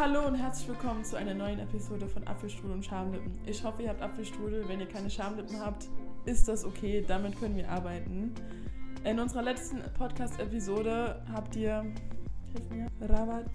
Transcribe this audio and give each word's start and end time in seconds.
Hallo 0.00 0.26
und 0.26 0.34
herzlich 0.34 0.66
willkommen 0.66 1.04
zu 1.04 1.16
einer 1.16 1.34
neuen 1.34 1.58
Episode 1.58 2.08
von 2.08 2.26
Apfelstrudel 2.26 2.72
und 2.72 2.82
Schamlippen. 2.82 3.38
Ich 3.44 3.62
hoffe, 3.62 3.82
ihr 3.82 3.90
habt 3.90 4.00
Apfelstrudel. 4.00 4.66
Wenn 4.66 4.80
ihr 4.80 4.88
keine 4.88 5.10
Schamlippen 5.10 5.60
habt, 5.60 5.88
ist 6.24 6.48
das 6.48 6.64
okay. 6.64 7.04
Damit 7.06 7.38
können 7.38 7.54
wir 7.54 7.68
arbeiten. 7.68 8.34
In 9.04 9.20
unserer 9.20 9.42
letzten 9.42 9.82
Podcast-Episode 9.98 11.22
habt 11.30 11.54
ihr, 11.54 11.84
hilf 12.50 12.70
mir, 12.70 12.86
Rabat 13.10 13.50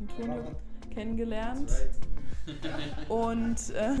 Antonio 0.00 0.56
kennengelernt. 0.92 1.70
Und 3.08 3.70
äh, 3.70 3.94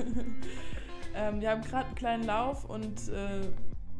ähm, 1.14 1.40
wir 1.40 1.50
haben 1.50 1.62
gerade 1.62 1.86
einen 1.86 1.94
kleinen 1.94 2.24
Lauf 2.24 2.64
und 2.64 3.08
äh, 3.10 3.42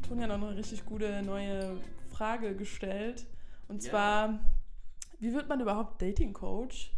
Toni 0.05 0.23
hat 0.23 0.27
noch 0.27 0.45
eine 0.45 0.57
richtig 0.57 0.85
gute 0.85 1.21
neue 1.21 1.77
Frage 2.09 2.53
gestellt. 2.53 3.25
Und 3.69 3.81
zwar, 3.81 4.39
wie 5.19 5.33
wird 5.33 5.47
man 5.47 5.61
überhaupt 5.61 6.01
Dating 6.01 6.33
Coach? 6.33 6.91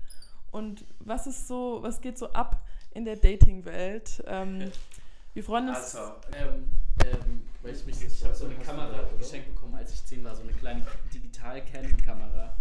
Und 0.52 0.86
was 1.00 1.28
ist 1.28 1.48
so, 1.48 1.80
was 1.82 2.02
geht 2.02 2.18
so 2.18 2.32
ab 2.32 2.64
in 2.92 3.06
der 3.06 3.16
Dating-Welt? 3.16 4.24
Ähm, 4.28 4.71
wir 5.34 5.44
freuen 5.44 5.70
uns. 5.70 5.96
Also, 5.96 6.14
ähm, 6.36 6.70
ähm, 7.06 7.42
ich 7.64 7.86
mich, 7.86 8.04
ich 8.04 8.24
habe 8.24 8.34
so 8.34 8.46
eine 8.46 8.56
Kamera 8.56 9.04
geschenkt 9.18 9.54
bekommen, 9.54 9.76
als 9.76 9.93
ich 9.93 10.06
10 10.06 10.24
war, 10.24 10.36
so 10.36 10.43
eine 10.43 10.54
kleine 10.54 10.86
Digital-Canon-Kamera. 11.14 12.56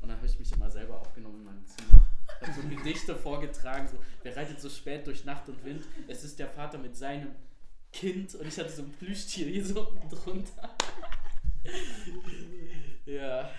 Und 0.00 0.08
dann 0.08 0.16
habe 0.16 0.26
ich 0.26 0.38
mich 0.38 0.52
immer 0.52 0.70
selber 0.70 1.00
aufgenommen 1.00 1.38
in 1.38 1.44
meinem 1.44 1.66
Zimmer. 1.66 2.06
Ich 2.40 2.48
habe 2.48 2.60
so 2.60 2.68
Gedichte 2.68 3.16
vorgetragen, 3.22 3.88
so, 3.88 3.98
wer 4.22 4.36
reitet 4.36 4.60
so 4.60 4.68
spät 4.68 5.06
durch 5.06 5.24
Nacht 5.24 5.48
und 5.48 5.64
Wind? 5.64 5.84
Es 6.08 6.24
ist 6.24 6.38
der 6.38 6.48
Vater 6.48 6.78
mit 6.78 6.96
seinem 6.96 7.34
Kind 7.92 8.34
und 8.34 8.46
ich 8.46 8.58
hatte 8.58 8.70
so 8.70 8.82
ein 8.82 8.92
Plüschtier 8.92 9.46
hier 9.46 9.64
so 9.64 9.88
unten 9.88 10.08
drunter. 10.10 10.70
ja, 13.06 13.50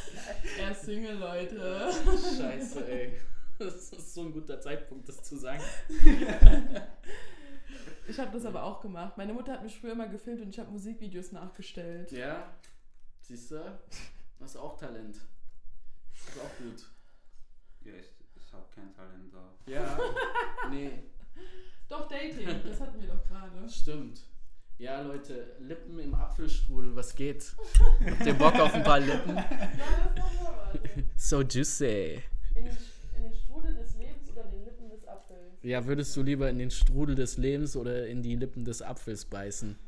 Er 0.58 0.70
ist 0.70 0.82
Single, 0.82 1.16
Leute. 1.18 1.90
scheiße, 2.38 2.88
ey. 2.88 3.20
Das 3.58 3.90
ist 3.92 4.14
so 4.14 4.22
ein 4.22 4.32
guter 4.32 4.60
Zeitpunkt, 4.60 5.08
das 5.08 5.22
zu 5.22 5.36
sagen. 5.36 5.62
Ich 8.08 8.20
habe 8.20 8.30
das 8.30 8.44
aber 8.44 8.62
auch 8.62 8.80
gemacht. 8.80 9.16
Meine 9.16 9.32
Mutter 9.32 9.52
hat 9.54 9.64
mich 9.64 9.80
früher 9.80 9.92
immer 9.92 10.06
gefilmt 10.08 10.40
und 10.40 10.50
ich 10.50 10.58
habe 10.60 10.70
Musikvideos 10.70 11.32
nachgestellt. 11.32 12.12
Ja, 12.12 12.54
siehst 13.20 13.50
du? 13.50 13.56
Das 14.38 14.50
ist 14.50 14.56
auch 14.56 14.76
Talent. 14.78 15.16
Das 16.12 16.36
ist 16.36 16.40
auch 16.40 16.56
gut. 16.58 16.86
Ja, 17.84 17.94
ich, 17.94 18.06
ich 18.36 18.52
habe 18.52 18.64
kein 18.72 18.94
Talent 18.94 19.34
da. 19.34 19.52
Ja, 19.66 19.98
nee, 20.70 20.92
Doch, 21.88 22.06
Dating, 22.08 22.46
das 22.64 22.80
hatten 22.80 23.00
wir 23.00 23.08
doch 23.08 23.24
gerade. 23.26 23.68
stimmt. 23.68 24.20
Ja, 24.78 25.00
Leute, 25.00 25.56
Lippen 25.60 25.98
im 25.98 26.14
Apfelstrudel, 26.14 26.94
was 26.94 27.14
geht? 27.14 27.54
Habt 28.04 28.26
ihr 28.26 28.34
Bock 28.34 28.54
auf 28.56 28.74
ein 28.74 28.82
paar 28.82 29.00
Lippen? 29.00 29.36
So 31.16 31.40
juicy. 31.40 32.22
In 32.54 32.64
den, 32.64 32.76
in 33.16 33.22
den 33.22 33.32
Strudel 33.32 33.74
des 33.74 33.96
Lebens 33.96 34.30
oder 34.30 34.44
in 34.44 34.50
den 34.50 34.64
Lippen 34.64 34.90
des 34.90 35.08
Apfels? 35.08 35.62
Ja, 35.62 35.86
würdest 35.86 36.14
du 36.16 36.22
lieber 36.22 36.50
in 36.50 36.58
den 36.58 36.70
Strudel 36.70 37.14
des 37.14 37.38
Lebens 37.38 37.76
oder 37.76 38.06
in 38.06 38.22
die 38.22 38.36
Lippen 38.36 38.64
des 38.64 38.82
Apfels 38.82 39.24
beißen? 39.24 39.78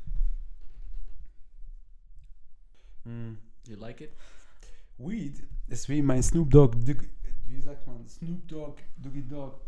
You 3.69 3.75
like 3.77 4.01
it? 4.01 4.11
Weed 4.97 5.47
ist 5.67 5.87
wie 5.89 6.01
mein 6.01 6.23
Snoop 6.23 6.49
Dogg. 6.49 6.75
Wie 7.47 7.61
sagt 7.61 7.85
man? 7.87 8.07
Snoop 8.07 8.47
Dogg, 8.47 8.81
Doggy 8.97 9.27
Dogg. 9.27 9.61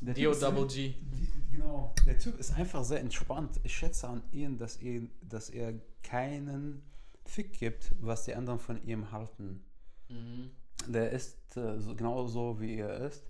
Der 0.00 0.06
Typ 0.08 0.14
Dio 0.14 0.30
ist- 0.32 0.42
Double 0.42 0.66
G. 0.66 0.94
Genau. 1.52 1.94
Der 2.06 2.18
Typ 2.18 2.38
ist 2.38 2.54
einfach 2.54 2.82
sehr 2.84 3.00
entspannt. 3.00 3.60
Ich 3.62 3.76
schätze 3.76 4.08
an 4.08 4.22
ihn, 4.32 4.56
dass 4.58 4.76
er, 4.76 5.02
dass 5.22 5.50
er 5.50 5.74
keinen 6.02 6.82
Fick 7.26 7.58
gibt, 7.58 7.92
was 8.00 8.24
die 8.24 8.34
anderen 8.34 8.58
von 8.58 8.82
ihm 8.86 9.12
halten. 9.12 9.62
Mhm. 10.08 10.50
Der 10.88 11.10
ist 11.10 11.56
äh, 11.56 11.78
so, 11.78 11.94
genau 11.94 12.26
so, 12.26 12.58
wie 12.60 12.76
er 12.78 12.96
ist. 13.06 13.22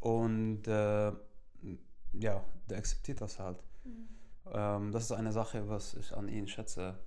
Und 0.00 0.68
äh, 0.68 1.12
ja, 2.12 2.44
der 2.68 2.78
akzeptiert 2.78 3.20
das 3.20 3.38
halt. 3.38 3.62
Ähm, 4.52 4.92
das 4.92 5.04
ist 5.04 5.12
eine 5.12 5.32
Sache, 5.32 5.68
was 5.68 5.94
ich 5.94 6.12
an 6.12 6.28
ihn 6.28 6.46
schätze. 6.46 6.98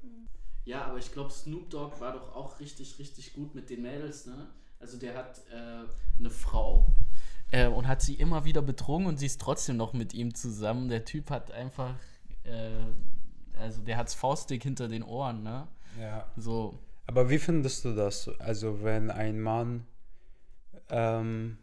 Ja, 0.65 0.85
aber 0.85 0.97
ich 0.97 1.13
glaube, 1.13 1.29
Snoop 1.31 1.69
Dogg 1.69 1.99
war 2.01 2.13
doch 2.13 2.35
auch 2.35 2.59
richtig, 2.59 2.97
richtig 2.99 3.33
gut 3.33 3.53
mit 3.55 3.69
den 3.69 3.83
Mädels, 3.83 4.25
ne? 4.25 4.49
Also 4.79 4.97
der 4.97 5.15
hat 5.15 5.41
äh, 5.51 5.85
eine 6.19 6.29
Frau 6.29 6.91
äh, 7.51 7.67
und 7.67 7.87
hat 7.87 8.01
sie 8.01 8.15
immer 8.15 8.45
wieder 8.45 8.61
betrogen 8.61 9.05
und 9.05 9.17
sie 9.17 9.25
ist 9.25 9.41
trotzdem 9.41 9.77
noch 9.77 9.93
mit 9.93 10.13
ihm 10.13 10.33
zusammen. 10.35 10.89
Der 10.89 11.05
Typ 11.05 11.29
hat 11.29 11.51
einfach, 11.51 11.95
äh, 12.43 12.71
also 13.59 13.81
der 13.81 13.97
hat's 13.97 14.13
faustdick 14.13 14.63
hinter 14.63 14.87
den 14.87 15.03
Ohren, 15.03 15.43
ne? 15.43 15.67
Ja. 15.99 16.25
So, 16.35 16.77
Aber 17.07 17.29
wie 17.29 17.39
findest 17.39 17.85
du 17.85 17.95
das? 17.95 18.29
Also 18.39 18.83
wenn 18.83 19.09
ein 19.09 19.41
Mann 19.41 19.87
ähm, 20.89 21.57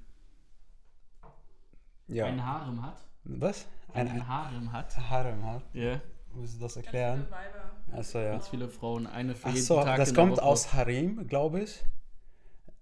ja. 2.08 2.26
ein 2.26 2.44
Harem 2.44 2.82
hat. 2.82 2.98
was? 3.24 3.66
Ein, 3.92 4.08
Ein, 4.08 4.26
Harem 4.26 4.72
hat. 4.72 4.96
Harem 5.08 5.44
hat. 5.44 5.62
Ja. 5.72 6.00
Willst 6.34 6.56
du 6.56 6.60
das 6.62 6.74
Ganz 6.74 6.86
erklären? 6.86 7.18
viele 7.20 7.30
Weiber. 7.30 7.98
Achso, 7.98 8.18
ja. 8.18 8.32
Ganz 8.32 8.48
viele 8.48 8.68
Frauen, 8.68 9.06
eine 9.06 9.34
für 9.36 9.48
jeden 9.48 9.60
Achso, 9.60 9.84
Tag 9.84 9.98
das 9.98 10.14
kommt 10.14 10.40
aus 10.40 10.72
Harim, 10.72 11.28
glaube 11.28 11.60
ich. 11.60 11.84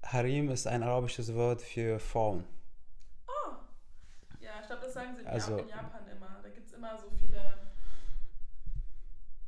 Harim 0.03 0.49
ist 0.51 0.67
ein 0.67 0.83
arabisches 0.83 1.35
Wort 1.35 1.61
für 1.61 1.99
Frauen. 1.99 2.45
Glaube, 4.73 4.87
das 4.87 4.95
sagen 4.95 5.15
sie 5.15 5.21
in, 5.23 5.27
Also- 5.29 5.57
in 5.59 5.69
Japan 5.69 6.01
immer. 6.17 6.41
Da 6.43 6.49
gibt 6.49 6.67
es 6.67 6.73
immer 6.73 6.99
so 6.99 7.11
viele 7.21 7.43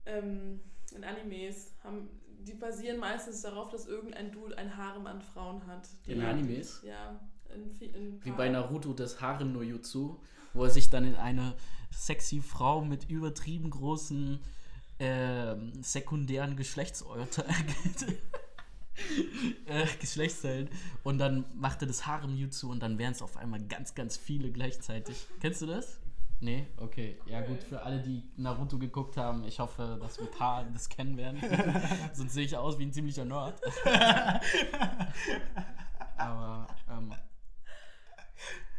ähm, 0.06 0.60
in 0.94 1.04
Animes. 1.04 1.72
Haben, 1.82 2.08
die 2.40 2.52
basieren 2.52 2.98
meistens 2.98 3.40
darauf, 3.40 3.70
dass 3.70 3.86
irgendein 3.86 4.32
Dude 4.32 4.56
ein 4.58 4.76
Harem 4.76 5.06
an 5.06 5.22
Frauen 5.22 5.66
hat. 5.66 5.88
In 6.06 6.22
Animes? 6.22 6.82
Ja. 6.82 7.18
In, 7.54 7.80
in 7.80 8.24
Wie 8.24 8.32
bei 8.32 8.48
Naruto 8.48 8.92
das 8.92 9.20
Harem 9.20 9.52
no 9.52 9.62
Jutsu, 9.62 10.20
wo 10.52 10.64
er 10.64 10.70
sich 10.70 10.90
dann 10.90 11.06
in 11.06 11.14
eine 11.14 11.54
sexy 11.91 12.42
Frau 12.42 12.82
mit 12.82 13.08
übertrieben 13.08 13.70
großen 13.70 14.41
ähm, 14.98 15.82
sekundären 15.82 16.56
Geschlechtsorte 16.56 17.44
äh, 19.66 19.86
Geschlechtsteilen 20.00 20.69
und 21.02 21.19
dann 21.19 21.44
macht 21.54 21.82
er 21.82 21.88
das 21.88 22.06
Harem 22.06 22.36
Jutsu 22.36 22.70
und 22.70 22.80
dann 22.80 22.98
wären 22.98 23.12
es 23.12 23.22
auf 23.22 23.36
einmal 23.36 23.60
ganz, 23.60 23.94
ganz 23.94 24.16
viele 24.16 24.50
gleichzeitig. 24.50 25.26
Kennst 25.41 25.62
du 25.62 25.66
das? 25.66 26.00
Nee? 26.41 26.66
Okay. 26.76 27.19
Ja 27.26 27.41
gut, 27.41 27.62
für 27.62 27.82
alle, 27.82 28.00
die 28.03 28.22
Naruto 28.36 28.78
geguckt 28.78 29.16
haben, 29.16 29.44
ich 29.44 29.60
hoffe, 29.60 29.98
dass 30.00 30.19
ein 30.19 30.30
paar 30.30 30.64
das 30.64 30.88
kennen 30.88 31.16
werden. 31.16 31.41
Sonst 32.12 32.34
sehe 32.34 32.44
ich 32.44 32.56
aus 32.56 32.78
wie 32.78 32.84
ein 32.84 32.92
ziemlicher 32.92 33.24
Nerd. 33.24 33.60
Aber 36.16 36.66
ähm, 36.91 37.14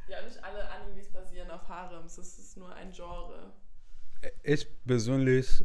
Ja, 0.07 0.22
nicht 0.22 0.44
alle 0.44 0.69
Animes 0.69 1.12
basieren 1.12 1.50
auf 1.50 1.68
Harems. 1.68 2.18
Das 2.18 2.38
ist 2.38 2.57
nur 2.57 2.74
ein 2.75 2.91
Genre. 2.91 3.53
Ich 4.44 4.68
persönlich 4.85 5.63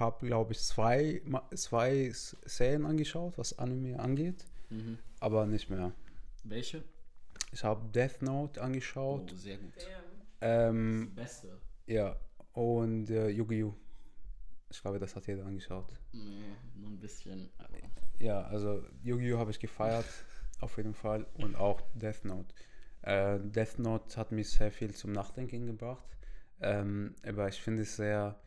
habe, 0.00 0.26
glaube 0.26 0.52
ich, 0.52 0.60
zwei, 0.60 1.22
zwei 1.54 2.10
Serien 2.12 2.84
angeschaut, 2.86 3.38
was 3.38 3.58
Anime 3.58 3.98
angeht, 4.00 4.44
mhm. 4.70 4.98
aber 5.20 5.46
nicht 5.46 5.70
mehr. 5.70 5.92
welche? 6.44 6.82
Ich 7.52 7.64
habe 7.64 7.88
Death 7.90 8.22
Note 8.22 8.60
Oh, 8.60 8.64
angeschaut. 8.64 9.30
sehr 9.36 9.56
gut. 9.58 9.72
Ähm, 10.40 11.12
Beste. 11.14 11.58
ja, 11.86 12.16
und 12.52 13.10
äh, 13.10 13.28
Yu-Gi-Oh! 13.28 13.74
Ich 14.70 14.80
glaube, 14.80 15.00
das 15.00 15.16
hat 15.16 15.26
jeder 15.26 15.44
angeschaut. 15.46 15.92
Nee, 16.12 16.44
nur 16.76 16.90
ein 16.90 16.98
bisschen. 17.00 17.50
Aber 17.58 17.76
Ja, 18.20 18.42
also 18.42 18.84
Yu-Gi-Oh! 19.02 19.38
habe 19.38 19.50
ich 19.50 19.58
gefeiert, 19.58 20.06
auf 20.60 20.76
jeden 20.76 20.94
Fall. 20.94 21.26
Und 21.34 21.56
auch 21.56 21.80
Death 21.94 22.24
Note. 22.24 22.54
Äh, 23.02 23.40
Death 23.40 23.78
Note 23.78 24.16
hat 24.16 24.30
mich 24.30 24.48
sehr 24.50 24.70
viel 24.70 24.94
zum 24.94 25.10
Nachdenken 25.12 25.66
gebracht. 25.66 26.06
Ähm, 26.60 27.14
aber 27.26 27.48
ich 27.48 27.60
finde 27.60 27.82
es 27.82 27.96
sehr, 27.96 28.38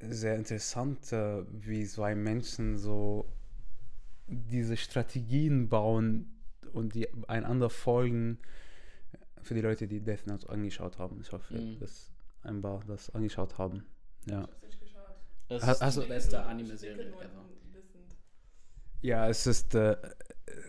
sehr 0.00 0.36
interessant, 0.36 1.12
äh, 1.12 1.44
wie 1.50 1.84
zwei 1.86 2.14
Menschen 2.14 2.78
so 2.78 3.26
diese 4.26 4.76
Strategien 4.76 5.68
bauen 5.68 6.32
und 6.72 6.94
die 6.94 7.08
einander 7.28 7.70
folgen. 7.70 8.38
Für 9.42 9.54
die 9.54 9.60
Leute, 9.60 9.86
die 9.86 10.00
Death 10.00 10.26
Note 10.26 10.48
angeschaut 10.48 10.98
haben. 10.98 11.20
Ich 11.20 11.30
hoffe, 11.32 11.54
Mhm. 11.54 11.78
dass 11.78 12.10
ein 12.42 12.62
paar 12.62 12.82
das 12.86 13.10
angeschaut 13.10 13.58
haben. 13.58 13.84
Ja. 14.26 14.48
Das 15.48 15.62
Ha- 15.66 15.72
ist 15.72 15.82
hast 15.82 16.02
die 16.02 16.06
beste 16.08 16.42
Anime-Serie 16.42 17.08
ever. 17.08 17.44
Ja, 19.02 19.28
es 19.28 19.46
ist, 19.46 19.74
äh, 19.74 19.96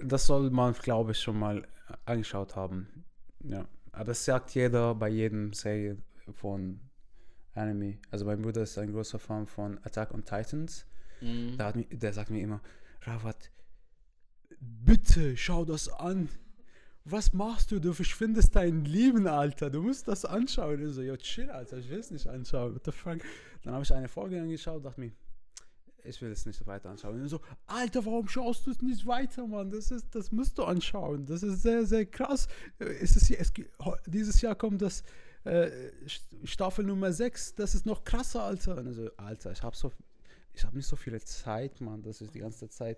das 0.03 0.25
soll 0.25 0.49
man, 0.51 0.73
glaube 0.73 1.11
ich, 1.13 1.19
schon 1.21 1.39
mal 1.39 1.65
angeschaut 2.05 2.55
haben. 2.57 3.05
Ja, 3.39 3.65
aber 3.93 4.03
das 4.05 4.25
sagt 4.25 4.53
jeder 4.55 4.93
bei 4.95 5.07
jedem 5.07 5.53
Serie 5.53 5.97
von 6.33 6.81
Anime. 7.55 7.97
Also 8.11 8.25
mein 8.25 8.41
Bruder 8.41 8.63
ist 8.63 8.77
ein 8.77 8.91
großer 8.91 9.19
Fan 9.19 9.47
von 9.47 9.79
Attack 9.83 10.13
on 10.13 10.23
Titans. 10.23 10.85
Mhm. 11.21 11.57
Der, 11.57 11.65
hat 11.65 11.75
mir, 11.75 11.85
der 11.85 12.13
sagt 12.13 12.29
mir 12.29 12.41
immer, 12.41 12.61
Rawat, 13.01 13.51
bitte 14.59 15.37
schau 15.37 15.65
das 15.65 15.89
an. 15.89 16.29
Was 17.05 17.33
machst 17.33 17.71
du? 17.71 17.79
Du 17.79 17.93
verschwindest 17.93 18.55
dein 18.55 18.83
Leben, 18.83 19.27
Alter. 19.27 19.69
Du 19.69 19.83
musst 19.83 20.07
das 20.07 20.25
anschauen. 20.25 20.81
Ich 20.87 20.95
so, 20.95 21.01
ja, 21.01 21.15
chill, 21.17 21.51
Alter. 21.51 21.77
Ich 21.77 21.89
will 21.89 21.99
es 21.99 22.09
nicht 22.09 22.27
anschauen. 22.27 22.73
What 22.73 22.85
the 22.85 22.91
fuck? 22.91 23.19
Dann 23.63 23.73
habe 23.73 23.83
ich 23.83 23.93
eine 23.93 24.07
Folge 24.07 24.41
angeschaut, 24.41 24.83
dachte 24.83 24.99
mir, 24.99 25.11
ich 26.03 26.21
will 26.21 26.31
es 26.31 26.45
nicht 26.45 26.65
weiter 26.65 26.89
anschauen. 26.89 27.21
Und 27.21 27.29
so, 27.29 27.41
Alter, 27.67 28.05
warum 28.05 28.27
schaust 28.27 28.65
du 28.65 28.71
es 28.71 28.81
nicht 28.81 29.05
weiter, 29.05 29.45
Mann? 29.45 29.69
Das 29.69 29.91
ist, 29.91 30.13
das 30.13 30.31
musst 30.31 30.57
du 30.57 30.63
anschauen. 30.63 31.25
Das 31.25 31.43
ist 31.43 31.61
sehr, 31.61 31.85
sehr 31.85 32.05
krass. 32.05 32.47
Es 32.79 33.15
ist, 33.15 33.29
es, 33.31 33.53
dieses 34.07 34.41
Jahr 34.41 34.55
kommt 34.55 34.81
das 34.81 35.03
äh, 35.45 35.69
Staffel 36.43 36.85
Nummer 36.85 37.13
6. 37.13 37.55
Das 37.55 37.75
ist 37.75 37.85
noch 37.85 38.03
krasser, 38.03 38.43
Alter. 38.43 38.77
Und 38.77 38.93
so, 38.93 39.09
Alter, 39.17 39.51
ich 39.51 39.61
habe 39.61 39.75
so, 39.75 39.91
ich 40.53 40.63
habe 40.63 40.75
nicht 40.75 40.87
so 40.87 40.95
viele 40.95 41.21
Zeit, 41.21 41.81
Mann, 41.81 42.01
dass 42.01 42.21
ich 42.21 42.31
die 42.31 42.39
ganze 42.39 42.69
Zeit 42.69 42.97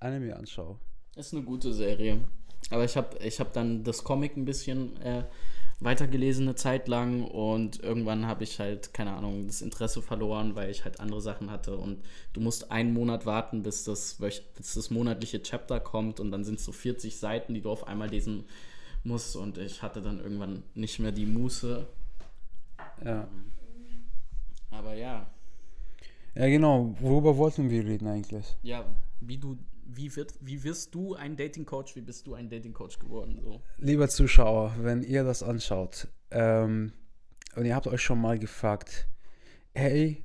Anime 0.00 0.36
anschaue. 0.36 0.78
Ist 1.14 1.34
eine 1.34 1.42
gute 1.42 1.72
Serie. 1.72 2.24
Aber 2.70 2.84
ich 2.84 2.96
habe 2.96 3.18
ich 3.18 3.38
hab 3.38 3.52
dann 3.52 3.84
das 3.84 4.02
Comic 4.02 4.36
ein 4.36 4.44
bisschen 4.44 5.00
äh, 5.02 5.24
weitergelesen 5.78 6.48
eine 6.48 6.54
Zeit 6.54 6.88
lang 6.88 7.24
und 7.24 7.82
irgendwann 7.82 8.26
habe 8.26 8.44
ich 8.44 8.58
halt, 8.58 8.94
keine 8.94 9.12
Ahnung, 9.12 9.46
das 9.46 9.60
Interesse 9.60 10.00
verloren, 10.00 10.56
weil 10.56 10.70
ich 10.70 10.84
halt 10.84 10.98
andere 10.98 11.20
Sachen 11.20 11.50
hatte 11.50 11.76
und 11.76 12.02
du 12.32 12.40
musst 12.40 12.70
einen 12.70 12.94
Monat 12.94 13.26
warten, 13.26 13.62
bis 13.62 13.84
das, 13.84 14.14
bis 14.14 14.74
das 14.74 14.90
monatliche 14.90 15.42
Chapter 15.42 15.78
kommt 15.78 16.18
und 16.18 16.30
dann 16.30 16.44
sind 16.44 16.58
es 16.58 16.64
so 16.64 16.72
40 16.72 17.18
Seiten, 17.18 17.52
die 17.52 17.60
du 17.60 17.70
auf 17.70 17.86
einmal 17.86 18.08
lesen 18.08 18.38
musst 18.38 18.50
und 19.36 19.58
ich 19.58 19.82
hatte 19.82 20.02
dann 20.02 20.20
irgendwann 20.20 20.62
nicht 20.74 20.98
mehr 20.98 21.12
die 21.12 21.26
Muße. 21.26 21.86
Ja. 23.04 23.28
Aber 24.70 24.94
ja. 24.94 25.26
Ja, 26.34 26.46
genau. 26.48 26.94
Worüber 27.00 27.36
wollten 27.36 27.70
wir 27.70 27.84
reden 27.84 28.08
eigentlich? 28.08 28.56
Ja, 28.62 28.84
wie 29.20 29.38
du 29.38 29.56
wie, 29.86 30.14
wird, 30.16 30.34
wie 30.40 30.62
wirst 30.64 30.94
du 30.94 31.14
ein 31.14 31.36
Dating-Coach? 31.36 31.96
Wie 31.96 32.00
bist 32.00 32.26
du 32.26 32.34
ein 32.34 32.48
Dating-Coach 32.48 32.98
geworden? 32.98 33.38
So? 33.42 33.62
Lieber 33.78 34.08
Zuschauer, 34.08 34.74
wenn 34.78 35.02
ihr 35.02 35.24
das 35.24 35.42
anschaut 35.42 36.08
ähm, 36.30 36.92
und 37.54 37.64
ihr 37.64 37.74
habt 37.74 37.86
euch 37.86 38.02
schon 38.02 38.20
mal 38.20 38.38
gefragt, 38.38 39.08
hey, 39.74 40.24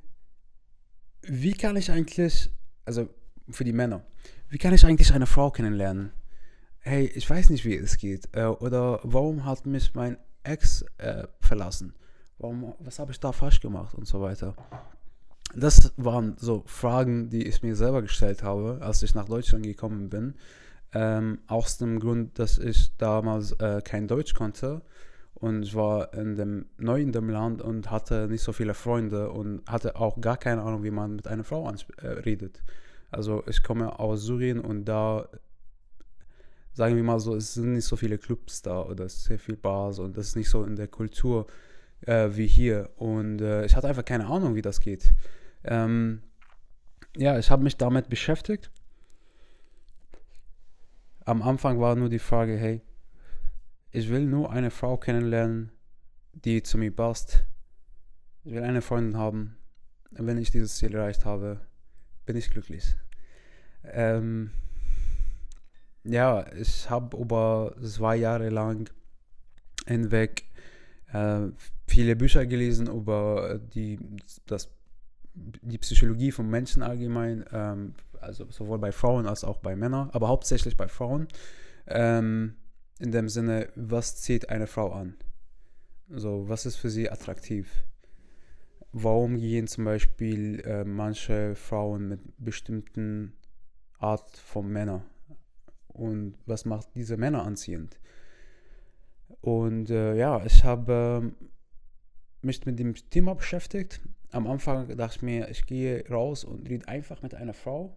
wie 1.22 1.52
kann 1.52 1.76
ich 1.76 1.90
eigentlich, 1.90 2.50
also 2.84 3.08
für 3.48 3.64
die 3.64 3.72
Männer, 3.72 4.04
wie 4.48 4.58
kann 4.58 4.74
ich 4.74 4.84
eigentlich 4.84 5.12
eine 5.12 5.26
Frau 5.26 5.50
kennenlernen? 5.50 6.12
Hey, 6.82 7.06
ich 7.06 7.28
weiß 7.28 7.50
nicht, 7.50 7.64
wie 7.64 7.76
es 7.76 7.96
geht. 7.96 8.28
Äh, 8.32 8.44
oder 8.44 9.00
warum 9.02 9.44
hat 9.44 9.66
mich 9.66 9.94
mein 9.94 10.16
Ex 10.42 10.84
äh, 10.98 11.26
verlassen? 11.40 11.94
Warum, 12.38 12.74
was 12.80 12.98
habe 12.98 13.12
ich 13.12 13.20
da 13.20 13.32
falsch 13.32 13.60
gemacht 13.60 13.94
und 13.94 14.06
so 14.06 14.20
weiter? 14.20 14.54
das 15.54 15.92
waren 15.96 16.36
so 16.38 16.62
Fragen, 16.66 17.28
die 17.28 17.46
ich 17.46 17.62
mir 17.62 17.76
selber 17.76 18.02
gestellt 18.02 18.42
habe, 18.42 18.78
als 18.80 19.02
ich 19.02 19.14
nach 19.14 19.26
Deutschland 19.26 19.64
gekommen 19.64 20.08
bin. 20.08 20.34
Ähm, 20.94 21.38
aus 21.46 21.78
dem 21.78 22.00
Grund, 22.00 22.38
dass 22.38 22.58
ich 22.58 22.96
damals 22.98 23.52
äh, 23.52 23.80
kein 23.82 24.08
Deutsch 24.08 24.34
konnte 24.34 24.82
und 25.34 25.62
ich 25.62 25.74
war 25.74 26.12
in 26.12 26.36
dem, 26.36 26.66
neu 26.76 27.00
in 27.00 27.12
dem 27.12 27.30
Land 27.30 27.62
und 27.62 27.90
hatte 27.90 28.28
nicht 28.28 28.42
so 28.42 28.52
viele 28.52 28.74
Freunde 28.74 29.30
und 29.30 29.62
hatte 29.66 29.96
auch 29.96 30.20
gar 30.20 30.36
keine 30.36 30.62
Ahnung, 30.62 30.82
wie 30.82 30.90
man 30.90 31.16
mit 31.16 31.26
einer 31.26 31.44
Frau 31.44 31.70
äh, 31.70 32.06
redet. 32.06 32.62
Also 33.10 33.42
ich 33.46 33.62
komme 33.62 33.98
aus 33.98 34.22
Syrien 34.22 34.60
und 34.60 34.84
da, 34.84 35.28
sagen 36.72 36.96
wir 36.96 37.02
mal 37.02 37.20
so, 37.20 37.34
es 37.34 37.54
sind 37.54 37.74
nicht 37.74 37.84
so 37.84 37.96
viele 37.96 38.18
Clubs 38.18 38.62
da 38.62 38.82
oder 38.82 39.08
sehr 39.08 39.38
viel 39.38 39.56
Bars 39.56 39.98
und 39.98 40.16
das 40.16 40.28
ist 40.28 40.36
nicht 40.36 40.48
so 40.50 40.64
in 40.64 40.76
der 40.76 40.88
Kultur 40.88 41.46
äh, 42.06 42.30
wie 42.32 42.46
hier. 42.46 42.90
Und 42.96 43.40
äh, 43.40 43.64
ich 43.64 43.76
hatte 43.76 43.88
einfach 43.88 44.04
keine 44.04 44.26
Ahnung, 44.26 44.54
wie 44.54 44.62
das 44.62 44.80
geht. 44.80 45.12
Ähm, 45.64 46.22
ja, 47.16 47.38
ich 47.38 47.50
habe 47.50 47.62
mich 47.62 47.76
damit 47.76 48.08
beschäftigt. 48.08 48.70
Am 51.24 51.42
Anfang 51.42 51.78
war 51.78 51.94
nur 51.94 52.08
die 52.08 52.18
Frage, 52.18 52.56
hey, 52.56 52.82
ich 53.90 54.08
will 54.08 54.24
nur 54.24 54.50
eine 54.50 54.70
Frau 54.70 54.96
kennenlernen, 54.96 55.70
die 56.32 56.62
zu 56.62 56.78
mir 56.78 56.94
passt. 56.94 57.44
Ich 58.44 58.52
will 58.52 58.62
eine 58.62 58.82
Freundin 58.82 59.16
haben. 59.16 59.56
Und 60.10 60.26
wenn 60.26 60.38
ich 60.38 60.50
dieses 60.50 60.76
Ziel 60.76 60.94
erreicht 60.94 61.24
habe, 61.24 61.60
bin 62.24 62.36
ich 62.36 62.50
glücklich. 62.50 62.96
Ähm, 63.84 64.50
ja, 66.04 66.46
ich 66.54 66.88
habe 66.90 67.16
über 67.16 67.74
zwei 67.82 68.16
Jahre 68.16 68.48
lang 68.48 68.90
hinweg 69.86 70.44
äh, 71.12 71.48
viele 71.86 72.16
Bücher 72.16 72.46
gelesen 72.46 72.86
über 72.86 73.58
die, 73.58 73.98
das 74.46 74.70
die 75.34 75.78
Psychologie 75.78 76.32
von 76.32 76.48
Menschen 76.48 76.82
allgemein, 76.82 77.44
ähm, 77.52 77.94
also 78.20 78.50
sowohl 78.50 78.78
bei 78.78 78.92
Frauen 78.92 79.26
als 79.26 79.44
auch 79.44 79.58
bei 79.58 79.76
Männern, 79.76 80.10
aber 80.12 80.28
hauptsächlich 80.28 80.76
bei 80.76 80.88
Frauen, 80.88 81.28
ähm, 81.86 82.56
in 82.98 83.12
dem 83.12 83.28
Sinne, 83.28 83.68
was 83.74 84.16
zieht 84.16 84.48
eine 84.50 84.66
Frau 84.66 84.92
an? 84.92 85.14
So, 86.08 86.48
was 86.48 86.66
ist 86.66 86.76
für 86.76 86.90
sie 86.90 87.10
attraktiv? 87.10 87.84
Warum 88.92 89.38
gehen 89.38 89.66
zum 89.66 89.84
Beispiel 89.84 90.60
äh, 90.60 90.84
manche 90.84 91.54
Frauen 91.54 92.08
mit 92.08 92.20
bestimmten 92.36 93.32
Art 93.98 94.36
von 94.36 94.68
Männern? 94.68 95.02
Und 95.94 96.34
was 96.46 96.64
macht 96.64 96.88
diese 96.94 97.16
Männer 97.16 97.44
anziehend? 97.44 97.98
Und 99.40 99.90
äh, 99.90 100.14
ja, 100.16 100.44
ich 100.44 100.64
habe 100.64 101.32
äh, 101.32 102.46
mich 102.46 102.64
mit 102.64 102.78
dem 102.78 102.94
Thema 103.10 103.34
beschäftigt 103.34 104.00
am 104.32 104.46
Anfang 104.46 104.88
dachte 104.96 105.16
ich 105.16 105.22
mir, 105.22 105.48
ich 105.48 105.66
gehe 105.66 106.08
raus 106.08 106.44
und 106.44 106.68
rede 106.68 106.88
einfach 106.88 107.22
mit 107.22 107.34
einer 107.34 107.54
Frau. 107.54 107.96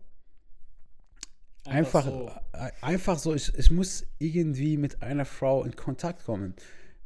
Einfach, 1.63 2.05
einfach 2.05 2.05
so, 2.05 2.31
äh, 2.53 2.71
einfach 2.81 3.17
so 3.17 3.33
ich, 3.33 3.57
ich 3.57 3.71
muss 3.71 4.05
irgendwie 4.19 4.77
mit 4.77 5.01
einer 5.01 5.25
Frau 5.25 5.63
in 5.63 5.75
Kontakt 5.75 6.25
kommen. 6.25 6.53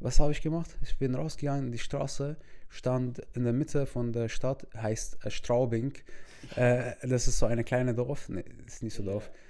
Was 0.00 0.18
habe 0.18 0.32
ich 0.32 0.42
gemacht? 0.42 0.76
Ich 0.82 0.98
bin 0.98 1.14
rausgegangen 1.14 1.66
in 1.66 1.72
die 1.72 1.78
Straße, 1.78 2.36
stand 2.68 3.20
in 3.34 3.44
der 3.44 3.52
Mitte 3.52 3.86
von 3.86 4.12
der 4.12 4.28
Stadt, 4.28 4.66
heißt 4.76 5.24
äh, 5.24 5.30
Straubing. 5.30 5.92
Äh, 6.56 6.94
das 7.02 7.28
ist 7.28 7.38
so 7.38 7.46
eine 7.46 7.64
kleine 7.64 7.94
Dorf, 7.94 8.28
nee, 8.28 8.44
ist 8.66 8.82
nicht 8.82 8.94
so 8.94 9.02
Dorf. 9.02 9.30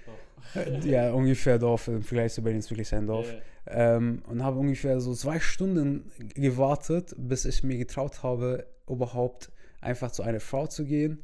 ja 0.83 1.11
ungefähr 1.11 1.59
Dorf, 1.59 1.87
im 1.87 2.03
Vergleich 2.03 2.33
zu 2.33 2.41
Berlin 2.41 2.59
ist 2.59 2.69
wirklich 2.69 2.93
ein 2.93 3.07
Dorf. 3.07 3.27
Yeah. 3.27 3.97
Ähm, 3.97 4.23
und 4.27 4.43
habe 4.43 4.59
ungefähr 4.59 4.99
so 4.99 5.13
zwei 5.13 5.39
Stunden 5.39 6.11
gewartet, 6.33 7.13
bis 7.17 7.45
ich 7.45 7.63
mir 7.63 7.77
getraut 7.77 8.23
habe, 8.23 8.65
überhaupt 8.87 9.51
einfach 9.81 10.11
zu 10.11 10.23
einer 10.23 10.39
Frau 10.39 10.67
zu 10.67 10.85
gehen. 10.85 11.19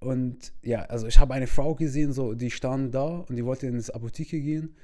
Und 0.00 0.52
ja, 0.62 0.82
also 0.82 1.06
ich 1.06 1.18
habe 1.18 1.34
eine 1.34 1.46
Frau 1.46 1.74
gesehen, 1.74 2.12
so, 2.12 2.34
die 2.34 2.50
stand 2.50 2.94
da 2.94 3.24
und 3.28 3.36
die 3.36 3.44
wollte 3.44 3.66
ins 3.66 3.90
Apotheke 3.90 4.40
gehen. 4.40 4.76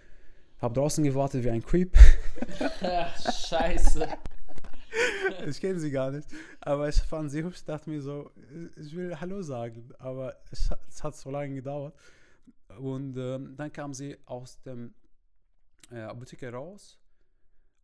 Habe 0.61 0.75
draußen 0.75 1.05
gewartet 1.05 1.45
wie 1.45 1.51
ein 1.51 1.62
Creep. 1.62 1.97
Scheiße. 3.49 4.09
ich 5.47 5.61
kenne 5.61 5.79
sie 5.79 5.91
gar 5.91 6.11
nicht. 6.11 6.29
Aber 6.61 6.89
ich 6.89 6.97
fand 6.97 7.31
sie 7.31 7.43
hübsch, 7.43 7.65
dachte 7.65 7.91
mir 7.91 8.01
so, 8.01 8.31
ich 8.77 8.95
will 8.95 9.19
Hallo 9.19 9.43
sagen. 9.43 9.89
Aber 9.99 10.37
es 10.51 11.03
hat 11.03 11.17
so 11.17 11.31
lange 11.31 11.55
gedauert. 11.55 11.95
Und 12.78 13.17
ähm, 13.17 13.56
dann 13.56 13.72
kam 13.72 13.94
sie 13.94 14.17
aus 14.26 14.61
dem 14.62 14.94
äh, 15.90 16.00
Apotheke 16.00 16.52
raus. 16.52 16.99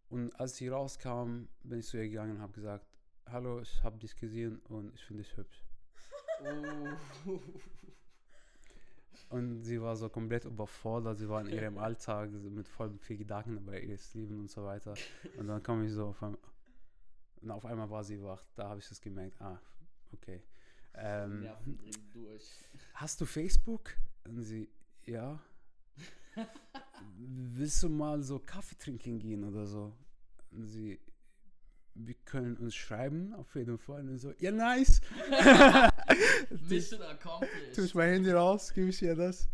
Und 0.09 0.39
als 0.39 0.57
sie 0.57 0.69
rauskam, 0.69 1.49
bin 1.63 1.81
ich 1.81 1.87
zu 1.87 1.97
ihr 1.97 2.09
gegangen 2.09 2.37
und 2.37 2.41
habe 2.41 2.53
gesagt, 2.53 2.87
hallo, 3.27 3.61
ich 3.61 3.83
habe 3.83 3.99
dich 3.99 4.15
gesehen 4.17 4.61
und 4.69 4.95
ich 4.95 5.05
finde 5.05 5.23
dich 5.23 5.37
hübsch. 5.37 5.65
Oh. 6.41 7.39
Und 9.31 9.63
sie 9.63 9.81
war 9.81 9.97
so 9.97 10.09
komplett 10.09 10.45
überfordert, 10.45 11.19
sie 11.19 11.29
war 11.29 11.41
in 11.41 11.49
ihrem 11.49 11.79
Alltag 11.79 12.31
mit 12.31 12.69
voll 12.69 12.97
viel 12.99 13.17
Gedanken 13.17 13.57
über 13.57 13.81
ihr 13.81 13.99
Leben 14.15 14.41
und 14.41 14.51
so 14.51 14.65
weiter. 14.65 14.95
Und 15.37 15.49
dann 15.49 15.63
kam 15.63 15.85
ich 15.85 15.93
so 15.93 16.09
auf 16.09 16.23
einmal, 16.23 16.39
und 17.41 17.51
auf 17.51 17.65
einmal 17.65 17.91
war 17.91 18.05
sie 18.05 18.23
wach, 18.23 18.45
da 18.55 18.69
habe 18.69 18.79
ich 18.79 18.89
es 18.91 19.01
gemerkt, 19.01 19.41
ah, 19.41 19.61
okay. 20.13 20.43
Ähm, 20.99 21.49
hast 22.95 23.21
du 23.21 23.27
Facebook? 23.27 23.95
Und 24.25 24.43
sie, 24.43 24.69
ja. 25.05 25.41
Willst 27.19 27.83
du 27.83 27.89
mal 27.89 28.23
so 28.23 28.39
Kaffee 28.39 28.77
trinken 28.77 29.19
gehen 29.19 29.45
oder 29.45 29.67
so? 29.67 29.93
Und 30.51 30.67
sie, 30.67 31.01
wir 31.95 32.15
können 32.25 32.57
uns 32.57 32.75
schreiben, 32.75 33.35
auf 33.35 33.55
jeden 33.55 33.79
Fall. 33.79 34.09
Und 34.09 34.19
so, 34.19 34.33
ja, 34.39 34.51
nice. 34.51 35.01
Mission 36.69 37.03
accomplished. 37.11 37.75
Tue 37.75 37.85
ich 37.85 37.95
mein 37.95 38.11
Handy 38.11 38.31
raus, 38.31 38.73
gebe 38.73 38.89
ich 38.89 39.03
ihr 39.03 39.15
das. 39.15 39.49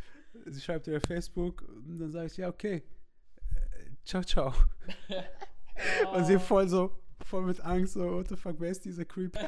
Sie 0.47 0.61
schreibt 0.61 0.87
ihr 0.87 1.01
Facebook 1.01 1.63
und 1.63 1.99
dann 1.99 2.11
sage 2.11 2.27
ich, 2.27 2.37
ja, 2.37 2.49
okay. 2.49 2.83
Ciao, 4.05 4.23
ciao. 4.23 4.53
oh. 5.11 6.15
Und 6.17 6.25
sie 6.25 6.39
voll 6.39 6.69
so, 6.69 6.99
voll 7.25 7.43
mit 7.43 7.61
Angst, 7.61 7.95
so, 7.95 8.13
what 8.13 8.29
the 8.29 8.37
fuck, 8.37 8.57
wer 8.59 8.71
ist 8.71 8.85
dieser 8.85 9.05
Creep? 9.05 9.39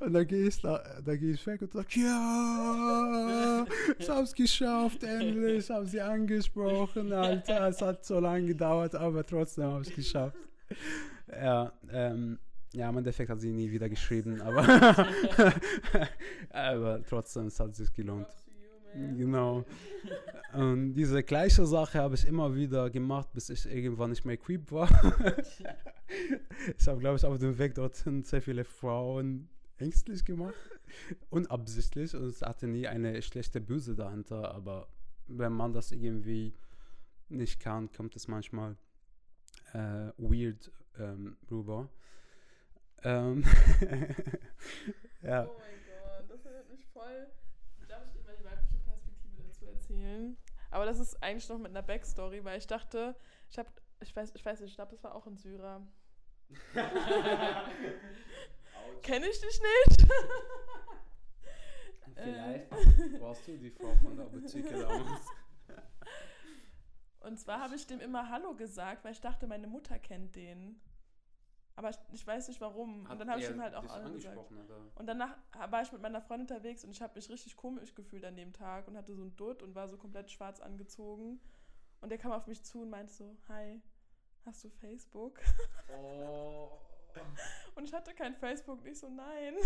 Und 0.00 0.12
dann 0.12 0.26
gehe 0.26 0.48
ich, 0.48 0.60
da, 0.60 0.82
geh 1.04 1.32
ich 1.32 1.46
weg 1.46 1.62
und 1.62 1.72
sage, 1.72 1.88
ja, 2.00 3.66
ich 3.98 4.08
hab's 4.08 4.34
geschafft, 4.34 5.02
endlich, 5.02 5.64
ich 5.64 5.70
habe 5.70 5.86
sie 5.86 6.00
angesprochen, 6.00 7.12
Alter. 7.12 7.68
Es 7.68 7.80
hat 7.80 8.04
so 8.04 8.20
lange 8.20 8.46
gedauert, 8.46 8.94
aber 8.94 9.24
trotzdem 9.24 9.64
habe 9.64 9.82
ich 9.82 9.90
es 9.90 9.94
geschafft. 9.94 10.36
Ja, 11.30 11.72
ähm, 11.92 12.38
ja, 12.72 12.88
im 12.90 12.98
Endeffekt 12.98 13.30
hat 13.30 13.40
sie 13.40 13.52
nie 13.52 13.70
wieder 13.70 13.88
geschrieben, 13.88 14.40
aber, 14.40 14.64
aber 16.50 17.02
trotzdem, 17.08 17.46
es 17.46 17.60
hat 17.60 17.74
sich 17.76 17.92
gelohnt. 17.92 18.26
Genau. 18.94 19.64
Und 20.52 20.94
diese 20.94 21.22
gleiche 21.22 21.66
Sache 21.66 21.98
habe 21.98 22.14
ich 22.14 22.26
immer 22.26 22.54
wieder 22.54 22.90
gemacht, 22.90 23.28
bis 23.32 23.50
ich 23.50 23.66
irgendwann 23.66 24.10
nicht 24.10 24.24
mehr 24.24 24.36
creep 24.36 24.70
war. 24.70 24.88
ich 26.78 26.86
habe, 26.86 27.00
glaube 27.00 27.16
ich, 27.16 27.24
auf 27.24 27.38
dem 27.38 27.58
Weg 27.58 27.74
dorthin 27.74 28.22
sehr 28.22 28.40
viele 28.40 28.64
Frauen 28.64 29.48
ängstlich 29.78 30.24
gemacht. 30.24 30.54
unabsichtlich 31.30 32.14
und 32.14 32.24
es 32.24 32.42
hatte 32.42 32.66
nie 32.66 32.86
eine 32.86 33.20
schlechte 33.22 33.60
Böse 33.60 33.94
dahinter, 33.94 34.54
aber 34.54 34.88
wenn 35.26 35.52
man 35.52 35.72
das 35.72 35.92
irgendwie 35.92 36.54
nicht 37.28 37.60
kann, 37.60 37.90
kommt 37.90 38.16
es 38.16 38.28
manchmal 38.28 38.76
äh, 39.72 40.12
weird 40.18 40.70
ähm, 40.98 41.36
rüber. 41.50 41.88
Ähm 43.02 43.42
ja. 45.22 45.46
Oh 45.46 45.58
mein 45.58 45.80
Gott, 45.86 46.30
das 46.30 46.44
erinnert 46.44 46.70
mich 46.70 46.86
voll. 46.86 47.26
Darf 47.88 48.04
ich 48.06 48.12
dir 48.12 48.22
mal 48.22 48.36
die 48.36 48.44
weibliche 48.44 48.78
Perspektive 48.78 49.42
dazu 49.42 49.66
erzählen? 49.66 50.36
Aber 50.70 50.86
das 50.86 50.98
ist 50.98 51.22
eigentlich 51.22 51.48
noch 51.48 51.58
mit 51.58 51.70
einer 51.70 51.82
Backstory, 51.82 52.44
weil 52.44 52.58
ich 52.58 52.66
dachte, 52.66 53.14
ich 53.50 53.58
habe, 53.58 53.68
ich 54.00 54.14
weiß, 54.14 54.32
ich 54.34 54.44
weiß 54.44 54.60
nicht, 54.60 54.70
ich 54.70 54.76
glaube, 54.76 54.92
das 54.92 55.04
war 55.04 55.14
auch 55.14 55.26
ein 55.26 55.36
Syrer. 55.36 55.86
Kenne 59.02 59.26
ich 59.26 59.40
dich 59.40 59.60
nicht? 59.60 60.06
Vielleicht 62.14 62.72
äh. 62.72 63.20
warst 63.20 63.46
du 63.48 63.56
die 63.58 63.70
Frau 63.70 63.94
von 64.02 64.16
der 64.16 64.26
Apotheke 64.26 64.78
damals. 64.78 65.26
Und 67.20 67.38
zwar 67.38 67.60
habe 67.60 67.74
ich 67.74 67.86
dem 67.86 68.00
immer 68.00 68.28
Hallo 68.28 68.54
gesagt, 68.54 69.04
weil 69.04 69.12
ich 69.12 69.20
dachte, 69.20 69.46
meine 69.46 69.66
Mutter 69.66 69.98
kennt 69.98 70.36
den. 70.36 70.80
Aber 71.76 71.90
ich, 71.90 71.96
ich 72.12 72.26
weiß 72.26 72.48
nicht 72.48 72.60
warum. 72.60 73.06
Und 73.10 73.18
dann 73.18 73.30
habe 73.30 73.40
ich 73.40 73.48
ihm 73.48 73.60
halt 73.60 73.74
auch 73.74 73.82
gesagt. 74.12 74.38
Und 74.94 75.06
danach 75.06 75.36
war 75.70 75.82
ich 75.82 75.90
mit 75.90 76.02
meiner 76.02 76.20
Freundin 76.20 76.46
unterwegs 76.48 76.84
und 76.84 76.90
ich 76.90 77.02
habe 77.02 77.14
mich 77.16 77.28
richtig 77.30 77.56
komisch 77.56 77.94
gefühlt 77.94 78.24
an 78.24 78.36
dem 78.36 78.52
Tag 78.52 78.86
und 78.86 78.96
hatte 78.96 79.14
so 79.14 79.24
ein 79.24 79.34
Dutt 79.36 79.62
und 79.62 79.74
war 79.74 79.88
so 79.88 79.96
komplett 79.96 80.30
schwarz 80.30 80.60
angezogen. 80.60 81.40
Und 82.00 82.10
der 82.10 82.18
kam 82.18 82.32
auf 82.32 82.46
mich 82.46 82.62
zu 82.62 82.82
und 82.82 82.90
meinte 82.90 83.12
so, 83.12 83.36
hi, 83.48 83.80
hast 84.44 84.62
du 84.62 84.68
Facebook? 84.68 85.40
Oh. 85.88 86.78
Und 87.74 87.84
ich 87.84 87.92
hatte 87.92 88.14
kein 88.14 88.34
Facebook, 88.34 88.82
nicht 88.84 88.98
so, 88.98 89.08
nein. 89.08 89.54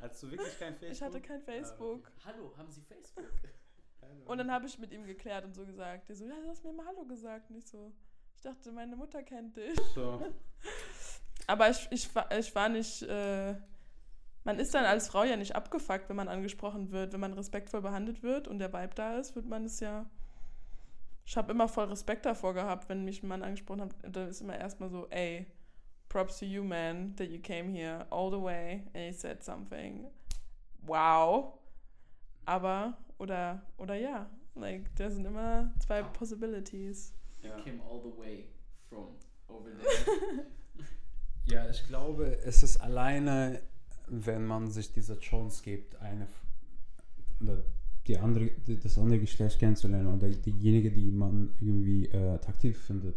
Hattest 0.00 0.22
du 0.22 0.30
wirklich 0.30 0.58
kein 0.58 0.74
Facebook? 0.74 0.92
Ich 0.92 1.02
hatte 1.02 1.20
kein 1.20 1.42
Facebook. 1.42 2.06
Ah, 2.06 2.10
okay. 2.14 2.22
Hallo, 2.24 2.56
haben 2.56 2.70
Sie 2.70 2.80
Facebook? 2.82 3.26
Und 4.26 4.38
dann 4.38 4.50
habe 4.50 4.66
ich 4.66 4.78
mit 4.78 4.92
ihm 4.92 5.04
geklärt 5.06 5.44
und 5.44 5.54
so 5.54 5.64
gesagt. 5.64 6.08
Der 6.08 6.16
so, 6.16 6.24
ja, 6.24 6.34
du 6.40 6.48
hast 6.48 6.64
mir 6.64 6.72
mal 6.72 6.86
Hallo 6.86 7.04
gesagt. 7.04 7.50
Nicht 7.50 7.68
so. 7.68 7.92
Ich 8.36 8.42
dachte, 8.42 8.72
meine 8.72 8.96
Mutter 8.96 9.22
kennt 9.22 9.56
dich. 9.56 9.78
So. 9.94 10.20
Aber 11.46 11.70
ich, 11.70 11.88
ich, 11.90 12.10
ich 12.38 12.54
war 12.54 12.68
nicht. 12.68 13.02
Äh, 13.02 13.54
man 14.44 14.58
ist 14.58 14.74
dann 14.74 14.84
als 14.84 15.08
Frau 15.08 15.24
ja 15.24 15.36
nicht 15.36 15.54
abgefuckt, 15.54 16.08
wenn 16.08 16.16
man 16.16 16.28
angesprochen 16.28 16.90
wird. 16.90 17.12
Wenn 17.12 17.20
man 17.20 17.32
respektvoll 17.32 17.80
behandelt 17.80 18.22
wird 18.22 18.48
und 18.48 18.58
der 18.58 18.72
Vibe 18.72 18.94
da 18.94 19.18
ist, 19.18 19.34
wird 19.34 19.46
man 19.46 19.64
es 19.64 19.80
ja. 19.80 20.10
Ich 21.24 21.36
habe 21.36 21.52
immer 21.52 21.68
voll 21.68 21.86
Respekt 21.86 22.26
davor 22.26 22.54
gehabt, 22.54 22.88
wenn 22.88 23.04
mich 23.04 23.22
ein 23.22 23.28
Mann 23.28 23.42
angesprochen 23.42 23.82
hat. 23.82 23.94
Dann 24.02 24.28
ist 24.28 24.40
immer 24.40 24.58
erstmal 24.58 24.90
so, 24.90 25.06
ey, 25.10 25.46
props 26.08 26.38
to 26.38 26.44
you, 26.44 26.62
man, 26.62 27.14
that 27.16 27.28
you 27.28 27.40
came 27.40 27.70
here 27.70 28.06
all 28.10 28.30
the 28.30 28.40
way 28.40 28.82
and 28.94 29.06
you 29.06 29.12
said 29.12 29.42
something. 29.42 30.06
Wow. 30.84 31.58
Aber, 32.44 32.98
oder, 33.18 33.62
oder 33.78 33.94
ja, 33.94 34.28
like, 34.54 34.94
da 34.96 35.08
sind 35.10 35.24
immer 35.24 35.72
zwei 35.78 36.02
Possibilities. 36.02 37.14
You 37.42 37.50
came 37.64 37.80
all 37.82 38.00
the 38.02 38.16
way 38.18 38.48
from 38.88 39.16
over 39.48 39.70
there. 39.80 40.46
ja, 41.46 41.68
ich 41.70 41.86
glaube, 41.86 42.38
es 42.44 42.62
ist 42.62 42.78
alleine, 42.80 43.62
wenn 44.08 44.44
man 44.44 44.70
sich 44.70 44.92
diese 44.92 45.18
Chance 45.18 45.62
gibt, 45.62 45.96
eine 45.96 46.26
oder 47.40 47.64
die 48.06 48.18
andere, 48.18 48.50
das 48.82 48.98
andere 48.98 49.20
Geschlecht 49.20 49.58
kennenzulernen 49.58 50.08
oder 50.08 50.28
diejenige, 50.28 50.90
die 50.90 51.10
man 51.10 51.50
irgendwie 51.60 52.06
äh, 52.06 52.30
attraktiv 52.30 52.78
findet. 52.78 53.16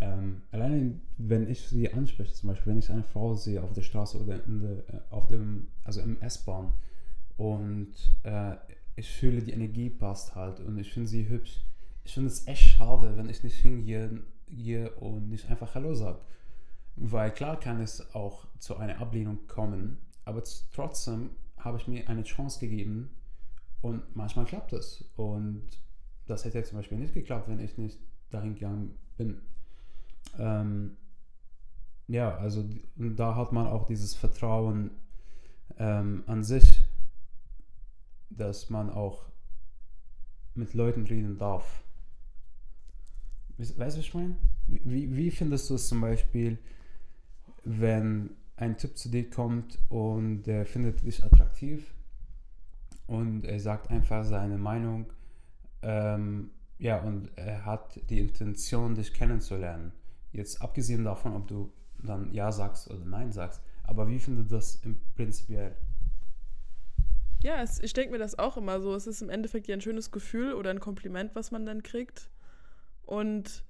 Ähm, 0.00 0.42
alleine, 0.50 1.00
wenn 1.16 1.48
ich 1.50 1.62
sie 1.68 1.92
anspreche, 1.92 2.32
zum 2.34 2.48
Beispiel, 2.48 2.72
wenn 2.72 2.78
ich 2.78 2.90
eine 2.90 3.02
Frau 3.02 3.34
sehe 3.34 3.62
auf 3.62 3.72
der 3.72 3.82
Straße 3.82 4.18
oder 4.22 4.38
der, 4.38 4.94
äh, 4.94 5.00
auf 5.10 5.26
dem, 5.26 5.68
also 5.84 6.00
im 6.00 6.20
S-Bahn 6.20 6.72
und 7.36 7.92
äh, 8.22 8.56
ich 8.96 9.10
fühle, 9.10 9.42
die 9.42 9.52
Energie 9.52 9.90
passt 9.90 10.34
halt 10.34 10.60
und 10.60 10.78
ich 10.78 10.92
finde 10.92 11.08
sie 11.08 11.28
hübsch, 11.28 11.60
ich 12.04 12.14
finde 12.14 12.28
es 12.28 12.46
echt 12.46 12.62
schade, 12.62 13.16
wenn 13.16 13.28
ich 13.28 13.42
nicht 13.42 13.56
hingehe 13.56 14.10
und 15.00 15.28
nicht 15.28 15.50
einfach 15.50 15.74
Hallo 15.74 15.94
sage. 15.94 16.20
Weil 16.96 17.30
klar 17.30 17.58
kann 17.58 17.80
es 17.80 18.14
auch 18.14 18.46
zu 18.58 18.76
einer 18.76 19.00
Ablehnung 19.00 19.46
kommen, 19.48 19.98
aber 20.24 20.42
trotzdem 20.72 21.30
habe 21.58 21.78
ich 21.78 21.88
mir 21.88 22.08
eine 22.08 22.22
Chance 22.22 22.60
gegeben 22.60 23.10
und 23.86 24.16
manchmal 24.16 24.44
klappt 24.44 24.72
es. 24.72 25.04
Und 25.16 25.62
das 26.26 26.44
hätte 26.44 26.62
zum 26.64 26.78
Beispiel 26.78 26.98
nicht 26.98 27.14
geklappt, 27.14 27.48
wenn 27.48 27.60
ich 27.60 27.78
nicht 27.78 27.98
dahin 28.30 28.54
gegangen 28.54 28.98
bin. 29.16 29.40
Ähm, 30.38 30.96
ja, 32.08 32.36
also 32.36 32.64
da 32.96 33.34
hat 33.36 33.52
man 33.52 33.66
auch 33.66 33.86
dieses 33.86 34.14
Vertrauen 34.14 34.90
ähm, 35.78 36.24
an 36.26 36.44
sich, 36.44 36.82
dass 38.30 38.70
man 38.70 38.90
auch 38.90 39.26
mit 40.54 40.74
Leuten 40.74 41.06
reden 41.06 41.38
darf. 41.38 41.82
Weißt 43.58 43.76
du, 43.76 43.80
was 43.80 43.96
ich 43.96 44.14
meine? 44.14 44.36
Wie, 44.66 45.14
wie 45.16 45.30
findest 45.30 45.70
du 45.70 45.74
es 45.74 45.88
zum 45.88 46.00
Beispiel, 46.00 46.58
wenn 47.64 48.30
ein 48.56 48.76
Typ 48.78 48.96
zu 48.96 49.08
dir 49.08 49.28
kommt 49.28 49.78
und 49.88 50.42
der 50.42 50.66
findet 50.66 51.02
dich 51.02 51.22
attraktiv 51.24 51.95
und 53.06 53.44
er 53.44 53.60
sagt 53.60 53.90
einfach 53.90 54.24
seine 54.24 54.58
Meinung, 54.58 55.12
ähm, 55.82 56.50
ja, 56.78 57.00
und 57.00 57.30
er 57.36 57.64
hat 57.64 57.98
die 58.10 58.18
Intention, 58.18 58.94
dich 58.94 59.14
kennenzulernen. 59.14 59.92
Jetzt 60.32 60.60
abgesehen 60.60 61.04
davon, 61.04 61.34
ob 61.34 61.46
du 61.48 61.72
dann 62.02 62.32
Ja 62.32 62.52
sagst 62.52 62.90
oder 62.90 63.04
Nein 63.04 63.32
sagst, 63.32 63.62
aber 63.84 64.08
wie 64.08 64.18
findest 64.18 64.50
du 64.50 64.56
das 64.56 64.76
im 64.84 64.98
prinzipiell? 65.14 65.76
Ja, 67.42 67.62
es, 67.62 67.80
ich 67.80 67.92
denke 67.92 68.12
mir 68.12 68.18
das 68.18 68.38
auch 68.38 68.56
immer 68.56 68.80
so. 68.80 68.94
Es 68.94 69.06
ist 69.06 69.22
im 69.22 69.30
Endeffekt 69.30 69.68
ja 69.68 69.74
ein 69.74 69.80
schönes 69.80 70.10
Gefühl 70.10 70.52
oder 70.52 70.70
ein 70.70 70.80
Kompliment, 70.80 71.34
was 71.34 71.50
man 71.50 71.64
dann 71.64 71.82
kriegt. 71.82 72.28
Und 73.04 73.64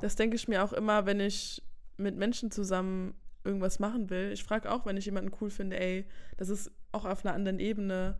das 0.00 0.16
denke 0.16 0.36
ich 0.36 0.48
mir 0.48 0.64
auch 0.64 0.72
immer, 0.72 1.06
wenn 1.06 1.20
ich 1.20 1.62
mit 1.96 2.16
Menschen 2.16 2.50
zusammen 2.50 3.14
irgendwas 3.44 3.78
machen 3.78 4.10
will. 4.10 4.32
Ich 4.32 4.42
frage 4.42 4.70
auch, 4.70 4.84
wenn 4.84 4.96
ich 4.96 5.06
jemanden 5.06 5.32
cool 5.40 5.50
finde, 5.50 5.78
ey, 5.78 6.06
das 6.36 6.48
ist 6.48 6.70
auch 6.92 7.04
auf 7.04 7.24
einer 7.24 7.34
anderen 7.34 7.60
Ebene. 7.60 8.18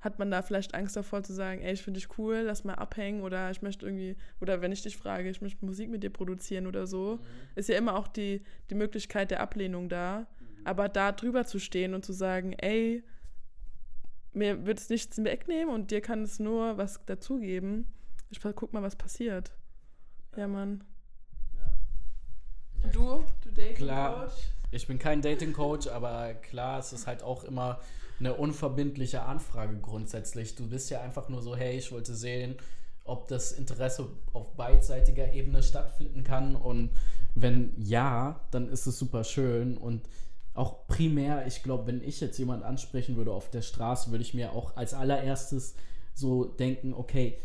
Hat 0.00 0.18
man 0.18 0.30
da 0.30 0.42
vielleicht 0.42 0.74
Angst 0.74 0.96
davor 0.96 1.22
zu 1.22 1.32
sagen, 1.32 1.60
ey, 1.60 1.74
ich 1.74 1.82
finde 1.82 2.00
dich 2.00 2.18
cool, 2.18 2.42
lass 2.46 2.64
mal 2.64 2.74
abhängen 2.74 3.22
oder 3.22 3.50
ich 3.50 3.60
möchte 3.60 3.84
irgendwie, 3.84 4.16
oder 4.40 4.62
wenn 4.62 4.72
ich 4.72 4.82
dich 4.82 4.96
frage, 4.96 5.28
ich 5.28 5.42
möchte 5.42 5.64
Musik 5.64 5.90
mit 5.90 6.02
dir 6.02 6.10
produzieren 6.10 6.66
oder 6.66 6.86
so, 6.86 7.16
mhm. 7.16 7.20
ist 7.54 7.68
ja 7.68 7.76
immer 7.76 7.96
auch 7.96 8.08
die, 8.08 8.42
die 8.70 8.74
Möglichkeit 8.74 9.30
der 9.30 9.40
Ablehnung 9.40 9.88
da. 9.88 10.20
Mhm. 10.20 10.66
Aber 10.66 10.88
da 10.88 11.12
drüber 11.12 11.44
zu 11.44 11.58
stehen 11.58 11.94
und 11.94 12.04
zu 12.04 12.12
sagen, 12.12 12.54
ey, 12.54 13.04
mir 14.32 14.64
wird 14.64 14.78
es 14.78 14.88
nichts 14.88 15.22
wegnehmen 15.22 15.74
und 15.74 15.90
dir 15.90 16.00
kann 16.00 16.22
es 16.22 16.38
nur 16.38 16.78
was 16.78 17.04
dazugeben, 17.04 17.86
ich 18.30 18.40
guck 18.40 18.72
mal, 18.72 18.82
was 18.82 18.96
passiert. 18.96 19.52
Ja, 20.36 20.46
Mann. 20.46 20.84
Ja. 22.82 22.88
Du? 22.90 23.24
Du 23.42 23.50
Dating 23.50 23.74
klar, 23.74 24.26
Coach? 24.26 24.34
Ich 24.70 24.86
bin 24.86 24.98
kein 24.98 25.20
Dating 25.20 25.52
Coach, 25.52 25.88
aber 25.88 26.34
klar, 26.34 26.78
es 26.78 26.92
ist 26.92 27.08
halt 27.08 27.24
auch 27.24 27.42
immer 27.42 27.80
eine 28.20 28.34
unverbindliche 28.34 29.22
Anfrage 29.22 29.76
grundsätzlich. 29.78 30.54
Du 30.54 30.68
bist 30.68 30.90
ja 30.90 31.00
einfach 31.00 31.28
nur 31.28 31.42
so, 31.42 31.56
hey, 31.56 31.76
ich 31.76 31.90
wollte 31.90 32.14
sehen, 32.14 32.54
ob 33.04 33.28
das 33.28 33.52
Interesse 33.52 34.06
auf 34.32 34.54
beidseitiger 34.54 35.32
Ebene 35.32 35.62
stattfinden 35.62 36.22
kann. 36.22 36.54
Und 36.54 36.90
wenn 37.34 37.72
ja, 37.78 38.40
dann 38.50 38.68
ist 38.68 38.86
es 38.86 38.98
super 38.98 39.24
schön. 39.24 39.76
Und 39.76 40.02
auch 40.54 40.86
primär, 40.86 41.46
ich 41.46 41.62
glaube, 41.62 41.86
wenn 41.86 42.02
ich 42.02 42.20
jetzt 42.20 42.38
jemanden 42.38 42.64
ansprechen 42.64 43.16
würde 43.16 43.32
auf 43.32 43.50
der 43.50 43.62
Straße, 43.62 44.10
würde 44.10 44.22
ich 44.22 44.34
mir 44.34 44.52
auch 44.52 44.76
als 44.76 44.94
allererstes 44.94 45.74
so 46.14 46.44
denken, 46.44 46.92
okay, 46.92 47.38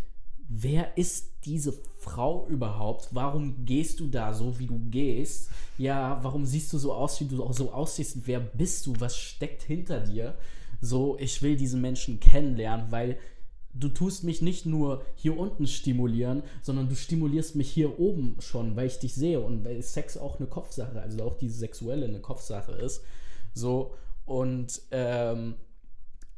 wer 0.50 0.98
ist 0.98 1.32
diese 1.46 1.74
Frau 2.00 2.48
überhaupt? 2.48 3.10
Warum 3.12 3.66
gehst 3.66 4.00
du 4.00 4.08
da 4.08 4.34
so, 4.34 4.60
wie 4.60 4.68
du 4.68 4.80
gehst? 4.90 5.50
Ja, 5.78 6.20
warum 6.22 6.46
siehst 6.46 6.74
du 6.74 6.78
so 6.78 6.94
aus, 6.94 7.20
wie 7.22 7.26
du 7.26 7.44
auch 7.44 7.54
so 7.54 7.72
aussiehst? 7.72 8.28
Wer 8.28 8.40
bist 8.40 8.86
du? 8.86 8.94
Was 9.00 9.18
steckt 9.18 9.64
hinter 9.64 10.00
dir? 10.02 10.36
So, 10.82 11.18
ich 11.20 11.42
will 11.42 11.56
diese 11.56 11.78
Menschen 11.78 12.20
kennenlernen, 12.20 12.92
weil 12.92 13.18
du 13.74 13.90
tust 13.90 14.24
mich 14.24 14.42
nicht 14.42 14.66
nur 14.66 15.04
hier 15.16 15.38
unten 15.38 15.68
stimulieren, 15.68 16.44
sondern 16.62 16.90
du 16.90 16.96
stimulierst 16.96 17.56
mich 17.56 17.70
hier 17.70 18.00
oben 18.00 18.38
schon, 18.40 18.76
weil 18.76 18.88
ich 18.88 19.00
dich 19.00 19.14
sehe 19.14 19.42
und 19.42 19.66
weil 19.66 19.82
Sex 19.82 20.18
auch 20.18 20.40
eine 20.40 20.48
Kopfsache, 20.48 21.02
also 21.02 21.24
auch 21.24 21.38
diese 21.38 21.58
sexuelle 21.58 22.08
eine 22.08 22.22
Kopfsache 22.22 22.72
ist. 22.72 23.02
So, 23.54 23.94
und 24.26 24.82
ähm, 24.92 25.56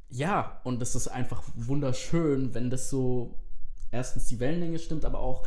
ja, 0.09 0.61
und 0.63 0.81
es 0.81 0.95
ist 0.95 1.07
einfach 1.07 1.43
wunderschön, 1.55 2.53
wenn 2.53 2.69
das 2.69 2.89
so 2.89 3.35
erstens 3.91 4.27
die 4.27 4.39
Wellenlänge 4.39 4.79
stimmt, 4.79 5.05
aber 5.05 5.19
auch, 5.19 5.45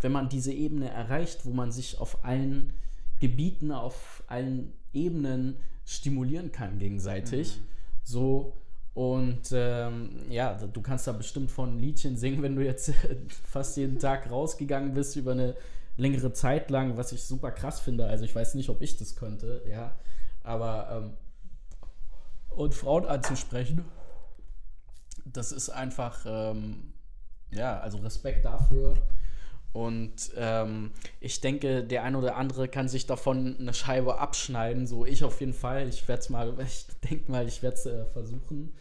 wenn 0.00 0.12
man 0.12 0.28
diese 0.28 0.52
Ebene 0.52 0.88
erreicht, 0.90 1.44
wo 1.44 1.50
man 1.50 1.72
sich 1.72 1.98
auf 1.98 2.24
allen 2.24 2.72
Gebieten, 3.20 3.72
auf 3.72 4.22
allen 4.26 4.72
Ebenen 4.92 5.56
stimulieren 5.84 6.52
kann 6.52 6.78
gegenseitig. 6.78 7.56
Mhm. 7.56 7.77
So, 8.08 8.56
und 8.94 9.52
ähm, 9.52 10.22
ja, 10.30 10.54
du 10.54 10.80
kannst 10.80 11.06
da 11.06 11.12
bestimmt 11.12 11.50
von 11.50 11.78
Liedchen 11.78 12.16
singen, 12.16 12.42
wenn 12.42 12.56
du 12.56 12.64
jetzt 12.64 12.90
fast 13.44 13.76
jeden 13.76 13.98
Tag 13.98 14.30
rausgegangen 14.30 14.94
bist 14.94 15.14
über 15.16 15.32
eine 15.32 15.54
längere 15.98 16.32
Zeit 16.32 16.70
lang, 16.70 16.96
was 16.96 17.12
ich 17.12 17.22
super 17.22 17.50
krass 17.50 17.80
finde. 17.80 18.06
Also 18.06 18.24
ich 18.24 18.34
weiß 18.34 18.54
nicht, 18.54 18.70
ob 18.70 18.80
ich 18.80 18.96
das 18.96 19.14
könnte, 19.14 19.60
ja. 19.68 19.92
Aber 20.42 20.88
ähm, 20.90 21.12
und 22.48 22.74
Frauen 22.74 23.04
anzusprechen. 23.04 23.84
Das 25.26 25.52
ist 25.52 25.68
einfach, 25.68 26.24
ähm, 26.26 26.94
ja, 27.50 27.78
also 27.80 27.98
Respekt 27.98 28.46
dafür. 28.46 28.94
Und 29.72 30.32
ähm, 30.36 30.92
ich 31.20 31.40
denke, 31.40 31.84
der 31.84 32.02
ein 32.04 32.16
oder 32.16 32.36
andere 32.36 32.68
kann 32.68 32.88
sich 32.88 33.06
davon 33.06 33.56
eine 33.58 33.74
Scheibe 33.74 34.18
abschneiden. 34.18 34.86
So 34.86 35.04
ich 35.04 35.24
auf 35.24 35.40
jeden 35.40 35.52
Fall. 35.52 35.88
Ich 35.88 36.06
werde 36.08 36.20
es 36.20 36.30
mal, 36.30 36.54
ich 36.60 36.86
denke 37.08 37.30
mal, 37.30 37.46
ich 37.46 37.62
werde 37.62 37.76
es 37.76 37.86
äh, 37.86 38.04
versuchen. 38.06 38.72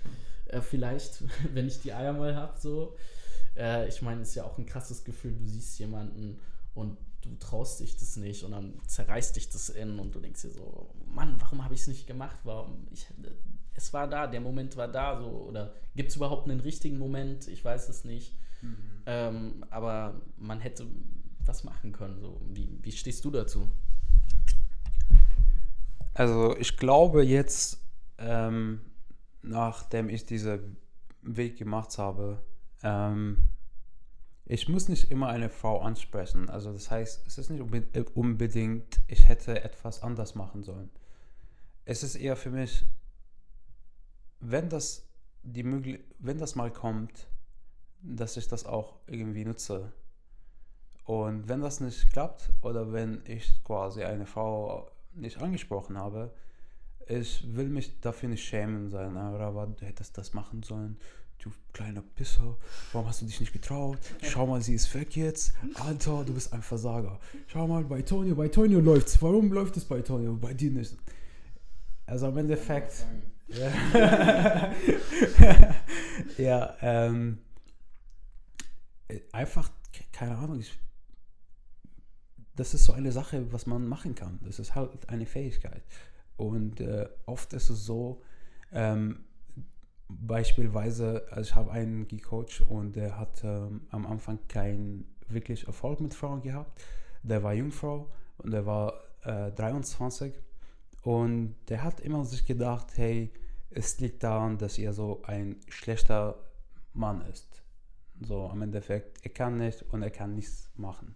Äh, 0.48 0.62
vielleicht, 0.62 1.24
wenn 1.54 1.68
ich 1.68 1.82
die 1.82 1.94
Eier 1.94 2.14
mal 2.14 2.36
habe. 2.36 2.60
So. 2.60 2.96
Äh, 3.56 3.88
ich 3.88 4.02
meine, 4.02 4.22
es 4.22 4.30
ist 4.30 4.36
ja 4.36 4.46
auch 4.46 4.58
ein 4.58 4.66
krasses 4.66 5.04
Gefühl. 5.04 5.34
Du 5.34 5.46
siehst 5.46 5.78
jemanden 5.80 6.40
und 6.74 6.98
du 7.22 7.36
traust 7.40 7.80
dich 7.80 7.98
das 7.98 8.16
nicht 8.16 8.44
und 8.44 8.52
dann 8.52 8.80
zerreißt 8.88 9.36
dich 9.36 9.50
das 9.50 9.70
in 9.70 10.00
und 10.00 10.16
du 10.16 10.20
denkst 10.20 10.44
dir 10.44 10.52
so, 10.52 10.90
Mann, 11.06 11.36
warum 11.40 11.64
habe 11.64 11.74
ich 11.74 11.82
es 11.82 11.88
nicht 11.88 12.08
gemacht? 12.08 12.38
Warum? 12.44 12.88
Ich, 12.92 13.08
es 13.74 13.92
war 13.94 14.08
da, 14.08 14.28
der 14.28 14.42
Moment 14.42 14.78
war 14.78 14.88
da. 14.88 15.20
So. 15.20 15.28
Oder 15.28 15.74
gibt 15.96 16.12
es 16.12 16.16
überhaupt 16.16 16.50
einen 16.50 16.60
richtigen 16.60 16.98
Moment? 16.98 17.48
Ich 17.48 17.64
weiß 17.64 17.90
es 17.90 18.04
nicht. 18.04 18.34
Mhm. 18.62 18.97
Ähm, 19.08 19.64
aber 19.70 20.22
man 20.38 20.60
hätte 20.60 20.86
was 21.46 21.64
machen 21.64 21.94
können. 21.94 22.20
So. 22.20 22.42
Wie, 22.50 22.78
wie 22.82 22.92
stehst 22.92 23.24
du 23.24 23.32
dazu? 23.32 23.72
Also 26.14 26.58
ich 26.58 26.76
glaube 26.76 27.24
jetzt, 27.24 27.82
ähm, 28.18 28.82
nachdem 29.42 30.10
ich 30.10 30.26
diesen 30.26 30.76
Weg 31.22 31.58
gemacht 31.58 31.98
habe, 31.98 32.44
ähm, 32.84 33.48
ich 34.46 34.68
muss 34.68 34.90
nicht 34.90 35.10
immer 35.10 35.30
eine 35.30 35.50
Frau 35.50 35.80
ansprechen. 35.80 36.50
Also 36.50 36.74
das 36.74 36.92
heißt, 36.92 37.26
es 37.28 37.38
ist 37.38 37.50
nicht 37.50 37.62
unbedingt, 38.14 39.00
ich 39.08 39.30
hätte 39.30 39.64
etwas 39.64 40.04
anders 40.04 40.36
machen 40.36 40.64
sollen. 40.64 40.90
Es 41.86 42.04
ist 42.04 42.16
eher 42.16 42.36
für 42.36 42.50
mich, 42.50 42.86
wenn 44.42 44.68
das 44.68 45.08
die 45.44 46.00
wenn 46.20 46.38
das 46.40 46.56
mal 46.56 46.72
kommt, 46.72 47.28
dass 48.16 48.38
ich 48.38 48.48
das 48.48 48.66
auch 48.66 48.96
irgendwie 49.08 49.46
nutze. 49.46 49.92
Und 51.04 51.48
wenn 51.48 51.62
das 51.62 51.80
nicht 51.80 52.12
klappt 52.12 52.50
oder 52.62 52.92
wenn 52.92 53.22
ich 53.26 53.64
quasi 53.64 54.04
eine 54.04 54.26
Frau 54.26 54.92
nicht 55.14 55.42
angesprochen 55.42 55.98
habe, 55.98 56.32
ich 57.08 57.56
will 57.56 57.70
mich 57.70 58.00
dafür 58.02 58.30
nicht 58.30 58.44
schämen 58.44 58.90
sein, 58.90 59.16
aber 59.16 59.68
du 59.68 59.86
hättest 59.86 60.18
das 60.18 60.34
machen 60.34 60.64
sollen. 60.64 60.98
Du 61.40 61.52
kleiner 61.72 62.02
Pisser, 62.02 62.58
warum 62.92 63.08
hast 63.08 63.22
du 63.22 63.26
dich 63.26 63.40
nicht 63.40 63.54
getraut? 63.54 64.00
Schau 64.24 64.48
mal, 64.48 64.62
sie 64.62 64.74
ist 64.74 64.94
weg 64.96 65.16
jetzt. 65.16 65.54
Alter, 65.76 66.26
du 66.26 66.34
bist 66.34 66.52
ein 66.52 66.64
Versager. 66.64 67.20
Schau 67.46 67.68
mal, 67.68 67.84
bei 67.84 68.02
Tonio, 68.02 68.36
bei 68.36 68.48
Tonio 68.48 68.80
läuft's. 68.80 69.22
Warum 69.22 69.54
läuft 69.54 69.78
es 69.78 69.86
bei 69.86 70.02
Tonio, 70.02 70.36
bei 70.36 70.54
dir 70.54 70.72
nicht? 70.72 70.98
Also 72.08 72.28
im 72.28 72.38
Endeffekt. 72.38 73.06
Ja, 73.50 74.74
ja 76.38 76.76
ähm, 76.82 77.38
einfach, 79.32 79.72
keine 80.12 80.38
Ahnung, 80.38 80.60
ich, 80.60 80.78
das 82.56 82.74
ist 82.74 82.86
so 82.86 82.94
eine 82.94 83.12
Sache, 83.12 83.52
was 83.52 83.66
man 83.66 83.88
machen 83.88 84.16
kann. 84.16 84.40
Das 84.44 84.60
ist 84.60 84.76
halt 84.76 85.10
eine 85.10 85.26
Fähigkeit. 85.26 85.84
Und 86.36 86.82
äh, 86.82 87.08
oft 87.26 87.54
ist 87.54 87.70
es 87.70 87.86
so, 87.86 88.22
ähm, 88.72 89.26
beispielsweise, 90.08 91.26
also 91.30 91.42
ich 91.42 91.56
habe 91.56 91.72
einen 91.72 92.08
gecoacht 92.08 92.62
und 92.62 92.96
der 92.96 93.18
hat 93.18 93.44
ähm, 93.44 93.88
am 93.92 94.06
Anfang 94.06 94.40
keinen 94.48 95.16
wirklich 95.28 95.68
Erfolg 95.68 96.00
mit 96.00 96.14
Frauen 96.14 96.42
gehabt. 96.42 96.82
Der 97.24 97.44
war 97.44 97.54
Jungfrau 97.54 98.12
und 98.38 98.52
der 98.52 98.66
war 98.66 98.94
äh, 99.24 99.52
23 99.52 100.34
und 101.02 101.56
der 101.70 101.84
hat 101.84 102.00
immer 102.00 102.24
sich 102.26 102.46
gedacht, 102.46 102.88
hey, 102.96 103.32
es 103.70 104.00
liegt 104.00 104.24
daran, 104.24 104.58
dass 104.58 104.78
er 104.78 104.94
so 104.94 105.22
ein 105.24 105.58
schlechter 105.68 106.38
Mann 106.94 107.22
ist. 107.22 107.57
So 108.22 108.48
am 108.48 108.62
Endeffekt, 108.62 109.24
er 109.24 109.32
kann 109.32 109.58
nicht 109.58 109.84
und 109.92 110.02
er 110.02 110.12
kann 110.12 110.34
nichts 110.34 110.70
machen. 110.76 111.16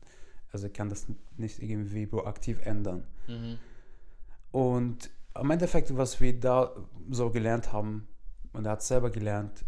Also 0.51 0.67
er 0.67 0.73
kann 0.73 0.89
das 0.89 1.07
nicht 1.37 1.61
irgendwie 1.61 2.05
proaktiv 2.05 2.65
ändern. 2.65 3.05
Mhm. 3.27 3.57
Und 4.51 5.09
am 5.33 5.49
Endeffekt, 5.49 5.95
was 5.95 6.19
wir 6.19 6.39
da 6.39 6.75
so 7.09 7.29
gelernt 7.29 7.71
haben, 7.71 8.07
und 8.53 8.65
er 8.65 8.73
hat 8.73 8.83
selber 8.83 9.09
gelernt, 9.09 9.63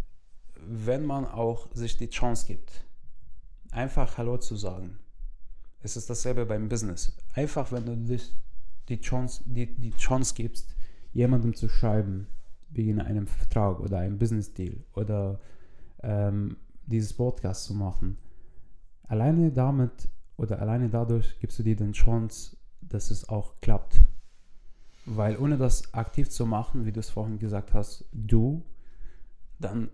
wenn 0.55 1.05
man 1.05 1.25
auch 1.25 1.67
sich 1.73 1.97
die 1.97 2.09
Chance 2.09 2.47
gibt, 2.47 2.85
einfach 3.71 4.17
Hallo 4.17 4.37
zu 4.37 4.55
sagen. 4.55 4.99
Es 5.81 5.97
ist 5.97 6.09
dasselbe 6.09 6.45
beim 6.45 6.69
Business. 6.69 7.15
Einfach, 7.33 7.71
wenn 7.71 7.85
du 7.85 7.97
dich 7.97 8.33
die 8.89 8.99
Chance, 8.99 9.43
die, 9.45 9.73
die 9.73 9.95
Chance 9.95 10.33
gibst, 10.35 10.75
jemandem 11.13 11.53
zu 11.53 11.69
schreiben, 11.69 12.27
wegen 12.69 13.01
einem 13.01 13.27
Vertrag 13.27 13.79
oder 13.79 13.99
einem 13.99 14.17
Business 14.17 14.53
Deal 14.53 14.77
oder 14.93 15.39
ähm, 16.01 16.57
dieses 16.85 17.13
Podcast 17.13 17.65
zu 17.65 17.73
machen. 17.73 18.17
Alleine 19.07 19.51
damit 19.51 20.09
oder 20.37 20.59
alleine 20.61 20.89
dadurch 20.89 21.39
gibst 21.39 21.59
du 21.59 21.63
dir 21.63 21.75
die 21.75 21.91
Chance, 21.91 22.57
dass 22.81 23.11
es 23.11 23.29
auch 23.29 23.53
klappt. 23.61 24.01
Weil 25.05 25.37
ohne 25.37 25.57
das 25.57 25.93
aktiv 25.93 26.29
zu 26.29 26.45
machen, 26.45 26.85
wie 26.85 26.91
du 26.91 26.99
es 26.99 27.09
vorhin 27.09 27.37
gesagt 27.37 27.73
hast, 27.73 28.05
du, 28.13 28.63
dann 29.59 29.89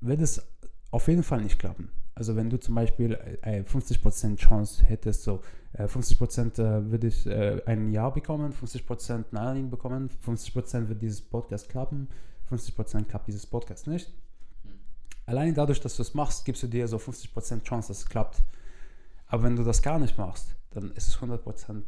wird 0.00 0.20
es 0.20 0.42
auf 0.90 1.08
jeden 1.08 1.22
Fall 1.22 1.42
nicht 1.42 1.58
klappen. 1.58 1.90
Also 2.14 2.34
wenn 2.34 2.50
du 2.50 2.58
zum 2.58 2.74
Beispiel 2.74 3.16
eine 3.42 3.62
50% 3.62 4.36
Chance 4.36 4.84
hättest, 4.84 5.22
so 5.22 5.40
50% 5.76 6.60
äh, 6.60 6.62
äh, 6.62 6.90
würde 6.90 7.06
ich 7.06 7.26
äh, 7.26 7.62
ein 7.66 7.92
Ja 7.92 8.10
bekommen, 8.10 8.52
50% 8.52 9.26
Nein 9.30 9.70
bekommen, 9.70 10.10
50% 10.26 10.88
wird 10.88 11.00
dieses 11.00 11.22
Podcast 11.22 11.68
klappen, 11.68 12.08
50% 12.50 13.04
klappt 13.04 13.28
dieses 13.28 13.46
Podcast 13.46 13.86
nicht. 13.86 14.12
Allein 15.28 15.52
dadurch, 15.52 15.78
dass 15.78 15.94
du 15.94 16.00
es 16.00 16.14
machst, 16.14 16.46
gibst 16.46 16.62
du 16.62 16.68
dir 16.68 16.88
so 16.88 16.96
50% 16.96 17.62
Chance, 17.62 17.88
dass 17.88 17.98
es 17.98 18.06
klappt. 18.06 18.42
Aber 19.26 19.42
wenn 19.42 19.56
du 19.56 19.62
das 19.62 19.82
gar 19.82 19.98
nicht 19.98 20.16
machst, 20.16 20.56
dann 20.70 20.90
ist 20.92 21.06
es 21.06 21.18
100% 21.18 21.82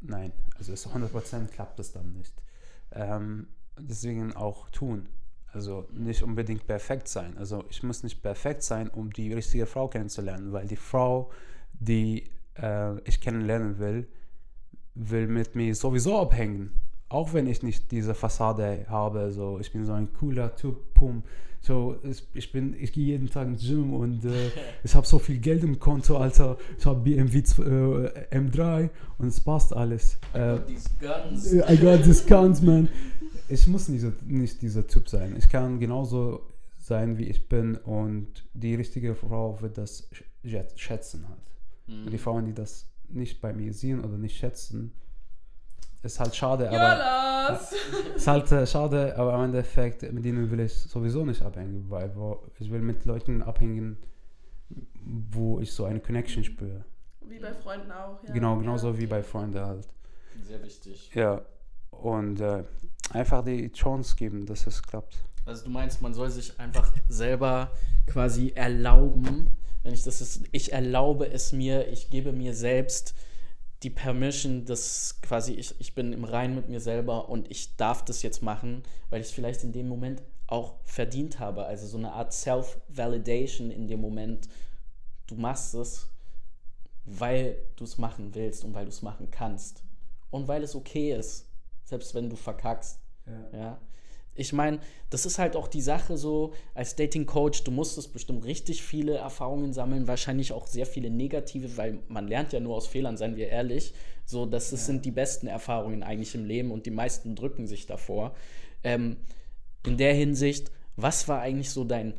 nein. 0.00 0.32
Also 0.56 0.72
ist 0.72 0.88
100% 0.88 1.46
klappt 1.52 1.78
es 1.78 1.92
dann 1.92 2.14
nicht. 2.14 2.34
Ähm, 2.90 3.46
deswegen 3.78 4.34
auch 4.34 4.70
tun. 4.70 5.06
Also 5.52 5.86
nicht 5.92 6.24
unbedingt 6.24 6.66
perfekt 6.66 7.06
sein. 7.06 7.38
Also 7.38 7.64
ich 7.70 7.84
muss 7.84 8.02
nicht 8.02 8.22
perfekt 8.22 8.64
sein, 8.64 8.88
um 8.88 9.12
die 9.12 9.32
richtige 9.32 9.66
Frau 9.66 9.86
kennenzulernen, 9.86 10.52
weil 10.52 10.66
die 10.66 10.74
Frau, 10.74 11.30
die 11.74 12.28
äh, 12.56 12.98
ich 13.02 13.20
kennenlernen 13.20 13.78
will, 13.78 14.08
will 14.96 15.28
mit 15.28 15.54
mir 15.54 15.76
sowieso 15.76 16.18
abhängen. 16.18 16.72
Auch 17.08 17.34
wenn 17.34 17.46
ich 17.46 17.62
nicht 17.62 17.92
diese 17.92 18.16
Fassade 18.16 18.86
habe, 18.88 19.30
so 19.30 19.60
ich 19.60 19.72
bin 19.72 19.84
so 19.86 19.92
ein 19.92 20.12
cooler 20.12 20.56
Typ, 20.56 20.92
pum, 20.94 21.22
so, 21.60 21.96
ich 22.34 22.52
bin, 22.52 22.74
ich 22.78 22.92
gehe 22.92 23.04
jeden 23.04 23.28
Tag 23.28 23.48
ins 23.48 23.62
Gym 23.62 23.92
und 23.92 24.24
äh, 24.24 24.50
ich 24.84 24.94
habe 24.94 25.06
so 25.06 25.18
viel 25.18 25.38
Geld 25.38 25.64
im 25.64 25.78
Konto, 25.78 26.16
Alter. 26.16 26.56
Ich 26.78 26.86
habe 26.86 27.00
BMW 27.00 27.38
äh, 27.38 28.36
M3 28.38 28.90
und 29.18 29.28
es 29.28 29.40
passt 29.40 29.74
alles. 29.74 30.18
I 30.34 30.38
got 30.38 30.66
these 30.66 30.88
guns. 31.00 31.52
I 31.52 31.76
got 31.76 32.02
these 32.04 32.24
guns, 32.26 32.62
man. 32.62 32.88
Ich 33.48 33.66
muss 33.66 33.88
nicht, 33.88 34.04
nicht 34.26 34.62
dieser 34.62 34.86
Typ 34.86 35.08
sein. 35.08 35.34
Ich 35.36 35.48
kann 35.48 35.80
genauso 35.80 36.42
sein, 36.78 37.18
wie 37.18 37.24
ich 37.24 37.48
bin 37.48 37.76
und 37.76 38.46
die 38.54 38.74
richtige 38.74 39.14
Frau 39.14 39.60
wird 39.60 39.78
das 39.78 40.08
schätzen 40.76 41.28
halt. 41.28 41.38
Mhm. 41.86 42.04
Und 42.06 42.12
die 42.12 42.18
Frauen, 42.18 42.46
die 42.46 42.54
das 42.54 42.88
nicht 43.08 43.40
bei 43.40 43.52
mir 43.52 43.72
sehen 43.72 44.04
oder 44.04 44.16
nicht 44.16 44.36
schätzen, 44.36 44.92
ist 46.02 46.20
halt 46.20 46.34
schade, 46.34 46.68
aber. 46.68 46.76
Jonas! 46.76 47.72
Ist 48.14 48.26
halt 48.26 48.52
äh, 48.52 48.66
schade, 48.66 49.16
aber 49.16 49.34
im 49.34 49.44
Endeffekt, 49.44 50.02
mit 50.12 50.24
denen 50.24 50.50
will 50.50 50.60
ich 50.60 50.74
sowieso 50.74 51.24
nicht 51.24 51.42
abhängen, 51.42 51.86
weil 51.88 52.14
wo, 52.14 52.42
ich 52.58 52.70
will 52.70 52.80
mit 52.80 53.04
Leuten 53.04 53.42
abhängen, 53.42 53.96
wo 55.00 55.60
ich 55.60 55.72
so 55.72 55.84
eine 55.84 56.00
Connection 56.00 56.44
spüre. 56.44 56.84
Wie 57.22 57.38
bei 57.38 57.54
Freunden 57.54 57.90
auch, 57.90 58.22
ja. 58.26 58.32
Genau, 58.32 58.56
genauso 58.56 58.90
ja. 58.90 58.98
wie 58.98 59.06
bei 59.06 59.22
Freunden 59.22 59.60
halt. 59.60 59.88
Sehr 60.42 60.62
wichtig. 60.62 61.10
Ja. 61.14 61.42
Und 61.90 62.40
äh, 62.40 62.64
einfach 63.12 63.44
die 63.44 63.72
Chance 63.72 64.14
geben, 64.16 64.46
dass 64.46 64.66
es 64.66 64.82
klappt. 64.82 65.16
Also 65.46 65.64
du 65.64 65.70
meinst, 65.70 66.02
man 66.02 66.14
soll 66.14 66.30
sich 66.30 66.58
einfach 66.60 66.92
selber 67.08 67.72
quasi 68.06 68.52
erlauben, 68.54 69.48
wenn 69.82 69.94
ich 69.94 70.02
das 70.02 70.20
ist, 70.20 70.42
ich 70.52 70.72
erlaube 70.72 71.30
es 71.30 71.52
mir, 71.52 71.88
ich 71.88 72.10
gebe 72.10 72.32
mir 72.32 72.54
selbst 72.54 73.14
die 73.82 73.90
Permission, 73.90 74.64
dass 74.64 75.20
quasi 75.22 75.52
ich, 75.52 75.74
ich 75.78 75.94
bin 75.94 76.12
im 76.12 76.24
Rein 76.24 76.54
mit 76.54 76.68
mir 76.68 76.80
selber 76.80 77.28
und 77.28 77.50
ich 77.50 77.76
darf 77.76 78.04
das 78.04 78.22
jetzt 78.22 78.42
machen, 78.42 78.82
weil 79.10 79.20
ich 79.20 79.28
es 79.28 79.32
vielleicht 79.32 79.62
in 79.62 79.72
dem 79.72 79.88
Moment 79.88 80.22
auch 80.48 80.74
verdient 80.84 81.38
habe. 81.38 81.64
Also 81.64 81.86
so 81.86 81.98
eine 81.98 82.12
Art 82.12 82.32
Self-Validation 82.32 83.70
in 83.70 83.86
dem 83.86 84.00
Moment, 84.00 84.48
du 85.28 85.36
machst 85.36 85.74
es, 85.74 86.08
weil 87.04 87.56
du 87.76 87.84
es 87.84 87.98
machen 87.98 88.34
willst 88.34 88.64
und 88.64 88.74
weil 88.74 88.84
du 88.84 88.90
es 88.90 89.02
machen 89.02 89.30
kannst. 89.30 89.84
Und 90.30 90.48
weil 90.48 90.62
es 90.62 90.74
okay 90.74 91.12
ist, 91.16 91.46
selbst 91.84 92.14
wenn 92.14 92.28
du 92.28 92.36
verkackst. 92.36 93.00
Ja. 93.26 93.58
ja? 93.58 93.78
Ich 94.38 94.52
meine, 94.52 94.78
das 95.10 95.26
ist 95.26 95.38
halt 95.38 95.56
auch 95.56 95.68
die 95.68 95.80
Sache 95.80 96.16
so, 96.16 96.52
als 96.74 96.96
Dating-Coach, 96.96 97.64
du 97.64 97.70
musstest 97.70 98.12
bestimmt 98.12 98.44
richtig 98.44 98.82
viele 98.82 99.16
Erfahrungen 99.16 99.72
sammeln, 99.72 100.06
wahrscheinlich 100.06 100.52
auch 100.52 100.66
sehr 100.66 100.86
viele 100.86 101.10
negative, 101.10 101.76
weil 101.76 101.98
man 102.08 102.28
lernt 102.28 102.52
ja 102.52 102.60
nur 102.60 102.76
aus 102.76 102.86
Fehlern, 102.86 103.16
seien 103.16 103.36
wir 103.36 103.48
ehrlich. 103.48 103.94
So, 104.24 104.46
das, 104.46 104.70
das 104.70 104.80
ja. 104.80 104.86
sind 104.86 105.04
die 105.04 105.10
besten 105.10 105.46
Erfahrungen 105.46 106.02
eigentlich 106.02 106.34
im 106.34 106.44
Leben 106.44 106.70
und 106.70 106.86
die 106.86 106.90
meisten 106.90 107.34
drücken 107.34 107.66
sich 107.66 107.86
davor. 107.86 108.34
Ähm, 108.84 109.16
in 109.86 109.96
der 109.96 110.14
Hinsicht, 110.14 110.70
was 110.96 111.28
war 111.28 111.40
eigentlich 111.40 111.70
so 111.70 111.84
dein 111.84 112.14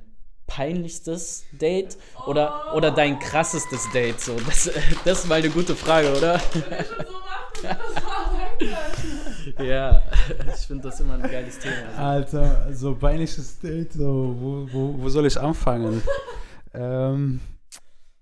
peinlichstes 0.47 1.45
Date 1.51 1.97
oder, 2.27 2.73
oder 2.75 2.91
dein 2.91 3.19
krassestes 3.19 3.89
Date? 3.93 4.19
So, 4.19 4.38
das, 4.39 4.69
das 5.05 5.19
ist 5.19 5.27
mal 5.27 5.36
eine 5.36 5.49
gute 5.49 5.75
Frage, 5.75 6.12
oder? 6.17 6.41
Wenn 6.53 6.79
ich 6.79 6.88
schon 6.88 7.05
so 7.05 7.13
mache, 7.13 7.62
das 7.62 8.03
war 8.03 8.32
danke. 8.60 9.18
Ja, 9.57 10.01
ich 10.53 10.67
finde 10.67 10.83
das 10.83 10.99
immer 10.99 11.15
ein 11.15 11.21
geiles 11.21 11.59
Thema. 11.59 11.95
Alter, 11.97 12.73
so 12.73 12.95
peinliches 12.95 13.59
Date, 13.59 13.93
so, 13.93 14.35
wo, 14.39 14.67
wo, 14.71 15.01
wo 15.01 15.09
soll 15.09 15.25
ich 15.25 15.39
anfangen? 15.39 16.01
ähm, 16.73 17.39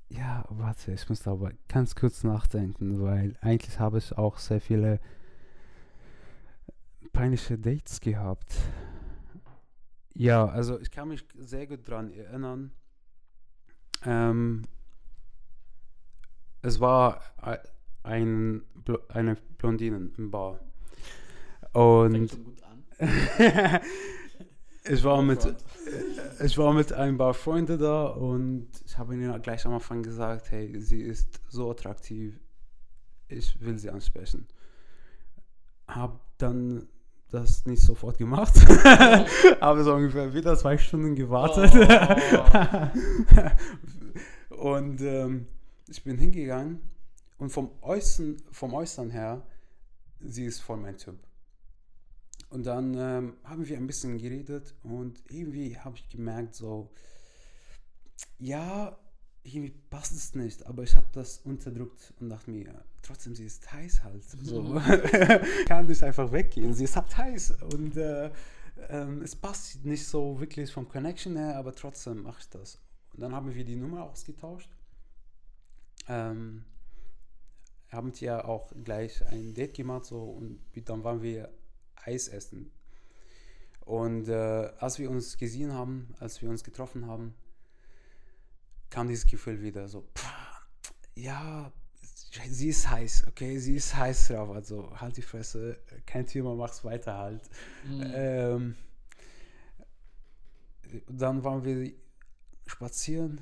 ja, 0.10 0.46
warte, 0.50 0.94
ich 0.94 1.08
muss 1.10 1.28
aber 1.28 1.52
ganz 1.68 1.96
kurz 1.96 2.24
nachdenken, 2.24 3.02
weil 3.02 3.36
eigentlich 3.42 3.80
habe 3.80 3.98
ich 3.98 4.18
auch 4.18 4.38
sehr 4.38 4.62
viele 4.62 5.00
peinliche 7.12 7.58
Dates 7.58 8.00
gehabt. 8.00 8.56
Ja, 10.14 10.48
also 10.48 10.80
ich 10.80 10.92
kann 10.92 11.10
mich 11.10 11.26
sehr 11.38 11.68
gut 11.68 11.88
daran 11.88 12.12
erinnern. 12.12 12.72
Ähm, 14.06 14.64
es 16.62 16.80
war 16.80 17.22
ein, 18.04 18.64
eine 19.10 19.36
Blondine 19.58 20.10
im 20.18 20.32
Bar. 20.32 20.60
Und 21.78 22.36
ich 24.84 25.04
war 25.04 25.22
mit 25.22 25.56
ich 26.44 26.58
war 26.58 26.74
mit 26.74 26.92
ein 26.92 27.20
paar 27.20 27.36
Freunden 27.36 27.78
da 27.78 28.08
und 28.08 28.68
ich 28.84 28.98
habe 28.98 29.14
ihnen 29.14 29.40
gleich 29.44 29.64
am 29.68 29.74
Anfang 29.74 30.02
gesagt, 30.02 30.50
hey, 30.50 30.80
sie 30.82 31.02
ist 31.02 31.40
so 31.50 31.70
attraktiv, 31.70 32.40
ich 33.28 33.62
will 33.62 33.78
sie 33.78 33.92
ansprechen. 33.92 34.48
Hab 35.88 36.20
dann 36.40 36.88
das 37.30 37.68
nicht 37.68 37.84
sofort 37.84 38.18
gemacht. 38.18 38.56
Habe 39.62 39.84
so 39.84 39.94
ungefähr 39.94 40.34
wieder 40.34 40.58
zwei 40.58 40.80
Stunden 40.80 41.14
gewartet. 41.14 41.72
Oh. 44.50 44.56
und 44.72 45.02
ähm, 45.02 45.46
ich 45.88 46.04
bin 46.04 46.18
hingegangen 46.18 46.82
und 47.38 47.52
vom 47.52 47.70
Äußern, 47.82 48.38
vom 48.52 48.74
Äußern 48.74 49.12
her, 49.12 49.46
sie 50.20 50.46
ist 50.46 50.60
voll 50.60 50.78
mein 50.78 50.98
Typ. 50.98 51.27
Und 52.50 52.66
dann 52.66 52.94
ähm, 52.98 53.34
haben 53.44 53.68
wir 53.68 53.78
ein 53.78 53.88
bisschen 53.88 54.18
geredet 54.18 54.74
und 54.84 55.22
irgendwie 55.30 55.78
habe 55.78 55.98
ich 55.98 56.08
gemerkt, 56.08 56.56
so, 56.56 56.90
ja, 58.40 58.98
irgendwie 59.44 59.74
passt 59.90 60.14
es 60.14 60.34
nicht, 60.36 60.66
aber 60.66 60.84
ich 60.84 60.96
habe 60.96 61.08
das 61.12 61.40
unterdrückt 61.40 62.14
und 62.20 62.30
dachte 62.30 62.52
mir, 62.52 62.84
trotzdem, 63.02 63.36
sie 63.36 63.46
ist 63.46 63.72
heiß 63.72 64.04
halt. 64.04 64.24
So. 64.24 64.62
Mhm. 64.62 64.82
Kann 65.68 65.88
nicht 65.88 66.04
einfach 66.04 66.32
weggehen. 66.32 66.74
Sie 66.74 66.86
ist 66.86 66.96
halt 66.96 67.18
heiß 67.18 67.52
und 67.74 67.98
äh, 67.98 68.32
ähm, 68.90 69.22
es 69.22 69.36
passt 69.36 69.84
nicht 69.86 70.06
so 70.06 70.40
wirklich 70.40 70.72
vom 70.72 70.88
Connection 70.88 71.36
her, 71.36 71.58
aber 71.58 71.74
trotzdem 71.74 72.24
mache 72.24 72.40
ich 72.40 72.50
das. 72.50 72.80
Und 73.14 73.22
dann 73.22 73.34
haben 73.34 73.54
wir 73.54 73.64
die 73.66 73.76
Nummer 73.76 74.04
ausgetauscht. 74.04 74.70
Ähm, 76.08 76.64
haben 77.90 78.12
ja 78.20 78.44
auch 78.46 78.72
gleich 78.84 79.26
ein 79.28 79.54
Date 79.54 79.76
gemacht 79.76 80.06
so 80.06 80.24
und 80.24 80.60
dann 80.86 81.04
waren 81.04 81.22
wir 81.22 81.50
Eis 82.06 82.28
essen. 82.28 82.72
Und 83.82 84.28
äh, 84.28 84.72
als 84.80 85.00
wir 85.00 85.10
uns 85.10 85.38
gesehen 85.38 85.74
haben, 85.74 86.14
als 86.20 86.42
wir 86.42 86.50
uns 86.50 86.64
getroffen 86.64 87.08
haben, 87.08 87.34
kam 88.90 89.08
dieses 89.08 89.26
Gefühl 89.26 89.62
wieder 89.62 89.88
so, 89.88 90.06
ja, 91.16 91.72
sie 92.50 92.70
ist 92.70 92.90
heiß, 92.90 93.28
okay, 93.28 93.58
sie 93.60 93.76
ist 93.76 93.96
heiß 93.96 94.28
drauf, 94.28 94.50
also 94.50 94.92
halt 95.00 95.18
die 95.18 95.22
Fresse, 95.22 95.78
kein 96.06 96.26
Thema, 96.26 96.56
mach's 96.56 96.84
weiter 96.84 97.18
halt. 97.18 97.50
Mhm. 97.86 98.12
Ähm, 98.14 98.76
dann 101.10 101.44
waren 101.44 101.64
wir 101.64 101.94
spazieren 102.66 103.42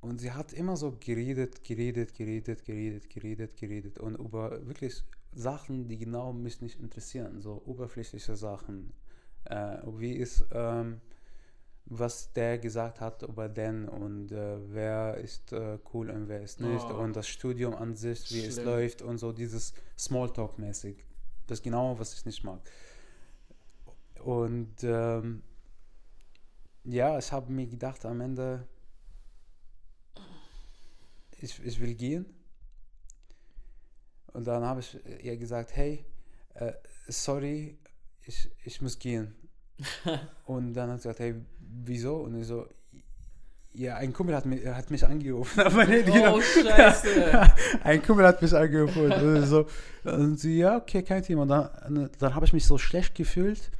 und 0.00 0.18
sie 0.18 0.32
hat 0.32 0.52
immer 0.52 0.76
so 0.76 0.96
geredet, 0.98 1.64
geredet, 1.64 2.14
geredet, 2.14 2.64
geredet, 2.64 3.10
geredet, 3.10 3.56
geredet 3.56 3.98
und 3.98 4.16
über 4.16 4.66
wirklich 4.66 5.04
Sachen, 5.36 5.86
die 5.86 5.98
genau 5.98 6.32
mich 6.32 6.60
nicht 6.60 6.80
interessieren, 6.80 7.40
so 7.40 7.62
oberflächliche 7.66 8.36
Sachen. 8.36 8.92
Äh, 9.44 9.78
wie 9.86 10.12
ist 10.12 10.44
ähm, 10.50 11.00
was 11.86 12.32
der 12.32 12.58
gesagt 12.58 13.00
hat 13.00 13.22
über 13.22 13.48
den 13.48 13.88
und 13.88 14.32
äh, 14.32 14.58
wer 14.72 15.18
ist 15.18 15.52
äh, 15.52 15.78
cool 15.94 16.10
und 16.10 16.28
wer 16.28 16.42
ist 16.42 16.60
nicht 16.60 16.84
oh. 16.90 16.94
und 16.94 17.14
das 17.14 17.28
Studium 17.28 17.74
an 17.74 17.94
sich, 17.94 18.32
wie 18.32 18.40
Schlimm. 18.40 18.48
es 18.48 18.64
läuft 18.64 19.02
und 19.02 19.18
so 19.18 19.32
dieses 19.32 19.72
Smalltalk-mäßig. 19.96 20.96
Das 21.46 21.58
ist 21.58 21.62
genau, 21.62 21.96
was 21.98 22.14
ich 22.14 22.24
nicht 22.26 22.42
mag. 22.42 22.60
Und 24.24 24.82
ähm, 24.82 25.42
ja, 26.82 27.18
ich 27.18 27.30
habe 27.30 27.52
mir 27.52 27.68
gedacht 27.68 28.04
am 28.04 28.20
Ende, 28.20 28.66
ich, 31.40 31.64
ich 31.64 31.80
will 31.80 31.94
gehen. 31.94 32.26
Und 34.36 34.46
dann 34.46 34.62
habe 34.62 34.80
ich 34.80 34.98
ihr 35.24 35.38
gesagt, 35.38 35.74
hey, 35.74 36.04
äh, 36.56 36.72
sorry, 37.08 37.78
ich, 38.22 38.50
ich 38.64 38.82
muss 38.82 38.98
gehen. 38.98 39.34
und 40.44 40.74
dann 40.74 40.90
hat 40.90 41.00
sie 41.00 41.08
gesagt, 41.08 41.20
hey, 41.20 41.36
wieso? 41.58 42.16
Und 42.16 42.38
ich 42.38 42.46
so, 42.46 42.66
ja, 43.72 43.96
ein 43.96 44.12
Kumpel 44.12 44.36
hat 44.36 44.44
mich, 44.44 44.66
hat 44.66 44.90
mich 44.90 45.06
angerufen. 45.06 45.58
Oh, 45.66 46.40
Scheiße. 46.42 47.50
ein 47.82 48.02
Kumpel 48.02 48.26
hat 48.26 48.42
mich 48.42 48.54
angerufen. 48.54 49.10
und, 49.10 49.46
so, 49.46 49.66
und 50.04 50.38
sie, 50.38 50.58
ja, 50.58 50.76
okay, 50.76 51.02
kein 51.02 51.22
Thema. 51.22 51.42
Und 51.42 51.48
dann, 51.48 52.10
dann 52.18 52.34
habe 52.34 52.44
ich 52.44 52.52
mich 52.52 52.66
so 52.66 52.76
schlecht 52.76 53.14
gefühlt. 53.14 53.70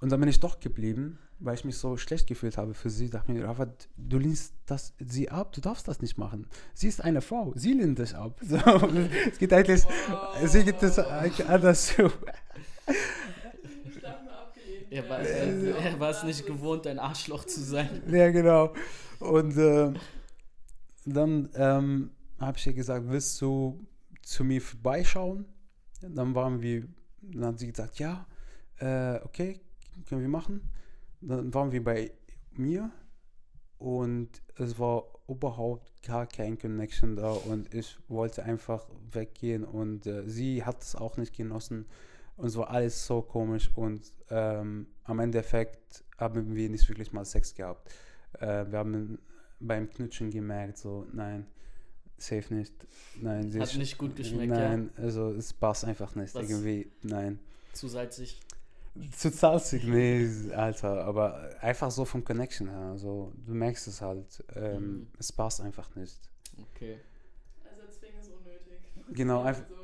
Und 0.00 0.12
dann 0.12 0.20
bin 0.20 0.28
ich 0.28 0.38
doch 0.38 0.60
geblieben, 0.60 1.18
weil 1.42 1.54
ich 1.54 1.64
mich 1.64 1.76
so 1.76 1.96
schlecht 1.96 2.26
gefühlt 2.26 2.56
habe 2.56 2.72
für 2.74 2.88
sie. 2.88 3.06
Ich 3.06 3.10
dachte 3.10 3.32
mir, 3.32 3.44
Rafa, 3.44 3.66
du 3.96 4.18
lehnst 4.18 4.54
das, 4.66 4.94
sie 4.98 5.28
ab, 5.28 5.52
du 5.52 5.60
darfst 5.60 5.88
das 5.88 6.00
nicht 6.00 6.16
machen. 6.18 6.46
Sie 6.72 6.88
ist 6.88 7.02
eine 7.02 7.20
Frau, 7.20 7.52
sie 7.56 7.72
lehnt 7.72 7.98
dich 7.98 8.14
ab. 8.14 8.40
So, 8.52 8.56
es 8.56 9.38
geht 9.38 9.52
eigentlich, 9.52 9.82
wow. 10.08 10.46
sie 10.46 10.64
geht 10.64 10.82
das 10.82 10.98
anders 10.98 11.86
zu. 11.86 12.10
Er 14.90 15.08
war, 15.08 15.20
er, 15.20 15.76
er 15.76 16.00
war 16.00 16.10
es 16.10 16.22
nicht 16.22 16.44
gewohnt, 16.44 16.86
ein 16.86 16.98
Arschloch 16.98 17.44
zu 17.46 17.62
sein. 17.62 18.02
Ja, 18.10 18.30
genau. 18.30 18.74
Und 19.20 19.56
äh, 19.56 19.92
dann 21.06 21.48
ähm, 21.54 22.10
habe 22.38 22.58
ich 22.58 22.66
ihr 22.66 22.74
gesagt, 22.74 23.08
willst 23.08 23.40
du 23.40 23.86
zu 24.20 24.44
mir 24.44 24.60
vorbeischauen? 24.60 25.46
Dann 26.02 26.34
waren 26.34 26.60
wir, 26.60 26.86
dann 27.22 27.46
hat 27.46 27.58
sie 27.58 27.68
gesagt, 27.68 27.98
ja, 28.00 28.26
äh, 28.80 29.18
okay, 29.24 29.60
können 30.06 30.20
wir 30.20 30.28
machen. 30.28 30.60
Dann 31.22 31.54
waren 31.54 31.72
wir 31.72 31.82
bei 31.82 32.12
mir 32.52 32.90
und 33.78 34.28
es 34.56 34.78
war 34.78 35.04
überhaupt 35.28 36.02
gar 36.02 36.26
kein 36.26 36.58
Connection 36.58 37.16
da 37.16 37.32
und 37.32 37.72
ich 37.72 37.96
wollte 38.08 38.42
einfach 38.42 38.86
weggehen 39.10 39.64
und 39.64 40.06
äh, 40.06 40.28
sie 40.28 40.64
hat 40.64 40.82
es 40.82 40.94
auch 40.94 41.16
nicht 41.16 41.34
genossen 41.34 41.86
und 42.36 42.46
es 42.46 42.56
war 42.56 42.70
alles 42.70 43.06
so 43.06 43.22
komisch 43.22 43.70
und 43.74 44.02
ähm, 44.30 44.88
am 45.04 45.20
Endeffekt 45.20 46.04
haben 46.18 46.54
wir 46.54 46.68
nicht 46.68 46.88
wirklich 46.88 47.12
mal 47.12 47.24
Sex 47.24 47.54
gehabt. 47.54 47.92
Äh, 48.40 48.66
wir 48.70 48.78
haben 48.78 49.18
beim 49.60 49.88
Knutschen 49.88 50.30
gemerkt, 50.30 50.78
so, 50.78 51.06
nein, 51.12 51.46
safe 52.18 52.54
nicht. 52.54 52.72
Nein, 53.20 53.52
Hat 53.60 53.76
nicht 53.76 53.98
gut 53.98 54.16
geschmeckt, 54.16 54.52
Nein, 54.52 54.90
ja. 54.96 55.02
also 55.04 55.30
es 55.30 55.52
passt 55.52 55.84
einfach 55.84 56.14
nicht. 56.14 56.34
Was? 56.34 56.48
Irgendwie, 56.48 56.90
nein. 57.02 57.38
Zu 57.72 57.88
salzig? 57.88 58.40
Zu 59.16 59.30
salzig, 59.30 59.84
nee, 59.84 60.28
Alter, 60.54 61.04
aber 61.04 61.50
einfach 61.60 61.90
so 61.90 62.04
vom 62.04 62.24
Connection 62.24 62.68
her. 62.68 62.90
Also, 62.90 63.32
du 63.46 63.54
merkst 63.54 63.88
es 63.88 64.02
halt. 64.02 64.44
Ähm, 64.54 64.82
mhm. 64.82 65.06
Es 65.18 65.32
passt 65.32 65.60
einfach 65.60 65.94
nicht. 65.94 66.18
Okay. 66.74 66.98
Also, 67.64 67.98
Zwingen 67.98 68.20
ist 68.20 68.30
unnötig. 68.30 69.14
Genau, 69.14 69.42
einfach. 69.44 69.64
So 69.68 69.82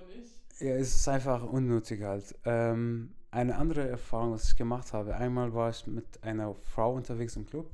ja, 0.60 0.74
es 0.74 0.94
ist 0.94 1.08
einfach 1.08 1.44
unnötig 1.44 2.02
halt. 2.02 2.34
Ähm, 2.44 3.14
eine 3.30 3.56
andere 3.56 3.88
Erfahrung, 3.88 4.32
was 4.32 4.50
ich 4.50 4.56
gemacht 4.56 4.92
habe, 4.92 5.14
einmal 5.14 5.52
war 5.54 5.70
ich 5.70 5.86
mit 5.86 6.22
einer 6.22 6.54
Frau 6.54 6.94
unterwegs 6.94 7.36
im 7.36 7.46
Club 7.46 7.70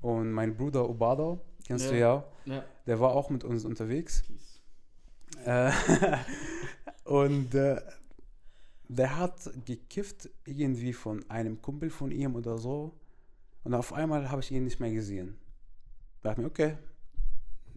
und 0.00 0.30
mein 0.30 0.56
Bruder 0.56 0.88
Obado, 0.88 1.40
kennst 1.66 1.86
ja. 1.86 1.90
du 1.90 1.98
ja, 1.98 2.24
ja, 2.44 2.64
der 2.86 3.00
war 3.00 3.12
auch 3.12 3.30
mit 3.30 3.44
uns 3.44 3.64
unterwegs. 3.64 4.22
Äh, 5.44 5.72
und 7.04 7.54
äh, 7.54 7.80
der 8.96 9.18
hat 9.18 9.50
gekifft 9.64 10.28
irgendwie 10.44 10.92
von 10.92 11.28
einem 11.30 11.60
Kumpel 11.62 11.90
von 11.90 12.10
ihm 12.10 12.34
oder 12.36 12.58
so 12.58 12.94
und 13.64 13.74
auf 13.74 13.92
einmal 13.92 14.30
habe 14.30 14.40
ich 14.40 14.50
ihn 14.50 14.64
nicht 14.64 14.80
mehr 14.80 14.92
gesehen. 14.92 15.36
Da 16.22 16.30
dachte 16.30 16.42
mir, 16.42 16.46
okay, 16.48 16.76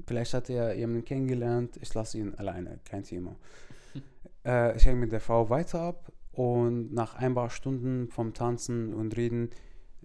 vielleicht 0.07 0.33
hat 0.33 0.49
er 0.49 0.75
jemanden 0.75 1.05
kennengelernt, 1.05 1.77
ich 1.81 1.93
lasse 1.93 2.17
ihn 2.17 2.33
alleine, 2.35 2.79
kein 2.85 3.03
Thema. 3.03 3.35
Äh, 4.47 4.77
ich 4.77 4.85
hänge 4.85 4.99
mit 4.99 5.11
der 5.11 5.21
Frau 5.21 5.49
weiter 5.49 5.81
ab 5.81 6.11
und 6.33 6.93
nach 6.93 7.15
ein 7.15 7.33
paar 7.33 7.49
Stunden 7.49 8.09
vom 8.09 8.31
Tanzen 8.35 8.93
und 8.93 9.17
Reden 9.17 9.49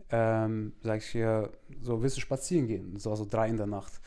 ähm, 0.08 0.72
sage 0.80 0.98
ich 0.98 1.14
ihr, 1.14 1.52
so 1.82 2.02
willst 2.02 2.16
du 2.16 2.22
spazieren 2.22 2.66
gehen? 2.66 2.98
So 2.98 3.10
also 3.10 3.26
drei 3.28 3.48
in 3.48 3.58
der 3.58 3.66
Nacht. 3.66 4.00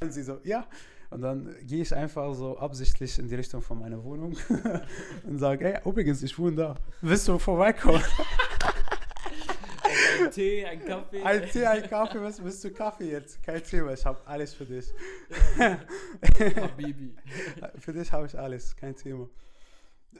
Und 0.00 0.12
sie 0.12 0.22
so, 0.22 0.38
ja. 0.44 0.66
Und 1.12 1.20
dann 1.20 1.54
gehe 1.66 1.82
ich 1.82 1.94
einfach 1.94 2.32
so 2.34 2.56
absichtlich 2.56 3.18
in 3.18 3.28
die 3.28 3.34
Richtung 3.34 3.60
von 3.60 3.78
meiner 3.78 4.02
Wohnung 4.02 4.34
und 5.24 5.38
sage, 5.38 5.74
ey, 5.74 5.80
übrigens, 5.84 6.22
ich 6.22 6.38
wohne 6.38 6.56
da. 6.56 6.74
Willst 7.02 7.28
du 7.28 7.38
vorbeikommen? 7.38 8.02
Tee, 10.32 10.64
ein 10.64 10.82
Kaffee. 10.82 11.22
Ein 11.22 11.50
Tee, 11.50 11.66
ein 11.66 11.82
Kaffee, 11.86 12.22
was 12.22 12.42
willst 12.42 12.64
du 12.64 12.72
Kaffee 12.72 13.10
jetzt? 13.10 13.42
Kein 13.42 13.62
Thema, 13.62 13.92
ich 13.92 14.06
habe 14.06 14.26
alles 14.26 14.54
für 14.54 14.64
dich. 14.64 14.90
Habibi. 15.58 17.14
für 17.78 17.92
dich 17.92 18.10
habe 18.10 18.26
ich 18.26 18.38
alles, 18.38 18.74
kein 18.74 18.96
Thema. 18.96 19.28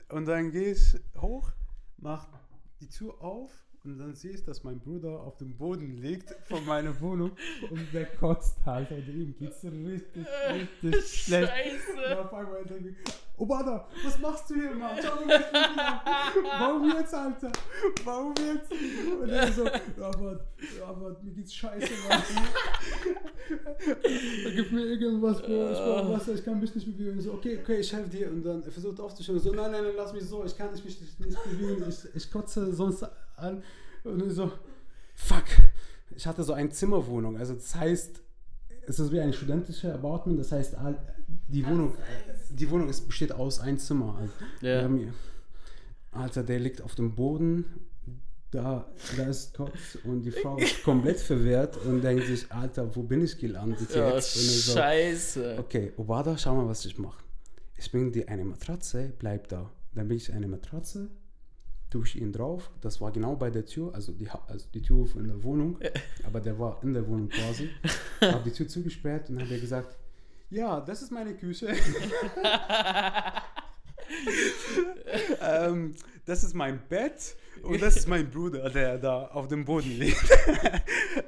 Und 0.09 0.25
dann 0.25 0.51
gehe 0.51 0.73
ich 0.73 0.95
hoch, 1.19 1.49
mach 1.97 2.27
die 2.81 2.87
Tür 2.87 3.19
auf 3.19 3.62
und 3.83 3.99
dann 3.99 4.15
sehe 4.15 4.31
ich, 4.31 4.43
dass 4.45 4.63
mein 4.63 4.79
Bruder 4.79 5.19
auf 5.21 5.37
dem 5.37 5.57
Boden 5.57 5.97
liegt 6.01 6.31
von 6.45 6.65
meiner 6.65 6.99
Wohnung 7.01 7.31
und 7.69 7.93
der 7.93 8.05
kotzt 8.05 8.57
halt 8.65 8.91
und 8.91 9.07
ihm 9.09 9.35
geht's 9.37 9.63
richtig, 9.65 10.25
richtig 10.51 10.95
schlecht. 11.23 11.51
Scheiße. 11.51 12.11
Und 12.11 12.17
auf 12.17 12.33
einmal 12.33 12.63
denke 12.65 12.89
ich, 12.89 12.95
Obada, 13.35 13.87
was 14.03 14.19
machst 14.19 14.49
du 14.49 14.53
hier, 14.53 14.75
Mann? 14.75 14.95
Schau 15.01 15.25
mir 15.25 15.39
das 15.39 15.51
nicht 15.51 15.79
an. 15.79 15.99
Warum 16.59 16.89
jetzt, 16.91 17.13
Alter? 17.13 17.51
Warum 18.03 18.33
jetzt? 18.37 18.71
Und 19.21 19.29
er 19.29 19.51
so, 19.51 19.63
Rabat, 19.63 20.47
Rabat, 20.79 21.23
mir 21.23 21.31
geht's 21.31 21.53
scheiße, 21.55 21.89
Mann. 22.07 22.21
Gib 24.55 24.71
mir 24.71 24.85
irgendwas, 24.85 25.41
Bro, 25.41 25.71
ich 25.71 25.77
brauche 25.77 26.13
Wasser, 26.13 26.33
ich 26.35 26.45
kann 26.45 26.59
mich 26.59 26.75
nicht 26.75 26.85
bewegen. 26.85 27.17
Ich 27.17 27.25
so, 27.25 27.33
okay, 27.33 27.59
okay, 27.61 27.79
ich 27.79 27.91
helfe 27.91 28.09
dir. 28.09 28.29
Und 28.29 28.43
dann 28.43 28.63
er 28.63 28.71
versucht 28.71 28.99
aufzustehen. 28.99 29.39
So, 29.39 29.51
nein, 29.51 29.71
nein, 29.71 29.83
nein, 29.83 29.93
lass 29.97 30.13
mich 30.13 30.25
so, 30.25 30.45
ich 30.45 30.55
kann 30.55 30.71
mich 30.71 30.83
nicht, 30.85 31.19
nicht 31.19 31.43
bewegen. 31.43 31.83
Ich, 31.89 32.15
ich 32.15 32.31
kotze 32.31 32.71
sonst 32.71 33.03
an. 33.35 33.63
Und 34.03 34.27
ich 34.27 34.33
so, 34.33 34.51
fuck. 35.15 35.45
Ich 36.15 36.27
hatte 36.27 36.43
so 36.43 36.53
eine 36.53 36.69
Zimmerwohnung, 36.69 37.37
also 37.37 37.55
das 37.55 37.73
heißt, 37.73 38.21
es 38.87 38.99
ist 38.99 39.11
wie 39.11 39.19
ein 39.19 39.33
studentisches 39.33 39.91
Apartment, 39.93 40.39
das 40.39 40.51
heißt, 40.51 40.75
die 41.47 41.65
Wohnung, 41.65 41.95
die 42.49 42.69
Wohnung 42.69 42.89
ist, 42.89 43.07
besteht 43.07 43.31
aus 43.31 43.59
ein 43.59 43.77
Zimmer. 43.79 44.17
Also, 44.19 44.33
Ja. 44.61 44.77
wir 44.79 44.83
haben 44.83 44.97
hier- 44.97 45.13
Alter, 46.11 46.43
der 46.43 46.59
liegt 46.59 46.81
auf 46.81 46.95
dem 46.95 47.15
Boden, 47.15 47.65
da, 48.51 48.85
da 49.17 49.23
ist 49.23 49.55
Kotz 49.55 49.97
und 50.03 50.21
die 50.21 50.31
Frau 50.31 50.57
ist 50.57 50.83
komplett 50.83 51.19
verwehrt 51.19 51.75
und 51.85 52.01
denkt 52.03 52.27
sich, 52.27 52.51
Alter, 52.51 52.95
wo 52.95 53.01
bin 53.01 53.23
ich 53.23 53.37
gelandet 53.39 53.87
Oh, 53.95 53.97
jetzt? 53.97 54.35
So, 54.35 54.73
scheiße. 54.73 55.55
Okay, 55.59 55.91
Obada, 55.97 56.37
schau 56.37 56.55
mal, 56.55 56.67
was 56.67 56.85
ich 56.85 56.97
mache. 56.99 57.23
Ich 57.77 57.91
bringe 57.91 58.11
dir 58.11 58.29
eine 58.29 58.45
Matratze, 58.45 59.11
bleib 59.17 59.47
da. 59.47 59.71
Dann 59.95 60.07
bringe 60.07 60.17
ich 60.21 60.31
eine 60.31 60.47
Matratze, 60.47 61.09
tue 61.93 62.03
ich 62.05 62.19
ihn 62.19 62.31
drauf. 62.31 62.71
Das 62.81 62.99
war 63.01 63.11
genau 63.11 63.35
bei 63.35 63.51
der 63.51 63.65
Tür, 63.65 63.93
also 63.93 64.11
die, 64.13 64.27
also 64.47 64.65
die 64.73 64.81
Tür 64.81 65.07
in 65.15 65.27
der 65.27 65.43
Wohnung, 65.43 65.77
aber 66.25 66.41
der 66.41 66.57
war 66.57 66.81
in 66.81 66.93
der 66.93 67.07
Wohnung 67.07 67.29
quasi. 67.29 67.69
Habe 68.21 68.43
die 68.43 68.51
Tür 68.51 68.67
zugesperrt 68.67 69.29
und 69.29 69.39
habe 69.39 69.59
gesagt, 69.59 69.95
ja, 70.49 70.81
das 70.81 71.03
ist 71.03 71.11
meine 71.11 71.35
Küche. 71.35 71.67
ähm, 75.41 75.93
das 76.25 76.43
ist 76.43 76.55
mein 76.55 76.81
Bett 76.89 77.35
und 77.61 77.79
das 77.81 77.97
ist 77.97 78.07
mein 78.07 78.29
Bruder, 78.29 78.69
der 78.69 78.97
da 78.97 79.27
auf 79.27 79.47
dem 79.47 79.63
Boden 79.63 79.91
liegt. 79.99 80.23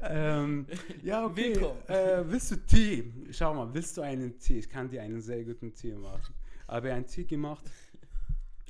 ähm, 0.04 0.66
ja, 1.04 1.26
okay. 1.26 1.54
Äh, 1.88 2.24
willst 2.26 2.52
du 2.52 2.56
Tee? 2.56 3.14
Schau 3.32 3.54
mal, 3.54 3.72
willst 3.72 3.98
du 3.98 4.02
einen 4.02 4.40
Tee? 4.40 4.60
Ich 4.60 4.70
kann 4.70 4.90
dir 4.90 5.04
einen 5.04 5.22
sehr 5.22 5.44
guten 5.44 5.74
Tee 5.76 5.94
machen. 5.94 6.34
Habe 6.68 6.92
einen 6.92 7.06
Tee 7.06 7.26
gemacht. 7.26 7.64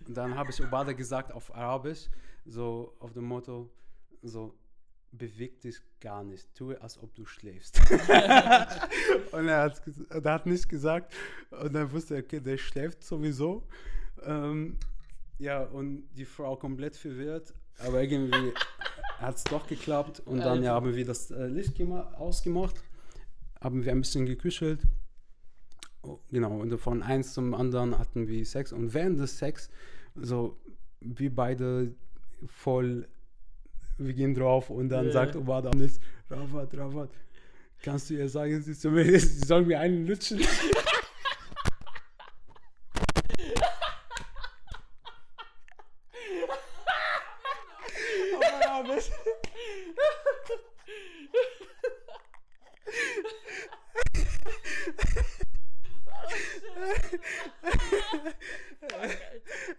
Und 0.07 0.15
dann 0.15 0.35
habe 0.35 0.51
ich 0.51 0.61
Obada 0.63 0.93
gesagt 0.93 1.31
auf 1.31 1.53
Arabisch, 1.55 2.09
so 2.45 2.93
auf 2.99 3.13
dem 3.13 3.25
Motto, 3.25 3.69
so, 4.21 4.53
beweg 5.11 5.61
dich 5.61 5.77
gar 5.99 6.23
nicht, 6.23 6.53
tue, 6.55 6.79
als 6.81 7.01
ob 7.01 7.13
du 7.15 7.25
schläfst. 7.25 7.79
und 9.31 9.47
er 9.47 9.61
hat, 9.63 9.81
er 10.09 10.31
hat 10.33 10.45
nicht 10.45 10.67
gesagt, 10.69 11.13
und 11.51 11.73
dann 11.73 11.91
wusste 11.91 12.15
er, 12.15 12.23
okay, 12.23 12.39
der 12.39 12.57
schläft 12.57 13.03
sowieso. 13.03 13.67
Ähm, 14.23 14.77
ja, 15.39 15.63
und 15.63 16.07
die 16.15 16.25
Frau 16.25 16.55
komplett 16.55 16.95
verwirrt, 16.95 17.53
aber 17.79 18.01
irgendwie 18.03 18.53
hat 19.19 19.37
es 19.37 19.43
doch 19.45 19.67
geklappt. 19.67 20.21
Und 20.25 20.39
dann 20.39 20.63
ja, 20.63 20.73
haben 20.73 20.95
wir 20.95 21.05
das 21.05 21.31
äh, 21.31 21.47
Licht 21.47 21.75
gema- 21.77 22.13
ausgemacht, 22.15 22.83
haben 23.61 23.83
wir 23.83 23.91
ein 23.91 24.01
bisschen 24.01 24.25
gekuschelt. 24.25 24.81
Oh, 26.03 26.19
Genau, 26.29 26.59
und 26.59 26.77
von 26.77 27.01
eins 27.03 27.33
zum 27.33 27.53
anderen 27.53 27.97
hatten 27.97 28.27
wir 28.27 28.45
Sex. 28.45 28.71
Und 28.71 28.93
während 28.93 29.19
des 29.19 29.37
Sex, 29.37 29.69
so, 30.15 30.57
wir 31.01 31.33
beide 31.33 31.93
voll, 32.47 33.07
wir 33.97 34.13
gehen 34.13 34.33
drauf 34.33 34.69
und 34.69 34.89
dann 34.89 35.07
Ja. 35.07 35.11
sagt 35.11 35.35
Obada 35.35 35.71
nichts, 35.71 35.99
Ravat, 36.29 36.75
Ravat, 36.77 37.09
kannst 37.83 38.09
du 38.09 38.15
ihr 38.15 38.29
sagen, 38.29 38.61
sie 38.61 38.73
soll 38.73 38.91
mir, 38.93 39.03
sie 39.19 39.45
soll 39.45 39.65
mir 39.65 39.79
einen 39.79 40.07
lutschen? 40.07 40.39
Auf 48.35 48.65
Arabisch. 48.65 49.09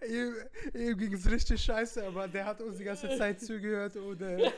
ihm, 0.07 0.33
ihm 0.73 0.97
ging 0.97 1.13
es 1.13 1.26
richtig 1.37 1.63
scheiße, 1.63 2.03
aber 2.05 2.27
der 2.27 2.45
hat 2.45 2.61
uns 2.61 2.77
die 2.77 2.83
ganze 2.83 3.15
Zeit 3.15 3.39
zugehört 3.39 3.95
und 3.95 4.21
äh, 4.21 4.51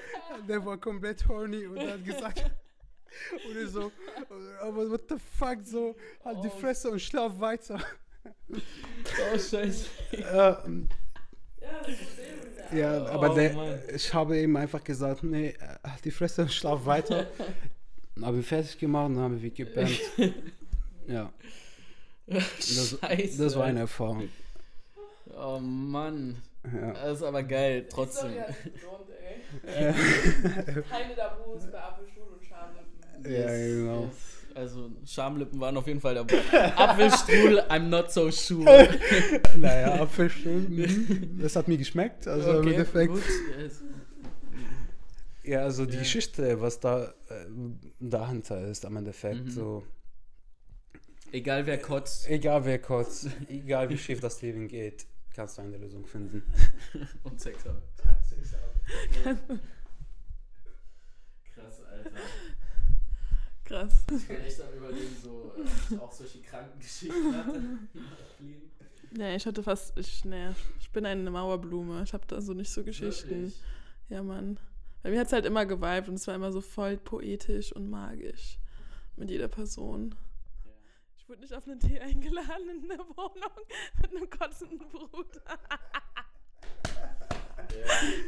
der 0.48 0.66
war 0.66 0.78
komplett 0.78 1.28
horny 1.28 1.66
und 1.66 1.78
hat 1.80 2.04
gesagt, 2.06 2.50
ich 3.52 3.70
so, 3.70 3.92
aber 4.62 4.90
what 4.90 5.02
the 5.10 5.16
fuck, 5.38 5.58
so, 5.66 5.96
halt 6.24 6.44
die 6.44 6.50
Fresse 6.50 6.90
und 6.90 7.02
schlaf 7.02 7.38
weiter. 7.40 7.80
Oh, 8.50 9.38
scheiße. 9.38 9.86
Ähm, 10.14 10.88
Ja, 11.62 11.80
das 11.82 11.90
ist 11.90 12.20
eben 12.20 12.78
ja, 12.80 13.06
aber 13.08 13.32
Oh, 13.32 13.36
der, 13.36 13.94
ich 13.94 14.14
habe 14.14 14.40
ihm 14.40 14.56
einfach 14.56 14.84
gesagt, 14.84 15.24
nee, 15.24 15.56
halt 15.84 16.06
die 16.06 16.12
Fresse 16.12 16.44
und 16.44 16.54
schlaf 16.54 16.86
weiter. 16.86 17.28
Dann 18.16 18.26
habe 18.26 18.40
ich 18.40 18.46
fertig 18.46 18.78
gemacht 18.78 19.10
und 19.10 19.18
haben 19.20 19.42
wir 19.42 19.50
gepennt. 19.52 20.00
Ja, 21.08 21.34
das, 22.28 23.00
scheiße. 23.02 23.42
das 23.44 23.56
war 23.56 23.66
eine 23.66 23.80
Erfahrung. 23.80 24.30
Oh 25.36 25.58
Mann. 25.60 26.40
Ja. 26.64 26.94
Das 26.94 27.18
ist 27.18 27.24
aber 27.24 27.44
geil, 27.44 27.88
trotzdem. 27.90 28.32
Gelohnt, 28.32 29.10
ey. 29.66 29.94
Keine 30.90 31.16
Tabus 31.16 31.72
bei 31.72 31.80
Apfelstuhl 31.82 32.24
und 32.34 32.44
Schamlippen. 32.46 33.32
Ja, 33.32 33.48
genau. 33.48 34.04
yes. 34.06 34.16
Also, 34.56 34.92
Schamlippen 35.06 35.60
waren 35.60 35.78
auf 35.78 35.88
jeden 35.88 36.02
Fall 36.02 36.16
dabei. 36.16 36.42
Apfelstrudel, 36.76 37.62
I'm 37.70 37.88
not 37.88 38.12
so 38.12 38.30
sure. 38.30 38.66
Naja, 39.58 40.02
Apfelstuhl, 40.02 40.60
mhm. 40.68 41.40
das 41.42 41.56
hat 41.56 41.68
mir 41.70 41.78
geschmeckt. 41.78 42.28
Also 42.28 42.60
im 42.62 42.68
Endeffekt. 42.68 43.14
gut. 43.14 43.24
Yes. 43.58 43.82
Ja, 45.44 45.62
also 45.62 45.86
die 45.86 45.94
Ja. 45.94 46.00
Geschichte, 46.00 46.60
was 46.62 46.80
da 46.80 47.06
äh, 47.06 47.46
dahinter 48.00 48.68
ist, 48.68 48.86
am 48.86 48.98
Endeffekt 48.98 49.46
Mhm. 49.46 49.50
so. 49.50 49.84
Egal 51.32 51.66
wer 51.68 51.78
kotzt 51.80 52.28
Egal 52.28 52.66
wer 52.66 52.80
kurz, 52.80 53.28
egal 53.50 53.88
wie 53.90 53.98
schief 53.98 54.20
das 54.20 54.42
Leben 54.42 54.68
geht, 54.68 55.06
kannst 55.40 55.58
du 55.58 55.62
eine 55.62 55.78
Lösung 55.78 56.06
finden. 56.06 56.44
und 57.24 57.40
Sex 57.40 57.64
haben. 57.64 57.82
Krass, 61.56 61.82
Alter. 61.86 62.12
Krass. 63.64 64.06
Ich 64.12 64.28
kann 64.28 64.42
echt 64.42 64.62
am 64.62 64.74
überlegen, 64.74 65.16
so, 65.24 65.54
äh, 65.56 65.98
auch 65.98 66.12
solche 66.12 66.42
kranken 66.42 66.78
Geschichten 66.80 67.34
hatte. 67.34 67.62
Nee, 69.12 69.38
ich 69.38 69.46
hatte 69.46 69.64
fast. 69.64 69.98
Ich, 69.98 70.26
nee, 70.26 70.50
ich 70.82 70.92
bin 70.92 71.06
eine 71.06 71.32
Mauerblume. 71.32 72.04
Ich 72.04 72.12
habe 72.12 72.26
da 72.28 72.42
so 72.42 72.54
nicht 72.54 72.70
so 72.70 72.84
Geschichten. 72.84 73.30
Wirklich? 73.30 73.62
Ja, 74.10 74.22
Mann. 74.22 74.60
Bei 75.04 75.10
mir 75.10 75.22
hat 75.22 75.28
es 75.28 75.34
halt 75.34 75.46
immer 75.46 75.66
geweibt 75.66 76.10
und 76.10 76.16
es 76.16 76.28
war 76.28 76.36
immer 76.36 76.52
so 76.52 76.60
voll 76.60 76.98
poetisch 76.98 77.72
und 77.72 77.90
magisch. 77.90 78.60
Mit 79.16 79.30
jeder 79.30 79.48
Person. 79.48 80.16
Wurde 81.30 81.42
nicht 81.42 81.54
auf 81.54 81.68
einen 81.68 81.80
Tee 81.80 82.00
eingeladen 82.00 82.70
in 82.82 82.88
der 82.88 82.98
Wohnung 82.98 83.52
mit 84.02 84.10
einem 84.10 84.28
kotzenden 84.32 84.80
Bruder. 84.90 85.42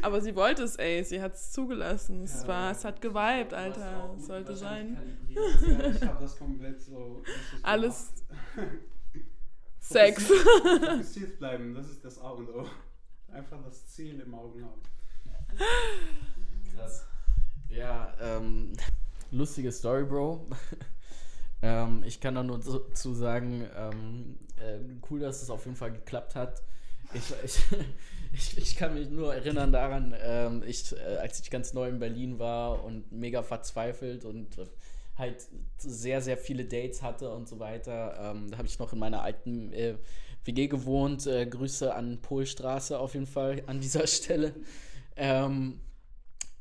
Aber 0.04 0.22
sie 0.22 0.36
wollte 0.36 0.62
es, 0.62 0.76
ey. 0.76 1.04
Sie 1.04 1.20
hat 1.20 1.34
es 1.34 1.52
zugelassen. 1.52 2.22
Es, 2.22 2.48
war, 2.48 2.70
es 2.70 2.86
hat 2.86 3.02
geweibt, 3.02 3.56
Alter. 3.56 4.14
Es 4.16 4.28
sollte 4.28 4.56
sein. 4.56 5.18
ich 5.28 6.08
habe 6.08 6.22
das 6.22 6.38
komplett 6.38 6.80
so. 6.80 7.24
Alles 7.64 8.14
Sex. 9.80 10.24
Fokussiert 10.28 11.40
bleiben, 11.40 11.74
das 11.74 11.90
ist 11.90 12.06
das 12.06 12.20
A 12.20 12.30
und 12.30 12.50
O. 12.50 12.68
Einfach 13.30 13.64
das 13.64 13.88
Ziel 13.88 14.20
im 14.20 14.36
Augen 14.36 14.64
haben. 14.64 14.82
Krass. 16.76 17.08
Ja, 17.68 18.14
ähm, 18.22 18.74
lustige 19.32 19.72
Story, 19.72 20.04
Bro. 20.04 20.48
Ähm, 21.62 22.04
ich 22.06 22.20
kann 22.20 22.36
da 22.36 22.44
nur 22.44 22.62
zu 22.62 23.14
sagen, 23.14 23.66
ähm, 23.76 24.40
äh, 24.58 24.80
cool, 25.10 25.20
dass 25.20 25.42
es 25.42 25.50
auf 25.50 25.66
jeden 25.66 25.78
Fall 25.78 25.92
geklappt 25.92 26.36
hat. 26.36 26.62
Ich, 27.14 27.22
ich, 27.44 27.60
ich, 28.34 28.58
ich 28.58 28.76
kann 28.76 28.94
mich 28.94 29.10
nur 29.10 29.34
erinnern 29.34 29.72
daran, 29.72 30.16
ähm, 30.22 30.64
ich, 30.66 30.94
äh, 30.94 31.18
als 31.18 31.40
ich 31.40 31.50
ganz 31.50 31.74
neu 31.74 31.90
in 31.90 32.00
Berlin 32.00 32.40
war 32.40 32.84
und 32.84 33.12
mega 33.12 33.44
verzweifelt 33.44 34.26
und 34.26 34.58
äh, 34.58 34.66
halt 35.18 35.48
sehr, 35.78 36.22
sehr 36.22 36.38
viele 36.38 36.66
Dates 36.66 37.04
hatte 37.04 37.32
und 37.32 37.48
so 37.48 37.60
weiter. 37.60 38.18
Ähm, 38.20 38.50
da 38.50 38.58
habe 38.58 38.68
ich 38.68 38.80
noch 38.80 38.94
in 38.94 39.00
meiner 39.00 39.22
alten 39.22 39.72
äh, 39.74 39.96
WG 40.46 40.68
gewohnt. 40.68 41.28
Äh, 41.28 41.46
Grüße 41.46 41.94
an 41.94 42.22
Polstraße 42.22 42.98
auf 42.98 43.14
jeden 43.14 43.28
Fall 43.28 43.64
an 43.68 43.80
dieser 43.80 44.08
Stelle. 44.08 44.56
Ähm, 45.16 45.80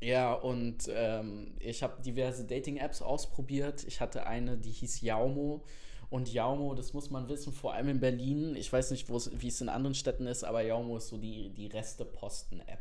Ja, 0.01 0.33
und 0.33 0.89
ähm, 0.91 1.53
ich 1.59 1.83
habe 1.83 2.01
diverse 2.01 2.43
Dating-Apps 2.43 3.01
ausprobiert. 3.03 3.83
Ich 3.87 4.01
hatte 4.01 4.25
eine, 4.25 4.57
die 4.57 4.71
hieß 4.71 5.01
Yaumo. 5.01 5.63
Und 6.09 6.33
Yaumo, 6.33 6.73
das 6.73 6.93
muss 6.93 7.09
man 7.11 7.29
wissen, 7.29 7.53
vor 7.53 7.73
allem 7.73 7.87
in 7.87 7.99
Berlin. 7.99 8.55
Ich 8.55 8.73
weiß 8.73 8.91
nicht, 8.91 9.07
wie 9.09 9.47
es 9.47 9.61
in 9.61 9.69
anderen 9.69 9.93
Städten 9.93 10.25
ist, 10.25 10.43
aber 10.43 10.63
Yaumo 10.63 10.97
ist 10.97 11.07
so 11.07 11.17
die, 11.17 11.51
die 11.51 11.67
Reste-Posten-App. 11.67 12.79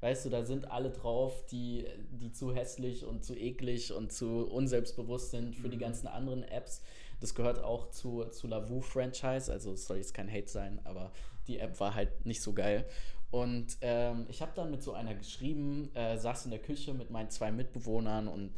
Weißt 0.00 0.24
du, 0.24 0.30
da 0.30 0.44
sind 0.44 0.68
alle 0.68 0.90
drauf, 0.90 1.46
die, 1.46 1.86
die 2.10 2.32
zu 2.32 2.52
hässlich 2.52 3.04
und 3.04 3.22
zu 3.22 3.36
eklig 3.36 3.92
und 3.92 4.10
zu 4.10 4.48
unselbstbewusst 4.48 5.30
sind 5.30 5.54
für 5.54 5.68
mhm. 5.68 5.72
die 5.72 5.78
ganzen 5.78 6.08
anderen 6.08 6.42
Apps. 6.42 6.82
Das 7.20 7.36
gehört 7.36 7.62
auch 7.62 7.90
zu, 7.90 8.24
zu 8.24 8.48
Lavu-Franchise, 8.48 9.52
also 9.52 9.76
soll 9.76 9.98
jetzt 9.98 10.12
kein 10.12 10.28
Hate 10.28 10.48
sein, 10.48 10.80
aber 10.82 11.12
die 11.46 11.58
App 11.58 11.78
war 11.78 11.94
halt 11.94 12.26
nicht 12.26 12.42
so 12.42 12.52
geil. 12.52 12.84
Und 13.32 13.78
ähm, 13.80 14.26
ich 14.28 14.42
habe 14.42 14.52
dann 14.54 14.70
mit 14.70 14.82
so 14.82 14.92
einer 14.92 15.14
geschrieben, 15.14 15.90
äh, 15.94 16.18
saß 16.18 16.44
in 16.44 16.50
der 16.50 16.60
Küche 16.60 16.92
mit 16.92 17.10
meinen 17.10 17.30
zwei 17.30 17.50
Mitbewohnern 17.50 18.28
und 18.28 18.52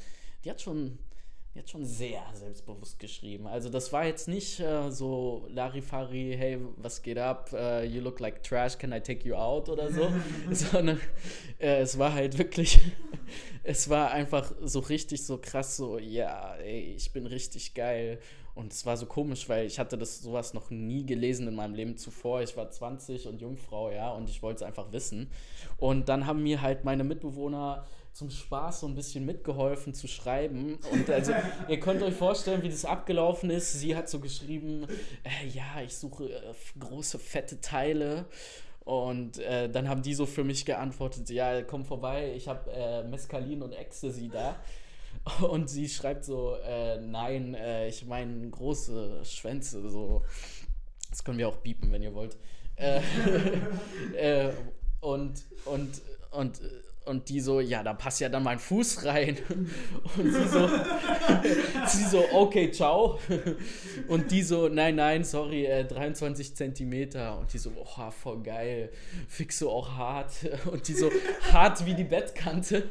die 0.45 0.51
hat 0.51 0.61
schon 0.61 0.99
hat 1.61 1.71
schon 1.71 1.85
sehr 1.85 2.23
selbstbewusst 2.33 2.99
geschrieben. 2.99 3.47
Also 3.47 3.69
das 3.69 3.93
war 3.93 4.05
jetzt 4.05 4.27
nicht 4.27 4.59
äh, 4.59 4.91
so 4.91 5.47
Larifari, 5.49 6.35
hey, 6.37 6.59
was 6.77 7.01
geht 7.01 7.17
ab? 7.17 7.51
Uh, 7.53 7.85
you 7.85 8.01
look 8.01 8.19
like 8.19 8.43
trash, 8.43 8.77
can 8.77 8.93
I 8.93 9.01
take 9.01 9.27
you 9.27 9.37
out 9.37 9.69
oder 9.69 9.93
so, 9.93 10.11
sondern 10.51 11.01
äh, 11.61 11.81
es 11.81 11.97
war 11.97 12.13
halt 12.13 12.39
wirklich, 12.39 12.81
es 13.63 13.89
war 13.89 14.11
einfach 14.11 14.53
so 14.63 14.81
richtig 14.81 15.25
so 15.25 15.39
krass 15.39 15.77
so, 15.77 15.99
ja, 15.99 16.57
ey, 16.57 16.95
ich 16.97 17.13
bin 17.13 17.27
richtig 17.27 17.75
geil. 17.75 18.19
Und 18.57 18.73
es 18.73 18.87
war 18.87 18.97
so 18.97 19.07
komisch, 19.07 19.49
weil 19.49 19.67
ich 19.67 19.81
hatte 19.81 19.99
das 19.99 20.23
sowas 20.23 20.55
noch 20.55 20.71
nie 20.71 21.05
gelesen 21.05 21.49
in 21.49 21.57
meinem 21.57 21.75
Leben 21.75 21.97
zuvor. 21.97 22.41
Ich 22.43 22.57
war 22.57 22.71
20 22.71 23.27
und 23.27 23.41
Jungfrau, 23.41 23.91
ja, 23.91 24.11
und 24.13 24.29
ich 24.29 24.43
wollte 24.43 24.59
es 24.59 24.63
einfach 24.63 24.93
wissen. 24.93 25.29
Und 25.77 26.09
dann 26.09 26.27
haben 26.27 26.43
mir 26.43 26.63
halt 26.63 26.85
meine 26.85 27.03
Mitbewohner 27.03 27.85
zum 28.15 28.31
Spaß 28.31 28.81
so 28.81 28.87
ein 28.87 28.95
bisschen 28.95 29.27
mitgeholfen 29.27 29.93
zu 29.93 30.07
schreiben. 30.07 30.79
Und 30.93 31.11
also, 31.11 31.33
ihr 31.69 31.81
könnt 31.81 32.01
euch 32.01 32.15
vorstellen, 32.15 32.63
wie 32.63 32.69
das 32.69 32.85
abgelaufen 32.85 33.51
ist. 33.51 33.73
Sie 33.73 33.97
hat 33.97 34.09
so 34.09 34.21
geschrieben, 34.21 34.87
äh, 35.25 35.49
ja, 35.49 35.83
ich 35.85 35.97
suche 35.97 36.31
äh, 36.31 36.55
große, 36.79 37.19
fette 37.19 37.61
Teile. 37.61 38.27
Und 38.85 39.39
äh, 39.39 39.69
dann 39.69 39.89
haben 39.89 40.03
die 40.03 40.15
so 40.15 40.27
für 40.27 40.45
mich 40.45 40.65
geantwortet, 40.65 41.29
ja, 41.31 41.63
komm 41.63 41.85
vorbei, 41.85 42.33
ich 42.37 42.47
habe 42.49 42.71
äh, 42.71 43.03
Mescalin 43.03 43.63
und 43.63 43.73
Ecstasy 43.73 44.29
da. 44.29 44.57
Und 45.49 45.71
sie 45.71 45.89
schreibt 45.89 46.25
so, 46.25 46.55
äh, 46.57 47.01
nein, 47.01 47.55
äh, 47.55 47.89
ich 47.89 48.05
meine 48.05 48.51
große 48.51 49.25
Schwänze, 49.25 49.89
so. 49.89 50.23
Das 51.09 51.25
können 51.25 51.39
wir 51.39 51.49
auch 51.49 51.57
biepen, 51.57 51.91
wenn 51.93 52.03
ihr 52.03 52.15
wollt. 52.15 52.37
und, 55.01 55.45
und, 55.65 56.03
und 56.33 56.61
und 57.05 57.29
die 57.29 57.41
so, 57.41 57.61
ja, 57.61 57.83
da 57.83 57.93
passt 57.93 58.21
ja 58.21 58.29
dann 58.29 58.43
mein 58.43 58.59
Fuß 58.59 59.05
rein. 59.05 59.37
Und 60.17 60.33
sie 60.33 60.49
so, 60.49 60.69
sie 61.87 62.05
so, 62.05 62.25
okay, 62.33 62.71
ciao. 62.71 63.19
Und 64.09 64.31
die 64.31 64.43
so, 64.43 64.69
nein, 64.69 64.97
nein, 64.97 65.25
sorry, 65.25 65.67
äh, 65.67 65.85
23 65.85 66.55
Zentimeter. 66.55 67.39
Und 67.39 67.53
die 67.53 67.59
so, 67.59 67.73
oh, 67.77 68.11
voll 68.11 68.43
geil. 68.43 68.91
Fix 69.29 69.59
so 69.59 69.71
auch 69.71 69.97
hart. 69.97 70.33
Und 70.71 70.89
die 70.89 70.95
so, 70.95 71.11
hart 71.53 71.85
wie 71.85 71.95
die 71.95 72.05
Bettkante. 72.05 72.85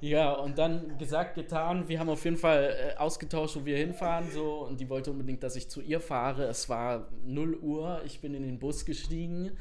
Ja, 0.00 0.32
und 0.32 0.58
dann 0.58 0.98
gesagt, 0.98 1.36
getan. 1.36 1.88
Wir 1.88 1.98
haben 1.98 2.10
auf 2.10 2.22
jeden 2.24 2.36
Fall 2.36 2.94
äh, 2.94 2.98
ausgetauscht, 2.98 3.56
wo 3.56 3.64
wir 3.64 3.78
hinfahren. 3.78 4.30
So, 4.30 4.66
und 4.66 4.78
die 4.78 4.88
wollte 4.90 5.10
unbedingt, 5.10 5.42
dass 5.42 5.56
ich 5.56 5.68
zu 5.68 5.80
ihr 5.80 6.00
fahre. 6.00 6.44
Es 6.44 6.68
war 6.68 7.08
0 7.24 7.56
Uhr. 7.56 8.02
Ich 8.04 8.20
bin 8.20 8.34
in 8.34 8.42
den 8.42 8.58
Bus 8.58 8.84
gestiegen. 8.84 9.52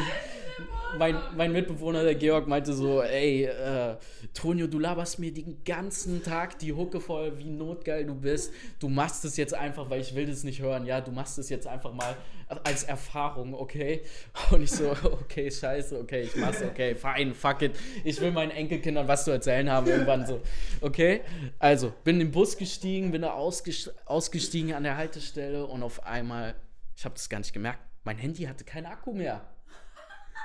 mein, 0.98 1.16
mein 1.36 1.52
Mitbewohner, 1.52 2.02
der 2.02 2.16
Georg, 2.16 2.48
meinte 2.48 2.72
so: 2.72 3.00
Ey, 3.00 3.44
äh, 3.44 3.96
Tonio, 4.34 4.66
du 4.66 4.80
laberst 4.80 5.20
mir 5.20 5.32
den 5.32 5.62
ganzen 5.64 6.24
Tag 6.24 6.58
die 6.58 6.72
Hucke 6.72 7.00
voll, 7.00 7.38
wie 7.38 7.50
notgeil 7.50 8.04
du 8.06 8.14
bist. 8.14 8.52
Du 8.80 8.88
machst 8.88 9.24
es 9.24 9.36
jetzt 9.36 9.54
einfach, 9.54 9.88
weil 9.88 10.00
ich 10.00 10.16
will 10.16 10.26
das 10.26 10.42
nicht 10.42 10.60
hören. 10.60 10.84
Ja, 10.84 11.00
du 11.00 11.12
machst 11.12 11.38
es 11.38 11.48
jetzt 11.48 11.68
einfach 11.68 11.92
mal 11.92 12.16
als 12.64 12.84
Erfahrung, 12.84 13.54
okay? 13.54 14.02
Und 14.50 14.62
ich 14.62 14.70
so: 14.70 14.90
Okay, 15.04 15.50
scheiße, 15.50 15.98
okay, 15.98 16.22
ich 16.22 16.36
mach's, 16.36 16.62
okay, 16.62 16.94
fine, 16.94 17.34
fuck 17.34 17.62
it. 17.62 17.76
Ich 18.04 18.20
will 18.20 18.30
meinen 18.30 18.50
Enkelkindern 18.50 19.08
was 19.08 19.24
zu 19.24 19.30
erzählen 19.30 19.44
erzählen 19.44 19.70
haben 19.70 19.86
irgendwann 19.86 20.26
so. 20.26 20.40
Okay? 20.80 21.22
Also, 21.58 21.92
bin 22.04 22.20
in 22.20 22.26
den 22.26 22.32
Bus 22.32 22.56
gestiegen, 22.56 23.12
bin 23.12 23.22
da 23.22 23.32
ausgestiegen 23.32 24.74
an 24.74 24.82
der 24.82 24.96
Haltestelle 24.96 25.66
und 25.66 25.82
auf 25.82 26.04
einmal, 26.04 26.54
ich 26.96 27.04
habe 27.04 27.14
das 27.14 27.28
gar 27.28 27.38
nicht 27.38 27.52
gemerkt, 27.52 27.80
mein 28.04 28.18
Handy 28.18 28.44
hatte 28.44 28.64
keinen 28.64 28.86
Akku 28.86 29.12
mehr. 29.12 29.46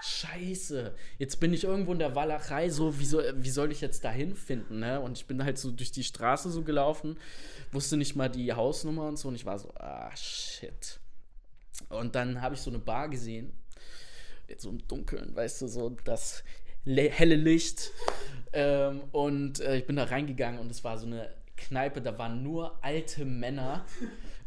Scheiße, 0.02 0.96
jetzt 1.18 1.42
bin 1.42 1.54
ich 1.54 1.66
irgendwo 1.66 1.92
in 1.92 2.00
der 2.00 2.16
Walachei, 2.16 2.70
so, 2.70 3.00
wie, 3.00 3.06
so, 3.06 3.22
wie 3.36 3.50
soll 3.50 3.72
ich 3.72 3.82
jetzt 3.82 4.06
dahin 4.06 4.34
finden, 4.34 4.80
ne? 4.80 5.02
Und 5.02 5.18
ich 5.18 5.26
bin 5.26 5.44
halt 5.44 5.58
so 5.58 5.72
durch 5.72 5.92
die 5.92 6.06
Straße 6.06 6.50
so 6.52 6.62
gelaufen, 6.62 7.18
wusste 7.74 7.98
nicht 7.98 8.16
mal 8.16 8.30
die 8.30 8.54
Hausnummer 8.54 9.08
und 9.08 9.18
so 9.20 9.28
und 9.28 9.36
ich 9.36 9.46
war 9.46 9.60
so, 9.60 9.74
ah, 9.76 10.10
shit. 10.16 11.02
Und 11.88 12.16
dann 12.16 12.42
habe 12.42 12.56
ich 12.56 12.62
so 12.62 12.70
eine 12.70 12.80
Bar 12.80 13.10
gesehen, 13.10 13.54
so 14.58 14.70
im 14.70 14.86
Dunkeln, 14.88 15.36
weißt 15.36 15.62
du, 15.62 15.68
so 15.68 15.90
das 16.04 16.44
helle 16.86 17.36
Licht. 17.36 17.92
Ähm, 18.52 19.02
und 19.12 19.60
äh, 19.60 19.78
ich 19.78 19.86
bin 19.86 19.96
da 19.96 20.06
reingegangen 20.06 20.60
und 20.60 20.72
es 20.72 20.84
war 20.84 20.98
so 20.98 21.06
eine 21.06 21.30
Kneipe, 21.56 22.02
da 22.02 22.18
waren 22.18 22.42
nur 22.42 22.84
alte 22.84 23.26
Männer 23.26 23.86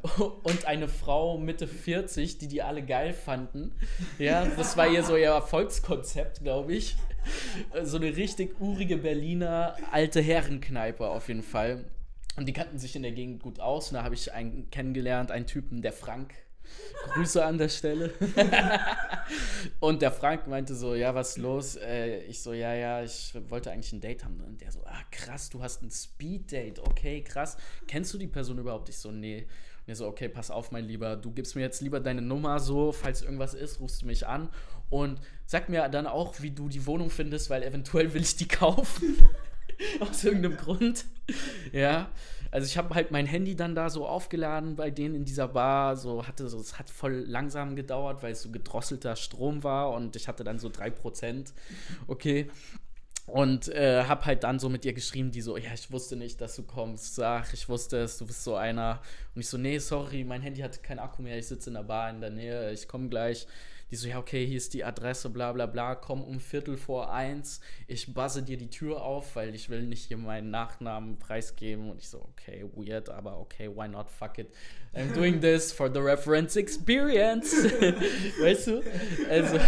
und 0.42 0.64
eine 0.64 0.88
Frau 0.88 1.38
Mitte 1.38 1.68
40, 1.68 2.38
die 2.38 2.48
die 2.48 2.62
alle 2.62 2.82
geil 2.82 3.12
fanden. 3.12 3.72
Ja, 4.18 4.44
das 4.44 4.76
war 4.76 4.88
ihr 4.88 5.04
so 5.04 5.16
ihr 5.16 5.28
Erfolgskonzept, 5.28 6.42
glaube 6.42 6.74
ich. 6.74 6.96
So 7.84 7.98
eine 7.98 8.16
richtig 8.16 8.60
urige 8.60 8.96
Berliner 8.96 9.76
alte 9.92 10.20
Herrenkneipe 10.20 11.08
auf 11.08 11.28
jeden 11.28 11.44
Fall. 11.44 11.84
Und 12.36 12.46
die 12.46 12.52
kannten 12.52 12.78
sich 12.78 12.96
in 12.96 13.02
der 13.02 13.12
Gegend 13.12 13.42
gut 13.42 13.60
aus. 13.60 13.90
Und 13.90 13.94
da 13.94 14.02
habe 14.02 14.14
ich 14.14 14.32
einen 14.32 14.70
kennengelernt, 14.70 15.30
einen 15.30 15.46
Typen, 15.46 15.82
der 15.82 15.92
Frank 15.92 16.34
Grüße 17.14 17.44
an 17.44 17.58
der 17.58 17.68
Stelle. 17.68 18.12
und 19.80 20.02
der 20.02 20.12
Frank 20.12 20.46
meinte 20.46 20.74
so, 20.74 20.94
ja, 20.94 21.14
was 21.14 21.30
ist 21.30 21.38
los? 21.38 21.76
Äh, 21.76 22.22
ich 22.24 22.40
so, 22.40 22.52
ja, 22.52 22.74
ja, 22.74 23.02
ich 23.02 23.34
wollte 23.48 23.70
eigentlich 23.70 23.92
ein 23.92 24.00
Date 24.00 24.24
haben. 24.24 24.40
Und 24.40 24.60
der 24.60 24.72
so, 24.72 24.84
ah, 24.84 25.02
krass, 25.10 25.50
du 25.50 25.62
hast 25.62 25.82
ein 25.82 25.90
Speed-Date. 25.90 26.78
Okay, 26.78 27.22
krass. 27.22 27.56
Kennst 27.86 28.14
du 28.14 28.18
die 28.18 28.28
Person 28.28 28.58
überhaupt? 28.58 28.88
Ich 28.88 28.98
so, 28.98 29.10
nee. 29.10 29.46
Und 29.86 29.88
er 29.88 29.96
so, 29.96 30.06
okay, 30.06 30.28
pass 30.28 30.50
auf, 30.50 30.70
mein 30.70 30.84
Lieber, 30.84 31.16
du 31.16 31.32
gibst 31.32 31.56
mir 31.56 31.62
jetzt 31.62 31.80
lieber 31.80 31.98
deine 31.98 32.22
Nummer 32.22 32.60
so, 32.60 32.92
falls 32.92 33.22
irgendwas 33.22 33.54
ist, 33.54 33.80
rufst 33.80 34.02
du 34.02 34.06
mich 34.06 34.26
an 34.28 34.48
und 34.90 35.20
sag 35.44 35.68
mir 35.68 35.88
dann 35.88 36.06
auch, 36.06 36.40
wie 36.40 36.52
du 36.52 36.68
die 36.68 36.86
Wohnung 36.86 37.10
findest, 37.10 37.50
weil 37.50 37.62
eventuell 37.64 38.14
will 38.14 38.22
ich 38.22 38.36
die 38.36 38.48
kaufen. 38.48 39.16
Aus 39.98 40.22
irgendeinem 40.22 40.56
Grund. 40.56 41.06
Ja. 41.72 42.10
Also 42.52 42.66
ich 42.66 42.76
habe 42.76 42.94
halt 42.94 43.10
mein 43.10 43.24
Handy 43.24 43.56
dann 43.56 43.74
da 43.74 43.88
so 43.88 44.06
aufgeladen 44.06 44.76
bei 44.76 44.90
denen 44.90 45.14
in 45.14 45.24
dieser 45.24 45.48
Bar. 45.48 45.96
So 45.96 46.28
hatte 46.28 46.48
so, 46.48 46.60
es 46.60 46.78
hat 46.78 46.90
voll 46.90 47.24
langsam 47.26 47.74
gedauert, 47.74 48.22
weil 48.22 48.32
es 48.32 48.42
so 48.42 48.50
gedrosselter 48.50 49.16
Strom 49.16 49.64
war 49.64 49.90
und 49.92 50.16
ich 50.16 50.28
hatte 50.28 50.44
dann 50.44 50.58
so 50.58 50.68
3%. 50.68 51.52
Okay. 52.06 52.50
Und 53.26 53.68
äh, 53.68 54.04
hab 54.04 54.26
halt 54.26 54.44
dann 54.44 54.58
so 54.58 54.68
mit 54.68 54.84
ihr 54.84 54.92
geschrieben, 54.92 55.30
die 55.30 55.40
so, 55.40 55.56
ja, 55.56 55.72
ich 55.72 55.90
wusste 55.90 56.16
nicht, 56.16 56.40
dass 56.42 56.54
du 56.56 56.64
kommst. 56.64 57.14
Sag, 57.14 57.54
ich 57.54 57.68
wusste 57.70 57.98
es, 57.98 58.18
du 58.18 58.26
bist 58.26 58.44
so 58.44 58.56
einer. 58.56 59.00
Und 59.34 59.40
ich 59.40 59.48
so, 59.48 59.56
nee, 59.56 59.78
sorry, 59.78 60.22
mein 60.22 60.42
Handy 60.42 60.60
hat 60.60 60.82
keinen 60.82 60.98
Akku 60.98 61.22
mehr, 61.22 61.38
ich 61.38 61.46
sitze 61.46 61.70
in 61.70 61.74
der 61.74 61.84
Bar 61.84 62.10
in 62.10 62.20
der 62.20 62.30
Nähe, 62.30 62.70
ich 62.72 62.86
komme 62.86 63.08
gleich. 63.08 63.46
Die 63.92 63.96
so, 63.96 64.08
ja, 64.08 64.18
okay, 64.18 64.46
hier 64.46 64.56
ist 64.56 64.72
die 64.72 64.84
Adresse, 64.84 65.28
bla 65.28 65.52
bla 65.52 65.66
bla, 65.66 65.94
komm 65.94 66.24
um 66.24 66.40
Viertel 66.40 66.78
vor 66.78 67.12
eins, 67.12 67.60
ich 67.86 68.14
buzze 68.14 68.42
dir 68.42 68.56
die 68.56 68.70
Tür 68.70 69.02
auf, 69.02 69.36
weil 69.36 69.54
ich 69.54 69.68
will 69.68 69.82
nicht 69.82 70.06
hier 70.06 70.16
meinen 70.16 70.50
Nachnamen 70.50 71.18
preisgeben. 71.18 71.90
Und 71.90 71.98
ich 71.98 72.08
so, 72.08 72.22
okay, 72.32 72.64
weird, 72.74 73.10
aber 73.10 73.38
okay, 73.38 73.68
why 73.68 73.86
not, 73.88 74.08
fuck 74.08 74.38
it. 74.38 74.48
I'm 74.94 75.12
doing 75.12 75.42
this 75.42 75.70
for 75.70 75.92
the 75.92 76.00
reference 76.00 76.56
experience. 76.56 77.52
weißt 78.40 78.68
du? 78.68 78.82
Also, 79.28 79.58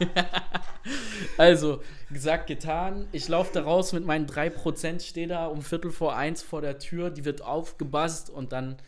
also, 1.36 1.82
gesagt, 2.10 2.46
getan. 2.46 3.08
Ich 3.12 3.28
laufe 3.28 3.52
da 3.52 3.60
raus 3.60 3.92
mit 3.92 4.06
meinen 4.06 4.24
3%, 4.24 5.06
stehe 5.06 5.26
da 5.26 5.48
um 5.48 5.60
Viertel 5.60 5.90
vor 5.90 6.16
eins 6.16 6.42
vor 6.42 6.62
der 6.62 6.78
Tür, 6.78 7.10
die 7.10 7.26
wird 7.26 7.42
aufgebuzzt 7.42 8.30
und 8.30 8.52
dann 8.52 8.78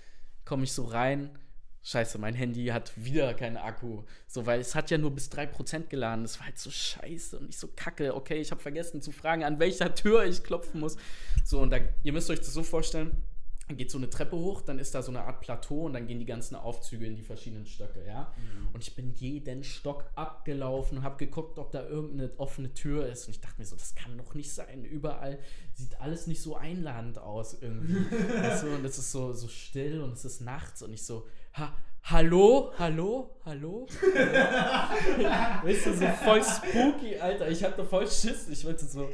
komme 0.47 0.65
ich 0.65 0.73
so 0.73 0.85
rein 0.85 1.39
scheiße, 1.85 2.19
mein 2.19 2.35
Handy 2.35 2.67
hat 2.67 2.93
wieder 2.97 3.35
keinen 3.35 3.59
Akku. 3.59 4.03
So, 4.27 4.47
weil 4.47 4.61
es 4.61 4.75
hat 4.75 4.91
ja 4.91 4.99
nur 4.99 5.15
bis 5.15 5.31
3% 5.31 5.87
geladen. 5.89 6.25
Das 6.25 6.39
war 6.41 6.47
halt 6.47 6.59
so 6.59 6.71
scheiße 6.71 7.39
und 7.39 7.47
nicht 7.47 7.59
so 7.59 7.69
kacke. 7.77 8.15
Okay, 8.15 8.41
ich 8.41 8.51
habe 8.51 8.61
vergessen 8.61 9.03
zu 9.03 9.13
fragen, 9.13 9.45
an 9.45 9.59
welcher 9.61 9.95
Tür 9.95 10.25
ich 10.25 10.43
klopfen 10.43 10.81
muss. 10.81 10.97
So, 11.45 11.61
und 11.61 11.71
da, 11.71 11.79
ihr 12.03 12.13
müsst 12.13 12.31
euch 12.31 12.41
das 12.41 12.55
so 12.55 12.63
vorstellen, 12.63 13.23
dann 13.69 13.79
geht 13.79 13.91
so 13.91 13.97
eine 13.97 14.11
Treppe 14.11 14.37
hoch, 14.37 14.61
dann 14.61 14.79
ist 14.79 14.95
da 14.95 15.03
so 15.03 15.11
eine 15.11 15.23
Art 15.23 15.41
Plateau 15.41 15.87
und 15.87 15.95
dann 15.95 16.07
gehen 16.07 16.19
die 16.19 16.27
ganzen 16.27 16.55
Aufzüge 16.55 17.07
in 17.07 17.17
die 17.17 17.23
verschiedenen 17.23 17.65
Stöcke, 17.65 18.05
ja. 18.07 18.33
Mhm. 18.37 18.75
Und 18.75 18.83
ich 18.83 18.95
bin 18.95 19.15
jeden 19.15 19.65
Stock 19.65 20.05
abgelaufen, 20.15 21.03
habe 21.03 21.17
geguckt, 21.17 21.59
ob 21.59 21.71
da 21.71 21.87
irgendeine 21.87 22.31
offene 22.39 22.75
Tür 22.75 23.07
ist. 23.07 23.27
Und 23.27 23.35
ich 23.35 23.41
dachte 23.41 23.59
mir 23.59 23.67
so, 23.67 23.77
das 23.77 23.95
kann 23.95 24.19
doch 24.19 24.35
nicht 24.35 24.53
sein. 24.53 24.85
Überall 24.85 25.39
sieht 25.73 25.99
alles 26.01 26.27
nicht 26.27 26.43
so 26.43 26.57
einladend 26.57 27.19
aus 27.19 27.57
irgendwie. 27.59 28.05
weißt 28.43 28.65
du? 28.65 28.75
Und 28.75 28.85
es 28.85 28.99
ist 28.99 29.13
so, 29.13 29.33
so 29.33 29.49
still 29.49 30.03
und 30.03 30.13
es 30.13 30.27
ist 30.27 30.43
nachts 30.43 30.83
und 30.83 30.93
ich 30.93 31.03
so, 31.03 31.27
ha, 31.55 31.73
hallo, 32.03 32.73
hallo, 32.79 33.37
hallo. 33.45 33.87
weißt 33.87 35.87
du, 35.87 35.95
so 35.95 36.07
voll 36.07 36.43
spooky, 36.43 37.19
Alter. 37.19 37.49
Ich 37.49 37.63
hatte 37.63 37.85
voll 37.85 38.07
Schiss. 38.07 38.49
Ich 38.49 38.65
wollte 38.65 38.85
so, 38.85 39.09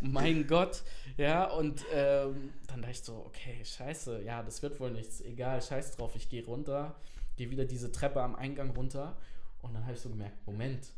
mein 0.00 0.46
Gott. 0.46 0.82
Ja, 1.18 1.50
und 1.50 1.84
ähm, 1.92 2.52
dann 2.66 2.80
dachte 2.80 2.92
ich 2.92 3.02
so, 3.02 3.24
okay, 3.26 3.62
scheiße, 3.62 4.22
ja, 4.22 4.42
das 4.42 4.62
wird 4.62 4.80
wohl 4.80 4.90
nichts. 4.90 5.20
Egal, 5.20 5.60
scheiß 5.60 5.96
drauf, 5.96 6.12
ich 6.16 6.30
gehe 6.30 6.44
runter, 6.44 6.96
gehe 7.36 7.50
wieder 7.50 7.66
diese 7.66 7.92
Treppe 7.92 8.22
am 8.22 8.34
Eingang 8.34 8.70
runter. 8.70 9.18
Und 9.60 9.74
dann 9.74 9.84
habe 9.84 9.92
ich 9.92 10.00
so 10.00 10.08
gemerkt, 10.08 10.46
Moment, 10.46 10.94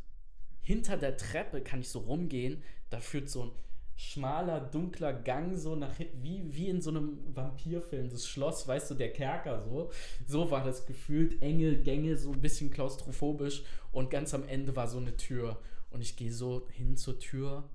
hinter 0.62 0.97
der 0.97 1.16
Treppe 1.16 1.61
kann 1.61 1.80
ich 1.80 1.88
so 1.88 1.99
rumgehen, 1.99 2.62
da 2.90 3.01
führt 3.01 3.28
so 3.28 3.42
ein 3.42 3.51
schmaler, 3.97 4.61
dunkler 4.61 5.12
Gang 5.12 5.57
so 5.57 5.76
nach 5.76 5.97
hinten, 5.97 6.22
wie, 6.22 6.55
wie 6.55 6.68
in 6.68 6.82
so 6.82 6.90
einem 6.90 7.18
Vampirfilm, 7.34 8.09
das 8.11 8.26
Schloss, 8.26 8.66
weißt 8.66 8.90
du, 8.90 8.95
der 8.95 9.12
Kerker 9.12 9.62
so. 9.62 9.90
So 10.26 10.51
war 10.51 10.64
das 10.64 10.86
gefühlt, 10.86 11.40
enge 11.42 11.76
Gänge, 11.76 12.16
so 12.16 12.32
ein 12.32 12.40
bisschen 12.40 12.70
klaustrophobisch 12.70 13.62
und 13.92 14.11
ganz 14.11 14.34
am 14.34 14.47
Ende 14.49 14.74
war 14.74 14.88
so 14.88 14.99
eine 14.99 15.16
Tür 15.16 15.61
und 15.90 16.01
ich 16.01 16.16
gehe 16.16 16.32
so 16.32 16.66
hin 16.72 16.97
zur 16.97 17.18
Tür 17.18 17.68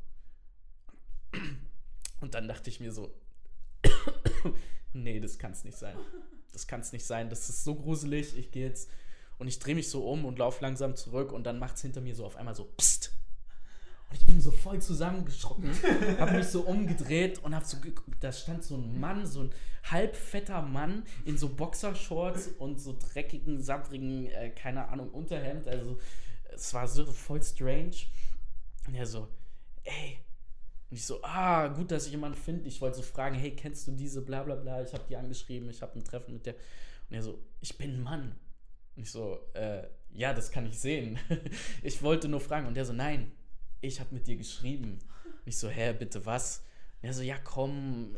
und 2.21 2.33
dann 2.33 2.47
dachte 2.47 2.69
ich 2.69 2.79
mir 2.79 2.91
so, 2.91 3.13
nee, 4.93 5.19
das 5.19 5.39
kann 5.39 5.53
es 5.53 5.63
nicht 5.63 5.77
sein. 5.77 5.95
Das 6.51 6.67
kann 6.67 6.81
es 6.81 6.91
nicht 6.91 7.05
sein, 7.05 7.29
das 7.29 7.47
ist 7.47 7.63
so 7.63 7.75
gruselig, 7.75 8.37
ich 8.37 8.51
gehe 8.51 8.67
jetzt 8.67 8.89
und 9.37 9.47
ich 9.47 9.59
drehe 9.59 9.75
mich 9.75 9.89
so 9.89 10.09
um 10.09 10.25
und 10.25 10.37
laufe 10.37 10.61
langsam 10.61 10.95
zurück 10.95 11.31
und 11.31 11.45
dann 11.45 11.59
macht 11.59 11.77
es 11.77 11.81
hinter 11.81 12.01
mir 12.01 12.15
so 12.15 12.25
auf 12.25 12.35
einmal 12.35 12.55
so, 12.55 12.65
pst, 12.77 13.13
und 14.09 14.19
ich 14.19 14.25
bin 14.25 14.41
so 14.41 14.49
voll 14.51 14.81
zusammengeschrocken, 14.81 15.71
habe 16.19 16.37
mich 16.37 16.47
so 16.47 16.61
umgedreht 16.61 17.43
und 17.43 17.53
habe 17.53 17.65
so 17.65 17.79
geguckt, 17.79 18.17
da 18.21 18.31
stand 18.31 18.63
so 18.63 18.75
ein 18.75 18.99
Mann, 18.99 19.25
so 19.27 19.41
ein 19.43 19.51
halbfetter 19.83 20.61
Mann 20.61 21.03
in 21.25 21.37
so 21.37 21.49
Boxershorts 21.49 22.47
und 22.57 22.79
so 22.79 22.97
dreckigen, 22.97 23.61
sapprigen, 23.61 24.27
äh, 24.27 24.49
keine 24.49 24.87
Ahnung, 24.89 25.09
Unterhemd. 25.11 25.67
Also 25.67 25.99
es 26.51 26.73
war 26.73 26.87
so 26.87 27.05
voll 27.05 27.41
strange. 27.43 27.95
Und 28.87 28.95
er 28.95 29.05
so, 29.05 29.27
ey. 29.83 30.19
Und 30.89 30.97
ich 30.97 31.05
so, 31.05 31.21
ah, 31.21 31.67
gut, 31.67 31.91
dass 31.91 32.07
ich 32.07 32.11
jemanden 32.11 32.37
finde. 32.37 32.67
Ich 32.67 32.81
wollte 32.81 32.97
so 32.97 33.03
fragen, 33.03 33.35
hey, 33.35 33.55
kennst 33.55 33.87
du 33.87 33.91
diese, 33.91 34.23
bla 34.23 34.41
bla 34.41 34.55
bla. 34.55 34.81
Ich 34.81 34.93
habe 34.93 35.03
die 35.07 35.15
angeschrieben, 35.15 35.69
ich 35.69 35.83
habe 35.83 35.97
ein 35.97 36.03
Treffen 36.03 36.33
mit 36.33 36.47
der. 36.47 36.55
Und 37.09 37.15
er 37.15 37.21
so, 37.21 37.39
ich 37.61 37.77
bin 37.77 37.95
ein 37.95 38.01
Mann. 38.01 38.35
Und 38.95 39.03
ich 39.03 39.11
so, 39.11 39.39
äh, 39.53 39.83
ja, 40.11 40.33
das 40.33 40.49
kann 40.49 40.65
ich 40.65 40.79
sehen. 40.79 41.19
ich 41.83 42.01
wollte 42.01 42.27
nur 42.27 42.39
fragen. 42.39 42.65
Und 42.65 42.73
der 42.73 42.85
so, 42.85 42.93
nein, 42.93 43.31
ich 43.81 43.99
habe 43.99 44.13
mit 44.13 44.27
dir 44.27 44.35
geschrieben. 44.35 44.99
Ich 45.45 45.57
so, 45.57 45.69
hä, 45.69 45.93
bitte 45.93 46.25
was? 46.25 46.63
Und 47.01 47.07
er 47.07 47.13
so, 47.13 47.23
ja, 47.23 47.37
komm, 47.43 48.15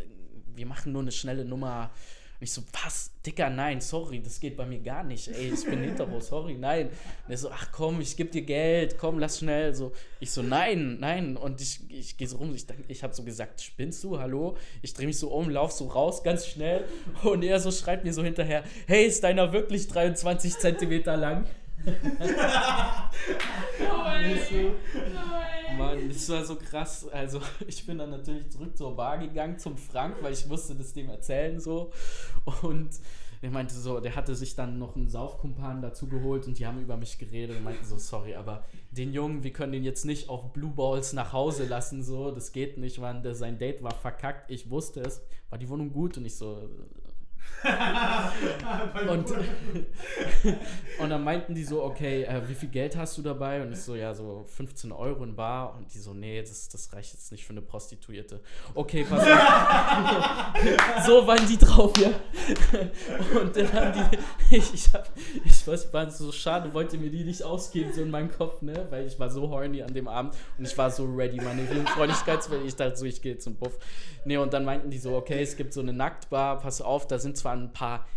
wir 0.56 0.66
machen 0.66 0.92
nur 0.92 1.02
eine 1.02 1.12
schnelle 1.12 1.46
Nummer. 1.46 1.92
Und 2.40 2.46
ich 2.46 2.52
so, 2.52 2.64
was? 2.84 3.12
Dicker, 3.24 3.52
nein, 3.52 3.82
sorry, 3.82 4.20
das 4.20 4.40
geht 4.40 4.58
bei 4.58 4.66
mir 4.66 4.80
gar 4.80 5.04
nicht. 5.04 5.28
Ey, 5.28 5.54
ich 5.54 5.64
bin 5.64 5.84
hetero, 5.84 6.20
sorry, 6.20 6.56
nein. 6.56 6.88
Und 6.88 7.32
er 7.32 7.38
so, 7.38 7.52
ach 7.52 7.72
komm, 7.72 8.02
ich 8.02 8.18
gebe 8.18 8.32
dir 8.32 8.42
Geld, 8.42 8.98
komm, 8.98 9.20
lass 9.20 9.38
schnell. 9.38 9.76
So, 9.76 9.92
ich 10.20 10.32
so, 10.32 10.42
nein, 10.42 10.98
nein. 11.00 11.38
Und 11.38 11.62
ich, 11.62 11.80
ich 11.90 12.18
gehe 12.18 12.28
so 12.28 12.38
rum, 12.38 12.56
ich, 12.56 12.66
ich 12.88 13.04
habe 13.04 13.14
so 13.14 13.24
gesagt, 13.24 13.62
spinnst 13.62 14.04
du, 14.04 14.18
hallo? 14.18 14.58
Ich 14.82 14.96
drehe 14.96 15.06
mich 15.06 15.20
so 15.20 15.30
um, 15.30 15.52
lauf 15.52 15.72
so 15.72 15.86
raus, 15.86 16.24
ganz 16.24 16.48
schnell. 16.48 16.86
Und 17.22 17.44
er 17.44 17.60
so 17.60 17.72
schreibt 17.72 18.04
mir 18.04 18.14
so 18.14 18.24
hinterher, 18.24 18.64
hey, 18.88 19.06
ist 19.06 19.24
deiner 19.24 19.54
wirklich 19.54 19.88
23 19.88 20.58
Zentimeter 20.58 21.16
lang? 21.16 21.46
Mann, 25.78 26.10
das 26.10 26.30
war 26.30 26.46
so 26.46 26.56
krass. 26.56 27.08
Also 27.08 27.42
ich 27.68 27.86
bin 27.86 27.98
dann 27.98 28.10
natürlich 28.12 28.50
zurück 28.50 28.78
zur 28.78 28.96
Bar 28.96 29.18
gegangen, 29.18 29.58
zum 29.58 29.78
Frank, 29.78 30.18
weil 30.22 30.34
ich 30.34 30.46
musste 30.48 30.76
das 30.76 30.94
dem 30.94 31.10
erzählen 31.10 31.60
so. 31.60 31.92
Und 32.62 32.90
er 33.42 33.50
meinte 33.50 33.74
so, 33.74 34.00
der 34.00 34.16
hatte 34.16 34.36
sich 34.36 34.56
dann 34.56 34.78
noch 34.78 34.96
einen 34.96 35.10
Saufkumpan 35.10 35.82
dazu 35.82 36.08
geholt 36.08 36.46
und 36.46 36.60
die 36.60 36.68
haben 36.68 36.80
über 36.80 36.96
mich 36.96 37.18
geredet 37.18 37.58
und 37.58 37.64
meinten 37.64 37.84
so, 37.86 37.98
sorry, 37.98 38.36
aber 38.36 38.64
den 38.92 39.14
Jungen, 39.14 39.44
wir 39.44 39.52
können 39.52 39.72
den 39.72 39.84
jetzt 39.84 40.06
nicht 40.06 40.30
auf 40.30 40.54
Blue 40.54 40.70
Balls 40.70 41.14
nach 41.14 41.34
Hause 41.34 41.66
lassen, 41.66 42.04
so, 42.04 42.30
das 42.30 42.52
geht 42.52 42.78
nicht, 42.78 43.00
der, 43.02 43.34
sein 43.34 43.58
Date 43.58 43.82
war 43.82 43.96
verkackt, 43.96 44.52
ich 44.52 44.70
wusste 44.70 45.02
es, 45.02 45.24
war 45.50 45.58
die 45.58 45.70
Wohnung 45.70 45.92
gut? 45.92 46.18
Und 46.18 46.26
ich 46.26 46.36
so, 46.36 46.70
und, 49.08 49.32
und 51.00 51.10
dann 51.10 51.24
meinten 51.24 51.54
die 51.54 51.64
so, 51.64 51.84
okay, 51.84 52.24
äh, 52.24 52.42
wie 52.48 52.56
viel 52.56 52.70
Geld 52.70 52.96
hast 52.96 53.18
du 53.18 53.22
dabei? 53.22 53.62
Und 53.62 53.72
ich 53.72 53.82
so, 53.82 53.96
ja, 53.96 54.14
so 54.14 54.46
15 54.48 54.92
Euro 54.92 55.24
in 55.24 55.36
Bar. 55.36 55.76
Und 55.76 55.94
die 55.94 56.00
so, 56.00 56.14
nee, 56.14 56.42
das, 56.42 56.70
das 56.70 56.92
reicht 56.94 57.14
jetzt 57.14 57.32
nicht 57.32 57.46
für 57.46 57.52
eine 57.52 57.62
Prostituierte. 57.62 58.40
Okay, 58.74 59.06
pass 59.08 59.22
auf. 59.22 61.06
so 61.06 61.28
waren 61.28 61.48
die 61.48 61.58
drauf, 61.58 61.94
ja. 61.98 62.10
Und 63.40 63.56
dann 63.56 63.74
haben 63.74 64.10
die, 64.10 64.56
ich, 64.56 64.74
ich, 64.74 64.94
hab, 64.94 65.10
ich 65.46 65.68
weiß, 65.68 65.94
war 65.94 66.10
so 66.10 66.32
schade, 66.32 66.74
wollte 66.74 66.98
mir 66.98 67.12
die 67.12 67.24
nicht 67.24 67.44
ausgeben, 67.44 67.92
so 67.94 68.02
in 68.02 68.10
meinem 68.10 68.32
Kopf, 68.32 68.62
ne? 68.62 68.88
Weil 68.90 69.06
ich 69.06 69.20
war 69.20 69.30
so 69.30 69.50
horny 69.50 69.84
an 69.84 69.94
dem 69.94 70.08
Abend 70.08 70.36
und 70.58 70.66
ich 70.66 70.78
war 70.78 70.90
so 70.90 71.06
ready, 71.06 71.38
meine 71.38 71.66
Freundlichkeitswelle. 71.88 72.64
Ich 72.64 72.76
dachte 72.76 72.98
so, 72.98 73.06
ich 73.06 73.22
gehe 73.22 73.38
zum 73.38 73.56
Puff. 73.56 73.78
Nee, 74.26 74.38
und 74.38 74.54
dann 74.54 74.66
meinten 74.66 74.90
die 74.90 75.00
so, 75.00 75.16
okay, 75.16 75.42
es 75.42 75.56
gibt 75.56 75.74
so 75.74 75.82
eine 75.82 75.94
Nacktbar, 75.94 76.60
pass 76.60 76.82
auf, 76.82 77.08
da 77.08 77.20
sind 77.20 77.31
zwar 77.36 77.54
ein 77.54 77.74
paar 77.74 78.08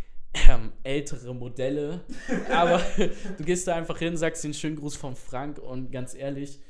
ähm, 0.49 0.73
ältere 0.83 1.35
Modelle, 1.35 2.01
aber 2.51 2.83
du 3.39 3.45
gehst 3.45 3.69
da 3.69 3.77
einfach 3.77 3.99
hin, 3.99 4.17
sagst 4.17 4.45
den 4.45 4.55
schönen 4.55 4.77
Gruß 4.77 4.97
von 4.97 5.15
Frank 5.17 5.59
und 5.59 5.93
ganz 5.93 6.15
ehrlich, 6.15 6.61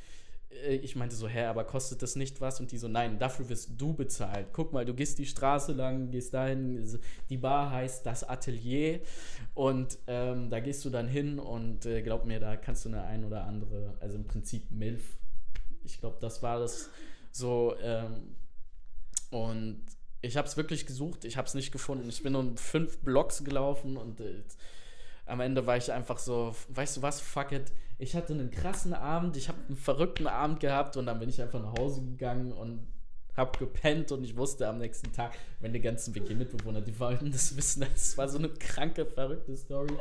äh, 0.67 0.77
ich 0.77 0.97
meinte 0.97 1.17
so, 1.17 1.29
hä, 1.29 1.45
aber 1.45 1.65
kostet 1.65 2.03
das 2.03 2.17
nicht 2.17 2.41
was? 2.41 2.61
Und 2.61 2.73
die 2.73 2.79
so, 2.79 2.89
nein, 2.89 3.19
dafür 3.19 3.49
wirst 3.49 3.71
du 3.77 3.95
bezahlt. 3.95 4.49
Guck 4.53 4.73
mal, 4.73 4.85
du 4.85 4.95
gehst 4.95 5.19
die 5.19 5.27
Straße 5.27 5.73
lang, 5.73 6.11
gehst 6.11 6.35
dahin, 6.35 6.99
die 7.29 7.37
Bar 7.37 7.71
heißt 7.71 8.05
das 8.07 8.25
Atelier 8.25 9.01
und 9.55 9.99
ähm, 10.07 10.51
da 10.51 10.61
gehst 10.61 10.85
du 10.85 10.91
dann 10.91 11.09
hin 11.09 11.39
und 11.39 11.87
äh, 11.87 12.03
glaub 12.03 12.25
mir, 12.25 12.41
da 12.41 12.57
kannst 12.57 12.85
du 12.85 12.91
eine 12.91 13.05
ein 13.05 13.25
oder 13.25 13.45
andere, 13.45 13.95
also 14.01 14.17
im 14.17 14.25
Prinzip 14.25 14.71
Milf. 14.71 15.17
Ich 15.85 16.01
glaube, 16.01 16.17
das 16.21 16.43
war 16.43 16.61
das 16.61 16.91
so, 17.31 17.75
ähm, 17.83 18.37
und 19.31 19.83
ich 20.25 20.37
habe 20.37 20.49
es 20.49 20.57
wirklich 20.57 20.87
gesucht, 20.87 21.25
ich 21.25 21.37
habe 21.37 21.47
es 21.47 21.55
nicht 21.55 21.71
gefunden. 21.71 22.09
Ich 22.09 22.23
bin 22.23 22.35
um 22.35 22.57
fünf 22.57 22.99
Blocks 22.99 23.45
gelaufen 23.45 23.97
und 23.97 24.21
äh, 24.21 24.43
am 25.27 25.41
Ende 25.41 25.67
war 25.67 25.77
ich 25.77 25.93
einfach 25.93 26.19
so, 26.19 26.55
weißt 26.69 26.99
du 26.99 27.03
was, 27.03 27.21
fuck 27.21 27.53
it. 27.53 27.73
Ich 27.99 28.15
hatte 28.15 28.33
einen 28.33 28.51
krassen 28.51 28.95
Abend, 28.95 29.37
ich 29.37 29.49
habe 29.49 29.59
einen 29.69 29.77
verrückten 29.77 30.27
Abend 30.27 30.61
gehabt 30.61 30.97
und 30.97 31.07
dann 31.07 31.19
bin 31.19 31.29
ich 31.29 31.41
einfach 31.41 31.63
nach 31.63 31.75
Hause 31.79 32.03
gegangen 32.03 32.53
und 32.53 32.87
habe 33.37 33.59
gepennt 33.59 34.13
und 34.13 34.23
ich 34.23 34.37
wusste 34.37 34.69
am 34.69 34.79
nächsten 34.79 35.13
Tag, 35.13 35.33
meine 35.61 35.81
ganzen 35.81 36.15
WG-Mitbewohner, 36.15 36.81
die 36.81 36.99
wollten 37.01 37.33
das 37.33 37.57
wissen, 37.57 37.85
es 37.95 38.17
war 38.17 38.29
so 38.29 38.39
eine 38.39 38.49
kranke, 38.49 39.07
verrückte 39.07 39.57
Story. 39.57 39.95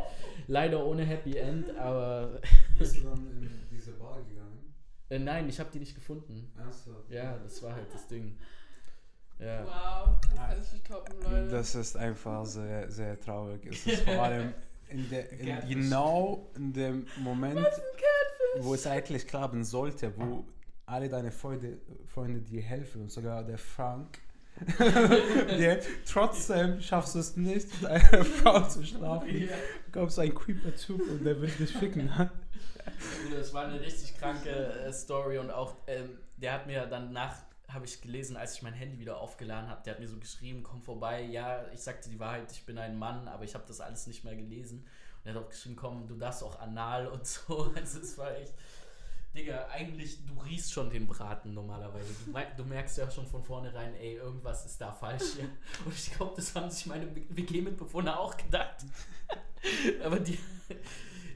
Leider 0.47 0.85
ohne 0.85 1.03
Happy 1.03 1.37
End, 1.37 1.75
aber... 1.77 2.41
Bist 2.77 2.97
du 2.97 3.01
dann 3.01 3.27
in 3.41 3.49
diese 3.71 3.93
Bar 3.93 4.21
gegangen? 4.23 4.73
Äh, 5.09 5.19
nein, 5.19 5.49
ich 5.49 5.59
habe 5.59 5.69
die 5.71 5.79
nicht 5.79 5.95
gefunden. 5.95 6.51
Ach 6.57 6.71
so. 6.71 7.03
Ja, 7.09 7.37
das 7.39 7.61
war 7.63 7.75
halt 7.75 7.91
das 7.93 8.07
Ding. 8.07 8.37
Ja. 9.43 9.65
Wow, 9.65 10.17
das 10.21 10.35
kann 10.35 10.61
ich 10.61 10.73
nicht 10.73 10.87
toppen, 10.87 11.21
Leute. 11.21 11.49
Das 11.49 11.75
ist 11.75 11.97
einfach 11.97 12.45
sehr, 12.45 12.89
sehr 12.89 13.19
traurig. 13.19 13.65
Es 13.65 13.85
ist 13.85 14.03
vor 14.03 14.23
allem 14.23 14.53
in 14.89 15.09
der, 15.09 15.31
in 15.39 15.69
genau 15.69 16.49
in 16.55 16.71
dem 16.71 17.07
Moment, 17.17 17.67
wo 18.59 18.73
es 18.73 18.87
eigentlich 18.87 19.27
klappen 19.27 19.63
sollte, 19.63 20.13
wo 20.17 20.45
alle 20.85 21.09
deine 21.09 21.31
Freunde, 21.31 21.79
Freunde 22.07 22.39
dir 22.39 22.61
helfen 22.61 23.01
und 23.01 23.11
sogar 23.11 23.43
der 23.43 23.57
Frank. 23.57 24.19
der, 24.79 25.81
trotzdem 26.05 26.79
schaffst 26.79 27.15
du 27.15 27.19
es 27.19 27.35
nicht, 27.35 27.81
mit 27.81 27.89
einer 27.89 28.23
Frau 28.23 28.61
zu 28.61 28.85
schlafen. 28.85 29.27
Yeah. 29.27 29.57
Du 29.87 29.99
kommst 29.99 30.19
ein 30.19 30.33
creeper 30.33 30.75
Typ 30.75 31.01
und 31.09 31.25
der 31.25 31.41
will 31.41 31.49
dich 31.49 31.73
ficken. 31.73 32.09
das 33.35 33.53
war 33.53 33.65
eine 33.65 33.81
richtig 33.81 34.15
kranke 34.15 34.49
äh, 34.51 34.93
Story 34.93 35.39
und 35.39 35.49
auch 35.49 35.75
ähm, 35.87 36.19
der 36.37 36.53
hat 36.53 36.67
mir 36.67 36.85
dann 36.85 37.11
nach 37.11 37.35
habe 37.73 37.85
ich 37.85 38.01
gelesen, 38.01 38.37
als 38.37 38.55
ich 38.55 38.61
mein 38.61 38.73
Handy 38.73 38.99
wieder 38.99 39.17
aufgeladen 39.17 39.69
habe. 39.69 39.81
Der 39.83 39.93
hat 39.93 39.99
mir 39.99 40.07
so 40.07 40.17
geschrieben, 40.17 40.63
komm 40.63 40.81
vorbei. 40.81 41.23
Ja, 41.23 41.65
ich 41.73 41.81
sagte 41.81 42.09
die 42.09 42.19
Wahrheit, 42.19 42.51
ich 42.51 42.65
bin 42.65 42.77
ein 42.77 42.97
Mann, 42.97 43.27
aber 43.27 43.43
ich 43.43 43.55
habe 43.55 43.65
das 43.67 43.81
alles 43.81 44.07
nicht 44.07 44.23
mehr 44.23 44.35
gelesen. 44.35 44.79
Und 44.79 45.29
er 45.29 45.35
hat 45.35 45.43
auch 45.43 45.49
geschrieben, 45.49 45.75
komm, 45.75 46.07
du 46.07 46.15
darfst 46.15 46.43
auch 46.43 46.59
anal 46.59 47.07
und 47.07 47.25
so. 47.25 47.73
Also 47.75 47.99
es 47.99 48.17
war 48.17 48.35
echt, 48.35 48.53
Digga, 49.35 49.67
eigentlich, 49.71 50.25
du 50.25 50.39
riechst 50.41 50.71
schon 50.71 50.89
den 50.89 51.07
Braten 51.07 51.53
normalerweise. 51.53 52.13
Du, 52.55 52.63
merkst 52.63 52.97
ja 52.97 53.09
schon 53.09 53.25
von 53.25 53.43
vornherein, 53.43 53.95
ey, 53.95 54.15
irgendwas 54.15 54.65
ist 54.65 54.79
da 54.79 54.91
falsch 54.91 55.33
hier. 55.35 55.49
Und 55.85 55.93
ich 55.93 56.13
glaube, 56.13 56.33
das 56.35 56.53
haben 56.55 56.69
sich 56.69 56.85
meine 56.85 57.07
WG-Mitbewohner 57.15 58.19
auch 58.19 58.37
gedacht. 58.37 58.85
aber 60.03 60.19
die, 60.19 60.37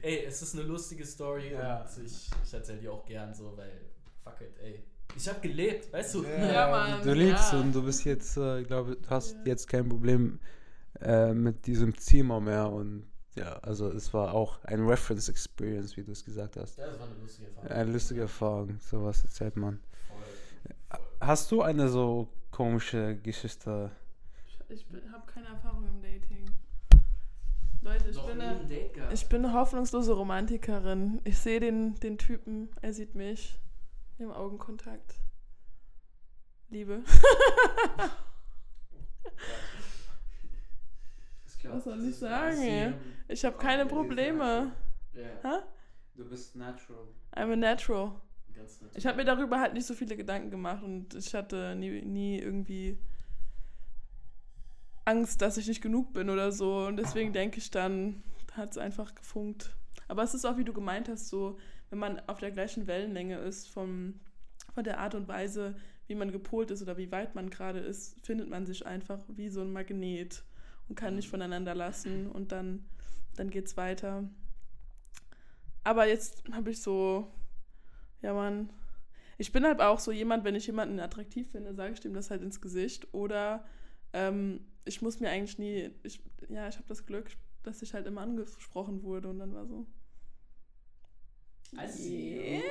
ey, 0.02 0.24
es 0.24 0.42
ist 0.42 0.54
eine 0.54 0.64
lustige 0.64 1.04
Story 1.04 1.52
ja. 1.52 1.80
und 1.80 2.04
ich, 2.04 2.30
ich 2.44 2.52
erzähle 2.52 2.78
die 2.78 2.88
auch 2.88 3.04
gern 3.04 3.34
so, 3.34 3.56
weil, 3.56 3.80
fuck 4.22 4.40
it, 4.42 4.56
ey 4.60 4.84
ich 5.16 5.28
habe 5.28 5.40
gelebt, 5.40 5.92
weißt 5.92 6.14
du? 6.14 6.24
Ja, 6.24 6.52
ja 6.52 6.70
Mann, 6.70 7.02
du 7.02 7.12
lebst 7.12 7.52
ja. 7.52 7.60
und 7.60 7.74
du 7.74 7.82
bist 7.82 8.04
jetzt, 8.04 8.36
äh, 8.36 8.60
ich 8.60 8.66
glaube, 8.66 8.96
du 8.96 9.10
hast 9.10 9.36
jetzt 9.44 9.68
kein 9.68 9.88
Problem 9.88 10.38
äh, 11.00 11.32
mit 11.32 11.66
diesem 11.66 11.96
Zimmer 11.96 12.40
mehr 12.40 12.70
und 12.70 13.06
ja, 13.34 13.52
also 13.58 13.88
es 13.88 14.12
war 14.12 14.34
auch 14.34 14.62
ein 14.64 14.84
Reference 14.86 15.28
Experience, 15.28 15.96
wie 15.96 16.02
du 16.02 16.12
es 16.12 16.24
gesagt 16.24 16.56
hast. 16.56 16.76
Ja, 16.78 16.86
das 16.86 16.98
war 16.98 17.06
eine 17.06 17.16
lustige 17.20 17.48
Erfahrung. 17.48 17.70
Eine 17.70 17.92
lustige 17.92 18.20
Erfahrung, 18.22 18.80
sowas 18.80 19.22
erzählt 19.22 19.56
man. 19.56 19.80
Voll. 20.08 20.98
Hast 21.20 21.50
du 21.52 21.62
eine 21.62 21.88
so 21.88 22.28
komische 22.50 23.16
Geschichte? 23.16 23.92
Ich, 24.68 24.84
ich 24.90 25.12
habe 25.12 25.24
keine 25.32 25.46
Erfahrung 25.48 25.86
im 25.86 26.02
Dating. 26.02 26.44
Leute, 27.80 28.08
ich 28.10 28.20
bin, 28.20 28.40
eine, 28.40 29.12
ich 29.12 29.28
bin 29.28 29.44
eine 29.44 29.54
hoffnungslose 29.54 30.12
Romantikerin. 30.12 31.20
Ich 31.22 31.38
sehe 31.38 31.60
den, 31.60 31.94
den 32.00 32.18
Typen, 32.18 32.68
er 32.82 32.92
sieht 32.92 33.14
mich. 33.14 33.58
Im 34.18 34.30
Augenkontakt. 34.32 35.14
Liebe. 36.70 37.02
Was 41.64 41.84
soll 41.84 42.04
ich 42.04 42.16
sagen? 42.16 42.94
Ich 43.28 43.44
habe 43.44 43.56
keine 43.58 43.86
Probleme. 43.86 44.72
Du 46.14 46.28
bist 46.28 46.56
natural. 46.56 47.08
I'm 47.34 47.52
a 47.52 47.56
natural. 47.56 48.20
Ich 48.94 49.06
habe 49.06 49.18
mir 49.18 49.24
darüber 49.24 49.60
halt 49.60 49.74
nicht 49.74 49.86
so 49.86 49.94
viele 49.94 50.16
Gedanken 50.16 50.50
gemacht 50.50 50.82
und 50.82 51.14
ich 51.14 51.32
hatte 51.34 51.76
nie, 51.76 52.02
nie 52.02 52.40
irgendwie 52.40 52.98
Angst, 55.04 55.40
dass 55.42 55.56
ich 55.56 55.68
nicht 55.68 55.80
genug 55.80 56.12
bin 56.12 56.28
oder 56.28 56.50
so. 56.50 56.86
Und 56.86 56.96
deswegen 56.96 57.32
denke 57.32 57.58
ich 57.58 57.70
dann, 57.70 58.24
hat 58.52 58.72
es 58.72 58.78
einfach 58.78 59.14
gefunkt. 59.14 59.76
Aber 60.08 60.22
es 60.22 60.34
ist 60.34 60.44
auch, 60.44 60.56
wie 60.56 60.64
du 60.64 60.72
gemeint 60.72 61.08
hast, 61.08 61.28
so, 61.28 61.58
wenn 61.90 61.98
man 61.98 62.20
auf 62.28 62.38
der 62.38 62.50
gleichen 62.50 62.86
Wellenlänge 62.86 63.38
ist, 63.38 63.68
vom, 63.68 64.20
von 64.74 64.84
der 64.84 64.98
Art 64.98 65.14
und 65.14 65.28
Weise, 65.28 65.74
wie 66.06 66.14
man 66.14 66.32
gepolt 66.32 66.70
ist 66.70 66.82
oder 66.82 66.96
wie 66.96 67.12
weit 67.12 67.34
man 67.34 67.50
gerade 67.50 67.80
ist, 67.80 68.24
findet 68.24 68.48
man 68.48 68.66
sich 68.66 68.86
einfach 68.86 69.20
wie 69.28 69.48
so 69.48 69.60
ein 69.60 69.72
Magnet 69.72 70.42
und 70.88 70.94
kann 70.94 71.16
nicht 71.16 71.28
voneinander 71.28 71.74
lassen 71.74 72.26
und 72.28 72.52
dann, 72.52 72.84
dann 73.36 73.50
es 73.50 73.76
weiter. 73.76 74.28
Aber 75.84 76.06
jetzt 76.06 76.44
habe 76.52 76.70
ich 76.70 76.82
so, 76.82 77.30
ja 78.22 78.34
man, 78.34 78.70
ich 79.38 79.52
bin 79.52 79.64
halt 79.64 79.80
auch 79.80 80.00
so 80.00 80.10
jemand, 80.12 80.44
wenn 80.44 80.54
ich 80.54 80.66
jemanden 80.66 80.98
attraktiv 81.00 81.50
finde, 81.50 81.74
sage 81.74 81.94
ich 81.94 82.00
dem 82.00 82.12
das 82.12 82.30
halt 82.30 82.42
ins 82.42 82.60
Gesicht. 82.60 83.12
Oder 83.14 83.64
ähm, 84.12 84.66
ich 84.84 85.00
muss 85.00 85.20
mir 85.20 85.30
eigentlich 85.30 85.58
nie, 85.58 85.90
ich, 86.02 86.20
ja, 86.48 86.68
ich 86.68 86.76
habe 86.76 86.88
das 86.88 87.06
Glück, 87.06 87.30
dass 87.62 87.82
ich 87.82 87.94
halt 87.94 88.06
immer 88.06 88.22
angesprochen 88.22 89.02
wurde 89.02 89.28
und 89.28 89.38
dann 89.38 89.54
war 89.54 89.66
so. 89.66 89.86
Also, 91.76 92.02
yeah. 92.02 92.62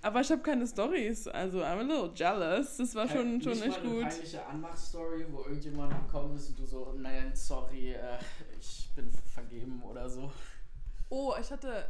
Aber 0.00 0.20
ich 0.20 0.30
habe 0.30 0.42
keine 0.42 0.66
Stories, 0.66 1.26
also 1.26 1.62
I'm 1.62 1.78
a 1.78 1.82
little 1.82 2.12
jealous. 2.14 2.76
Das 2.76 2.94
war 2.94 3.08
schon, 3.08 3.42
schon 3.42 3.60
echt 3.60 3.82
gut. 3.82 4.02
Eine 4.02 4.08
peinliche 4.08 4.46
Anmachstory, 4.46 5.26
wo 5.30 5.40
irgendjemand 5.40 5.92
gekommen 6.06 6.36
ist 6.36 6.50
und 6.50 6.60
du 6.60 6.66
so, 6.66 6.94
nein, 6.96 7.34
sorry, 7.34 7.94
äh, 7.94 8.18
ich 8.60 8.88
bin 8.94 9.10
vergeben 9.10 9.82
oder 9.82 10.08
so. 10.08 10.30
Oh, 11.08 11.34
ich 11.40 11.50
hatte, 11.50 11.86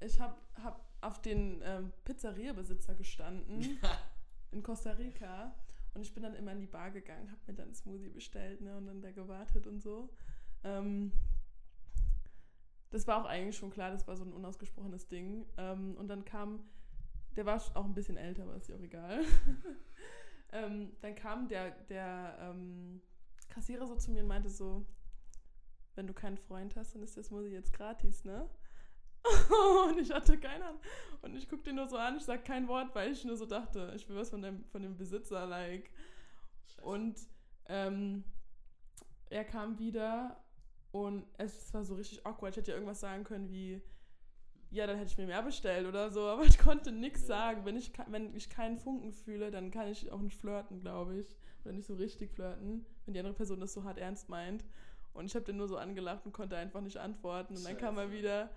ich 0.00 0.20
habe 0.20 0.36
hab 0.62 0.84
auf 1.00 1.20
den 1.22 1.60
ähm, 1.64 1.92
Pizzeria-Besitzer 2.04 2.94
gestanden 2.94 3.80
in 4.52 4.62
Costa 4.62 4.92
Rica 4.92 5.52
und 5.94 6.02
ich 6.02 6.14
bin 6.14 6.22
dann 6.22 6.34
immer 6.34 6.52
in 6.52 6.60
die 6.60 6.66
Bar 6.66 6.92
gegangen, 6.92 7.30
habe 7.30 7.40
mir 7.48 7.54
dann 7.54 7.66
einen 7.66 7.74
Smoothie 7.74 8.10
bestellt 8.10 8.60
ne, 8.60 8.76
und 8.76 8.86
dann 8.86 9.00
da 9.00 9.10
gewartet 9.10 9.66
und 9.66 9.80
so. 9.80 10.08
Ähm, 10.62 11.10
das 12.90 13.06
war 13.06 13.22
auch 13.22 13.26
eigentlich 13.26 13.56
schon 13.56 13.70
klar, 13.70 13.90
das 13.90 14.06
war 14.06 14.16
so 14.16 14.24
ein 14.24 14.32
unausgesprochenes 14.32 15.08
Ding. 15.08 15.46
Ähm, 15.56 15.96
und 15.96 16.08
dann 16.08 16.24
kam 16.24 16.60
der 17.36 17.46
war 17.46 17.62
auch 17.74 17.84
ein 17.84 17.94
bisschen 17.94 18.16
älter, 18.16 18.42
aber 18.42 18.56
ist 18.56 18.68
ja 18.68 18.76
auch 18.76 18.80
egal. 18.80 19.24
ähm, 20.52 20.92
dann 21.00 21.14
kam 21.14 21.48
der, 21.48 21.70
der 21.88 22.36
ähm, 22.40 23.00
Kassierer 23.48 23.86
so 23.86 23.94
zu 23.96 24.10
mir 24.10 24.22
und 24.22 24.28
meinte 24.28 24.48
so, 24.48 24.84
wenn 25.94 26.06
du 26.06 26.12
keinen 26.12 26.38
Freund 26.38 26.76
hast, 26.76 26.94
dann 26.94 27.02
ist 27.02 27.16
das 27.16 27.30
Musik 27.30 27.52
jetzt 27.52 27.72
gratis, 27.72 28.24
ne? 28.24 28.48
und 29.88 29.98
ich 29.98 30.10
hatte 30.10 30.38
keinen. 30.38 30.62
Und 31.22 31.36
ich 31.36 31.48
guckte 31.48 31.70
ihn 31.70 31.76
nur 31.76 31.88
so 31.88 31.96
an, 31.96 32.16
ich 32.16 32.24
sag 32.24 32.44
kein 32.44 32.68
Wort, 32.68 32.94
weil 32.94 33.12
ich 33.12 33.24
nur 33.24 33.36
so 33.36 33.44
dachte, 33.44 33.92
ich 33.94 34.08
will 34.08 34.16
was 34.16 34.30
von 34.30 34.40
dem, 34.40 34.64
von 34.66 34.82
dem 34.82 34.96
Besitzer, 34.96 35.46
like. 35.46 35.90
Scheiße. 36.68 36.86
Und 36.86 37.20
ähm, 37.66 38.24
er 39.28 39.44
kam 39.44 39.78
wieder 39.78 40.42
und 40.92 41.24
es 41.38 41.72
war 41.72 41.84
so 41.84 41.94
richtig 41.94 42.26
awkward. 42.26 42.52
Ich 42.52 42.56
hätte 42.58 42.70
ja 42.72 42.76
irgendwas 42.76 43.00
sagen 43.00 43.24
können 43.24 43.50
wie, 43.50 43.80
ja, 44.70 44.86
dann 44.86 44.96
hätte 44.96 45.10
ich 45.10 45.18
mir 45.18 45.26
mehr 45.26 45.42
bestellt 45.42 45.86
oder 45.86 46.10
so, 46.10 46.20
aber 46.28 46.44
ich 46.44 46.58
konnte 46.58 46.92
nichts 46.92 47.26
sagen. 47.26 47.64
Wenn 47.64 47.76
ich, 47.76 47.92
wenn 48.08 48.34
ich 48.34 48.50
keinen 48.50 48.78
Funken 48.78 49.12
fühle, 49.12 49.50
dann 49.50 49.70
kann 49.70 49.88
ich 49.88 50.10
auch 50.12 50.20
nicht 50.20 50.36
flirten, 50.36 50.80
glaube 50.80 51.18
ich. 51.18 51.36
Oder 51.64 51.72
nicht 51.72 51.86
so 51.86 51.94
richtig 51.94 52.30
flirten, 52.30 52.86
wenn 53.04 53.14
die 53.14 53.20
andere 53.20 53.34
Person 53.34 53.60
das 53.60 53.74
so 53.74 53.84
hart 53.84 53.98
ernst 53.98 54.28
meint. 54.28 54.64
Und 55.12 55.26
ich 55.26 55.34
habe 55.34 55.44
den 55.44 55.56
nur 55.56 55.68
so 55.68 55.76
angelacht 55.76 56.24
und 56.24 56.32
konnte 56.32 56.56
einfach 56.56 56.80
nicht 56.80 56.96
antworten. 56.96 57.56
Und 57.56 57.64
dann 57.64 57.76
kam 57.76 57.98
er 57.98 58.12
wieder 58.12 58.50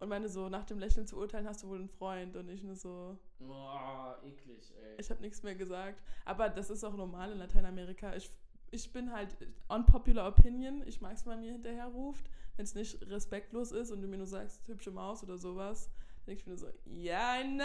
und 0.00 0.08
meinte 0.08 0.28
so, 0.28 0.48
nach 0.48 0.64
dem 0.64 0.78
Lächeln 0.78 1.06
zu 1.06 1.16
urteilen, 1.16 1.46
hast 1.46 1.62
du 1.62 1.68
wohl 1.68 1.78
einen 1.78 1.88
Freund. 1.88 2.36
Und 2.36 2.48
ich 2.48 2.62
nur 2.62 2.76
so. 2.76 3.18
Boah, 3.38 4.18
eklig, 4.24 4.72
ey. 4.76 4.96
Ich 4.98 5.10
habe 5.10 5.20
nichts 5.20 5.42
mehr 5.42 5.54
gesagt. 5.54 6.02
Aber 6.24 6.48
das 6.48 6.70
ist 6.70 6.84
auch 6.84 6.94
normal 6.94 7.32
in 7.32 7.38
Lateinamerika. 7.38 8.14
Ich, 8.14 8.30
ich 8.74 8.92
bin 8.92 9.12
halt 9.12 9.36
unpopular 9.68 10.28
opinion. 10.28 10.82
Ich 10.86 11.00
mag 11.00 11.14
es, 11.14 11.24
wenn 11.24 11.34
man 11.34 11.40
mir 11.40 11.52
hinterher 11.52 11.86
ruft 11.86 12.28
wenn 12.56 12.64
es 12.64 12.74
nicht 12.74 13.06
respektlos 13.10 13.72
ist 13.72 13.90
und 13.90 14.00
du 14.00 14.08
mir 14.08 14.18
nur 14.18 14.26
sagst, 14.26 14.60
hübsche 14.66 14.90
Maus 14.90 15.22
oder 15.22 15.36
sowas, 15.36 15.90
denke 16.26 16.40
ich 16.40 16.46
mir 16.46 16.56
so, 16.56 16.68
yeah, 16.86 17.40
I 17.40 17.44
know! 17.44 17.64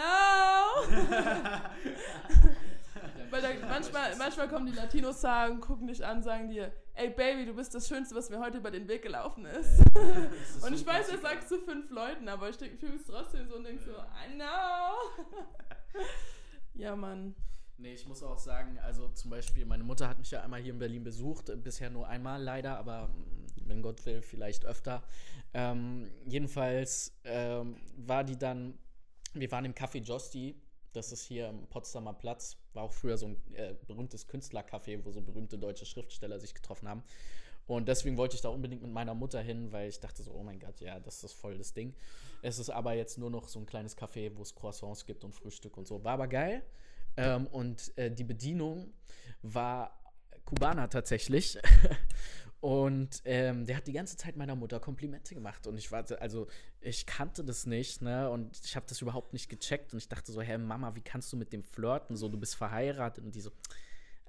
Weil 3.30 3.42
da, 3.42 3.48
manchmal, 3.68 4.16
manchmal 4.16 4.48
kommen 4.48 4.66
die 4.66 4.72
Latinos 4.72 5.20
sagen, 5.20 5.60
gucken 5.60 5.86
dich 5.86 6.04
an, 6.04 6.20
sagen 6.22 6.50
dir, 6.50 6.72
ey 6.94 7.10
Baby, 7.10 7.46
du 7.46 7.54
bist 7.54 7.72
das 7.72 7.86
Schönste, 7.86 8.16
was 8.16 8.30
mir 8.30 8.40
heute 8.40 8.58
über 8.58 8.72
den 8.72 8.88
Weg 8.88 9.02
gelaufen 9.02 9.46
ist. 9.46 9.78
ist 9.78 10.64
und 10.66 10.74
ich 10.74 10.84
weiß, 10.84 11.08
das 11.08 11.22
sagst 11.22 11.48
du 11.50 11.58
fünf 11.58 11.88
Leuten, 11.90 12.28
aber 12.28 12.50
ich 12.50 12.56
fühle 12.56 12.96
es 12.96 13.04
trotzdem 13.06 13.48
so 13.48 13.56
und 13.56 13.64
denke 13.64 13.84
so, 13.84 13.92
I 13.92 14.34
know! 14.34 14.96
ja, 16.74 16.96
Mann. 16.96 17.36
Nee, 17.80 17.94
ich 17.94 18.06
muss 18.06 18.22
auch 18.22 18.38
sagen, 18.38 18.78
also 18.80 19.08
zum 19.08 19.30
Beispiel, 19.30 19.64
meine 19.64 19.84
Mutter 19.84 20.06
hat 20.06 20.18
mich 20.18 20.30
ja 20.30 20.42
einmal 20.42 20.60
hier 20.60 20.74
in 20.74 20.78
Berlin 20.78 21.02
besucht, 21.02 21.50
bisher 21.64 21.88
nur 21.88 22.06
einmal 22.06 22.42
leider, 22.42 22.76
aber 22.76 23.08
wenn 23.64 23.80
Gott 23.80 24.04
will, 24.04 24.20
vielleicht 24.20 24.66
öfter. 24.66 25.02
Ähm, 25.54 26.10
jedenfalls 26.26 27.18
ähm, 27.24 27.76
war 27.96 28.22
die 28.22 28.36
dann, 28.36 28.78
wir 29.32 29.50
waren 29.50 29.64
im 29.64 29.72
Café 29.72 30.02
Josti, 30.02 30.60
das 30.92 31.10
ist 31.10 31.22
hier 31.22 31.48
am 31.48 31.66
Potsdamer 31.68 32.12
Platz, 32.12 32.58
war 32.74 32.82
auch 32.82 32.92
früher 32.92 33.16
so 33.16 33.28
ein 33.28 33.54
äh, 33.54 33.74
berühmtes 33.86 34.28
Künstlercafé, 34.28 35.02
wo 35.02 35.10
so 35.10 35.22
berühmte 35.22 35.56
deutsche 35.56 35.86
Schriftsteller 35.86 36.38
sich 36.38 36.52
getroffen 36.52 36.86
haben. 36.86 37.02
Und 37.66 37.88
deswegen 37.88 38.18
wollte 38.18 38.34
ich 38.36 38.42
da 38.42 38.50
unbedingt 38.50 38.82
mit 38.82 38.92
meiner 38.92 39.14
Mutter 39.14 39.40
hin, 39.40 39.72
weil 39.72 39.88
ich 39.88 40.00
dachte 40.00 40.22
so, 40.22 40.32
oh 40.32 40.42
mein 40.42 40.58
Gott, 40.60 40.80
ja, 40.80 41.00
das 41.00 41.24
ist 41.24 41.32
voll 41.32 41.56
das 41.56 41.72
Ding. 41.72 41.94
Es 42.42 42.58
ist 42.58 42.68
aber 42.68 42.92
jetzt 42.92 43.16
nur 43.16 43.30
noch 43.30 43.48
so 43.48 43.58
ein 43.58 43.64
kleines 43.64 43.96
Café, 43.96 44.36
wo 44.36 44.42
es 44.42 44.54
Croissants 44.54 45.06
gibt 45.06 45.24
und 45.24 45.32
Frühstück 45.32 45.78
und 45.78 45.86
so. 45.86 46.04
War 46.04 46.14
aber 46.14 46.28
geil. 46.28 46.62
Ähm, 47.16 47.46
und 47.46 47.96
äh, 47.96 48.10
die 48.10 48.24
Bedienung 48.24 48.92
war 49.42 50.00
Kubaner 50.44 50.88
tatsächlich. 50.88 51.58
Und 52.60 53.22
ähm, 53.24 53.64
der 53.64 53.78
hat 53.78 53.86
die 53.86 53.92
ganze 53.94 54.18
Zeit 54.18 54.36
meiner 54.36 54.54
Mutter 54.54 54.80
Komplimente 54.80 55.34
gemacht. 55.34 55.66
Und 55.66 55.78
ich 55.78 55.90
war, 55.90 56.04
also, 56.20 56.46
ich 56.82 57.06
kannte 57.06 57.42
das 57.42 57.64
nicht, 57.64 58.02
ne? 58.02 58.28
Und 58.28 58.60
ich 58.64 58.76
habe 58.76 58.84
das 58.86 59.00
überhaupt 59.00 59.32
nicht 59.32 59.48
gecheckt. 59.48 59.94
Und 59.94 59.98
ich 59.98 60.08
dachte 60.08 60.30
so, 60.30 60.42
hey 60.42 60.58
Mama, 60.58 60.94
wie 60.94 61.00
kannst 61.00 61.32
du 61.32 61.38
mit 61.38 61.54
dem 61.54 61.64
flirten? 61.64 62.16
So, 62.16 62.28
du 62.28 62.38
bist 62.38 62.56
verheiratet. 62.56 63.24
Und 63.24 63.34
die 63.34 63.40
so, 63.40 63.50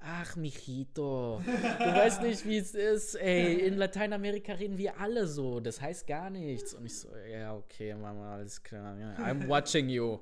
ach, 0.04 0.36
Michito, 0.36 1.42
du 1.46 1.86
weißt 1.86 2.22
nicht, 2.24 2.46
wie 2.46 2.58
es 2.58 2.74
ist. 2.74 3.16
Ey, 3.16 3.68
in 3.68 3.78
Lateinamerika 3.78 4.54
reden 4.54 4.78
wir 4.78 5.00
alle 5.00 5.28
so. 5.28 5.60
Das 5.60 5.82
heißt 5.82 6.08
gar 6.08 6.30
nichts. 6.30 6.74
Und 6.74 6.86
ich 6.86 6.98
so, 6.98 7.10
ja, 7.16 7.56
okay, 7.56 7.94
Mama, 7.94 8.34
alles 8.36 8.62
klar. 8.62 8.96
I'm 9.20 9.48
watching 9.48 9.90
you. 9.90 10.20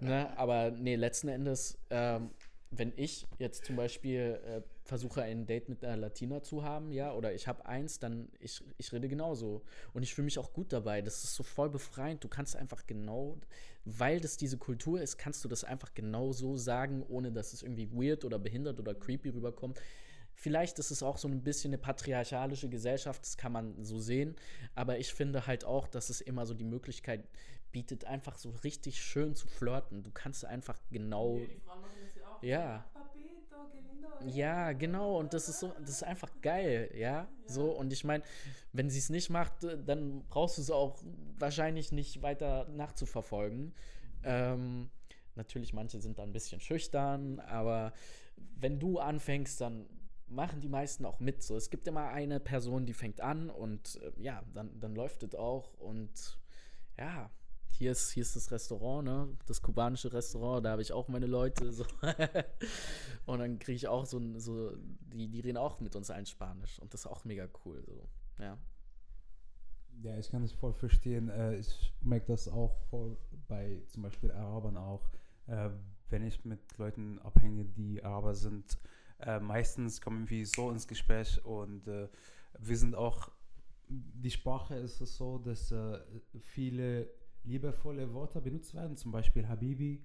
ne? 0.00 0.36
Aber 0.36 0.70
nee, 0.70 0.96
letzten 0.96 1.28
Endes, 1.28 1.78
ähm, 1.90 2.30
wenn 2.70 2.92
ich 2.96 3.26
jetzt 3.38 3.66
zum 3.66 3.76
Beispiel 3.76 4.40
äh, 4.46 4.62
versuche 4.84 5.22
ein 5.22 5.46
Date 5.46 5.68
mit 5.68 5.84
einer 5.84 5.96
Latina 5.96 6.42
zu 6.42 6.64
haben, 6.64 6.90
ja, 6.90 7.12
oder 7.12 7.32
ich 7.32 7.46
habe 7.46 7.66
eins, 7.66 7.98
dann 7.98 8.28
ich, 8.40 8.62
ich 8.78 8.92
rede 8.92 9.08
genauso. 9.08 9.62
Und 9.92 10.02
ich 10.02 10.14
fühle 10.14 10.24
mich 10.24 10.38
auch 10.38 10.52
gut 10.52 10.72
dabei. 10.72 11.02
Das 11.02 11.22
ist 11.22 11.34
so 11.34 11.42
voll 11.42 11.70
befreiend. 11.70 12.24
Du 12.24 12.28
kannst 12.28 12.56
einfach 12.56 12.86
genau, 12.86 13.38
weil 13.84 14.20
das 14.20 14.36
diese 14.36 14.58
Kultur 14.58 15.00
ist, 15.00 15.18
kannst 15.18 15.44
du 15.44 15.48
das 15.48 15.64
einfach 15.64 15.92
genau 15.94 16.32
so 16.32 16.56
sagen, 16.56 17.04
ohne 17.08 17.32
dass 17.32 17.52
es 17.52 17.62
irgendwie 17.62 17.90
weird 17.92 18.24
oder 18.24 18.38
behindert 18.38 18.78
oder 18.78 18.94
creepy 18.94 19.30
rüberkommt. 19.30 19.80
Vielleicht 20.34 20.78
ist 20.78 20.90
es 20.90 21.02
auch 21.02 21.18
so 21.18 21.28
ein 21.28 21.42
bisschen 21.42 21.70
eine 21.70 21.78
patriarchalische 21.78 22.68
Gesellschaft, 22.68 23.22
das 23.22 23.36
kann 23.36 23.52
man 23.52 23.84
so 23.84 23.98
sehen. 23.98 24.34
Aber 24.74 24.98
ich 24.98 25.12
finde 25.12 25.46
halt 25.46 25.64
auch, 25.64 25.86
dass 25.86 26.10
es 26.10 26.20
immer 26.20 26.46
so 26.46 26.54
die 26.54 26.64
Möglichkeit 26.64 27.28
bietet, 27.70 28.04
einfach 28.04 28.36
so 28.36 28.50
richtig 28.64 29.00
schön 29.00 29.34
zu 29.34 29.46
flirten. 29.48 30.02
Du 30.02 30.10
kannst 30.10 30.44
einfach 30.44 30.78
genau. 30.90 31.38
Ja, 31.38 31.46
die 31.46 31.60
Frauen 31.60 31.80
machen 31.80 31.92
das 32.00 32.14
ja 32.14 32.28
auch. 32.28 32.42
Ja. 32.42 32.84
Ja, 34.20 34.72
genau. 34.72 35.18
Und 35.18 35.34
das 35.34 35.48
ist 35.48 35.58
so, 35.60 35.74
das 35.80 35.90
ist 35.90 36.04
einfach 36.04 36.30
geil, 36.42 36.90
ja. 36.94 37.28
So, 37.46 37.72
und 37.72 37.92
ich 37.92 38.04
meine, 38.04 38.22
wenn 38.72 38.88
sie 38.88 38.98
es 38.98 39.10
nicht 39.10 39.30
macht, 39.30 39.64
dann 39.84 40.24
brauchst 40.28 40.58
du 40.58 40.62
es 40.62 40.70
auch 40.70 41.02
wahrscheinlich 41.38 41.90
nicht 41.92 42.22
weiter 42.22 42.68
nachzuverfolgen. 42.68 43.74
Ähm, 44.22 44.90
natürlich, 45.34 45.72
manche 45.72 46.00
sind 46.00 46.18
da 46.18 46.22
ein 46.22 46.32
bisschen 46.32 46.60
schüchtern, 46.60 47.40
aber 47.40 47.92
wenn 48.36 48.78
du 48.78 48.98
anfängst, 48.98 49.60
dann 49.60 49.86
machen 50.28 50.60
die 50.60 50.68
meisten 50.68 51.04
auch 51.04 51.18
mit. 51.20 51.42
So, 51.42 51.56
es 51.56 51.68
gibt 51.70 51.86
immer 51.88 52.08
eine 52.08 52.38
Person, 52.40 52.86
die 52.86 52.94
fängt 52.94 53.20
an 53.20 53.50
und 53.50 54.00
äh, 54.02 54.12
ja, 54.22 54.42
dann, 54.54 54.78
dann 54.78 54.94
läuft 54.94 55.24
es 55.24 55.34
auch 55.34 55.74
und 55.74 56.38
ja, 56.96 57.30
hier 57.72 57.92
ist, 57.92 58.12
hier 58.12 58.22
ist 58.22 58.36
das 58.36 58.50
Restaurant, 58.50 59.04
ne? 59.04 59.28
Das 59.46 59.62
kubanische 59.62 60.12
Restaurant, 60.12 60.64
da 60.64 60.72
habe 60.72 60.82
ich 60.82 60.92
auch 60.92 61.08
meine 61.08 61.26
Leute. 61.26 61.72
So. 61.72 61.84
und 63.26 63.38
dann 63.38 63.58
kriege 63.58 63.76
ich 63.76 63.88
auch 63.88 64.06
so, 64.06 64.20
so 64.38 64.72
die, 64.76 65.28
die 65.28 65.40
reden 65.40 65.56
auch 65.56 65.80
mit 65.80 65.96
uns 65.96 66.10
allen 66.10 66.26
Spanisch 66.26 66.78
und 66.80 66.92
das 66.92 67.00
ist 67.02 67.06
auch 67.06 67.24
mega 67.24 67.48
cool. 67.64 67.82
So. 67.86 68.08
Ja. 68.42 68.58
Ja, 70.02 70.18
ich 70.18 70.30
kann 70.30 70.42
das 70.42 70.52
voll 70.52 70.72
verstehen. 70.72 71.28
Äh, 71.28 71.56
ich 71.56 71.92
merke 72.00 72.26
das 72.26 72.48
auch 72.48 72.74
voll 72.90 73.16
bei 73.48 73.82
zum 73.88 74.02
Beispiel 74.02 74.32
Arabern 74.32 74.76
auch. 74.76 75.08
Äh, 75.46 75.70
wenn 76.08 76.24
ich 76.26 76.44
mit 76.44 76.60
Leuten 76.78 77.18
abhänge, 77.20 77.64
die 77.64 78.02
Araber 78.02 78.34
sind, 78.34 78.78
äh, 79.20 79.38
meistens 79.38 80.00
kommen 80.00 80.28
wir 80.28 80.46
so 80.46 80.70
ins 80.70 80.86
Gespräch 80.86 81.44
und 81.44 81.86
wir 81.86 82.76
sind 82.76 82.94
auch, 82.94 83.30
die 83.88 84.30
Sprache 84.30 84.74
ist 84.74 85.00
es 85.00 85.16
so, 85.16 85.38
dass 85.38 85.72
viele 86.40 87.08
liebevolle 87.44 88.12
Worte 88.12 88.40
benutzt 88.40 88.74
werden, 88.74 88.96
zum 88.96 89.12
Beispiel 89.12 89.48
Habibi, 89.48 90.02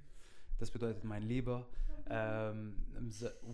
das 0.58 0.72
bedeutet 0.72 1.04
mein 1.04 1.24
Lieber. 1.24 1.68
Ähm, 2.10 2.76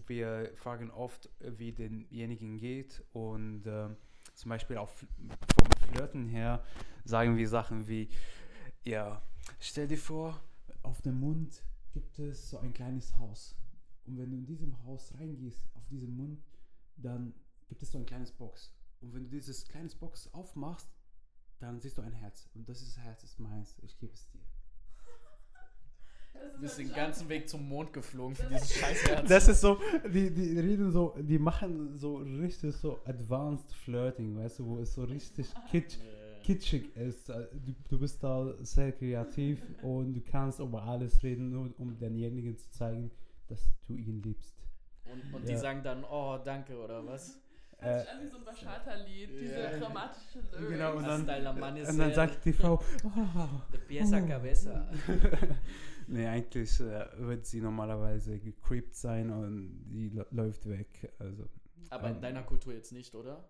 wir 0.07 0.51
fragen 0.55 0.91
oft, 0.91 1.29
wie 1.39 1.71
denjenigen 1.71 2.57
geht 2.57 3.03
und 3.13 3.65
äh, 3.65 3.89
zum 4.35 4.49
Beispiel 4.49 4.77
auch 4.77 4.89
vom 4.89 5.07
Flirten 5.89 6.27
her 6.27 6.63
sagen 7.03 7.35
wir 7.37 7.47
Sachen 7.49 7.87
wie, 7.87 8.09
ja, 8.83 9.21
stell 9.59 9.87
dir 9.87 9.97
vor, 9.97 10.39
auf 10.81 11.01
dem 11.01 11.19
Mund 11.19 11.63
gibt 11.93 12.19
es 12.19 12.49
so 12.49 12.59
ein 12.59 12.73
kleines 12.73 13.17
Haus. 13.17 13.55
Und 14.05 14.17
wenn 14.17 14.31
du 14.31 14.37
in 14.37 14.45
diesem 14.45 14.83
Haus 14.83 15.13
reingehst, 15.17 15.65
auf 15.75 15.87
diesem 15.87 16.15
Mund, 16.15 16.43
dann 16.97 17.33
gibt 17.67 17.81
es 17.81 17.91
so 17.91 17.97
ein 17.97 18.05
kleines 18.05 18.31
Box. 18.31 18.73
Und 19.01 19.13
wenn 19.13 19.23
du 19.23 19.29
dieses 19.29 19.65
kleines 19.67 19.95
Box 19.95 20.31
aufmachst, 20.33 20.92
dann 21.63 21.79
siehst 21.79 21.97
du 21.97 22.01
ein 22.01 22.11
Herz. 22.11 22.49
Und 22.53 22.67
das 22.67 22.81
ist 22.81 22.97
Herz 22.99 23.23
ist 23.23 23.39
meins. 23.39 23.77
Ich 23.81 23.97
gebe 23.97 24.13
es 24.13 24.27
dir. 24.29 24.39
Du 26.55 26.61
bist 26.61 26.77
den 26.77 26.91
ganzen 26.91 27.29
Weg 27.29 27.47
zum 27.47 27.67
Mond 27.67 27.93
geflogen 27.93 28.35
für 28.35 28.47
dieses 28.47 28.73
scheiß 28.73 29.07
Herz. 29.07 29.29
Das 29.29 29.47
ist 29.47 29.61
so, 29.61 29.79
die, 30.13 30.29
die 30.29 30.59
reden 30.59 30.91
so, 30.91 31.15
die 31.17 31.39
machen 31.39 31.95
so 31.95 32.17
richtig 32.17 32.75
so 32.75 32.99
advanced 33.05 33.73
flirting, 33.73 34.35
weißt 34.37 34.59
du, 34.59 34.65
wo 34.65 34.79
es 34.79 34.93
so 34.93 35.03
richtig 35.05 35.47
kitsch, 35.71 35.97
kitschig 36.43 36.95
ist. 36.97 37.29
Du, 37.29 37.73
du 37.87 37.99
bist 37.99 38.21
da 38.21 38.53
sehr 38.61 38.91
kreativ 38.91 39.61
und 39.83 40.15
du 40.15 40.21
kannst 40.21 40.59
über 40.59 40.83
alles 40.83 41.23
reden, 41.23 41.49
nur 41.49 41.69
um 41.77 41.97
denjenigen 41.97 42.57
zu 42.57 42.69
zeigen, 42.71 43.09
dass 43.47 43.61
du 43.87 43.95
ihn 43.95 44.21
liebst. 44.21 44.53
Und, 45.05 45.33
und 45.33 45.47
ja. 45.47 45.53
die 45.53 45.57
sagen 45.57 45.81
dann, 45.83 46.03
oh, 46.03 46.37
danke, 46.43 46.77
oder 46.77 47.05
was? 47.05 47.39
Hört 47.83 48.01
sich 48.01 48.11
an 48.11 48.21
wie 48.21 48.27
so 48.27 48.37
ein 48.37 48.45
Bachata-Lied, 48.45 49.29
diese 49.41 49.55
yeah. 49.55 49.77
dramatische 49.77 50.39
Lyrics. 50.39 50.69
Genau, 50.69 50.95
und 50.97 51.07
dann, 51.07 51.87
und 51.87 51.97
dann 51.97 52.13
sagt 52.13 52.45
die 52.45 52.53
Frau, 52.53 52.81
oh, 53.03 53.47
De 53.71 53.79
pieza 53.79 54.19
oh. 54.23 54.27
cabeza. 54.27 54.87
nee, 56.07 56.27
eigentlich 56.27 56.79
äh, 56.79 57.05
wird 57.17 57.45
sie 57.45 57.61
normalerweise 57.61 58.39
gecreept 58.39 58.95
sein 58.95 59.29
und 59.29 59.85
die 59.89 60.11
läuft 60.31 60.67
weg. 60.69 61.13
Also, 61.19 61.49
Aber 61.89 62.09
in 62.09 62.21
deiner 62.21 62.43
Kultur 62.43 62.73
jetzt 62.73 62.91
nicht, 62.91 63.13
oder? 63.15 63.49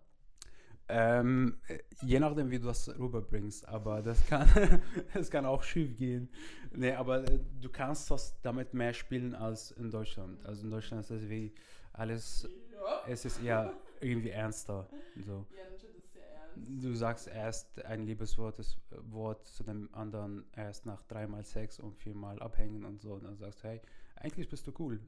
Ähm, 0.86 1.56
je 2.02 2.20
nachdem, 2.20 2.50
wie 2.50 2.58
du 2.58 2.66
das 2.66 2.88
rüberbringst, 2.98 3.66
aber 3.66 4.02
das 4.02 4.26
kann, 4.26 4.46
das 5.14 5.30
kann 5.30 5.46
auch 5.46 5.62
schief 5.62 5.96
gehen. 5.96 6.28
Nee, 6.72 6.92
aber 6.92 7.24
äh, 7.24 7.38
du 7.60 7.70
kannst 7.70 8.10
das 8.10 8.38
damit 8.42 8.74
mehr 8.74 8.92
spielen 8.92 9.34
als 9.34 9.70
in 9.70 9.90
Deutschland. 9.90 10.44
Also 10.44 10.64
in 10.64 10.70
Deutschland 10.70 11.02
ist 11.02 11.10
das 11.10 11.28
wie 11.30 11.54
alles, 11.94 12.48
ja. 12.72 13.02
es 13.08 13.24
ist 13.24 13.42
eher 13.42 13.72
irgendwie 14.04 14.30
ernster. 14.30 14.88
So. 15.24 15.46
Ja, 15.56 15.70
natürlich 15.70 16.04
ist 16.04 16.12
sehr 16.12 16.28
ernst. 16.30 16.84
Du 16.84 16.94
sagst 16.94 17.28
erst 17.28 17.84
ein 17.84 18.06
Liebeswort 18.06 18.58
das 18.58 18.76
Wort 19.10 19.46
zu 19.46 19.64
dem 19.64 19.88
anderen 19.92 20.44
erst 20.54 20.86
nach 20.86 21.02
dreimal 21.04 21.44
Sex 21.44 21.80
und 21.80 21.96
viermal 21.96 22.38
abhängen 22.40 22.84
und 22.84 23.00
so. 23.00 23.14
Und 23.14 23.24
dann 23.24 23.36
sagst 23.36 23.64
du, 23.64 23.68
hey, 23.68 23.80
eigentlich 24.16 24.48
bist 24.48 24.66
du 24.66 24.72
cool. 24.78 24.98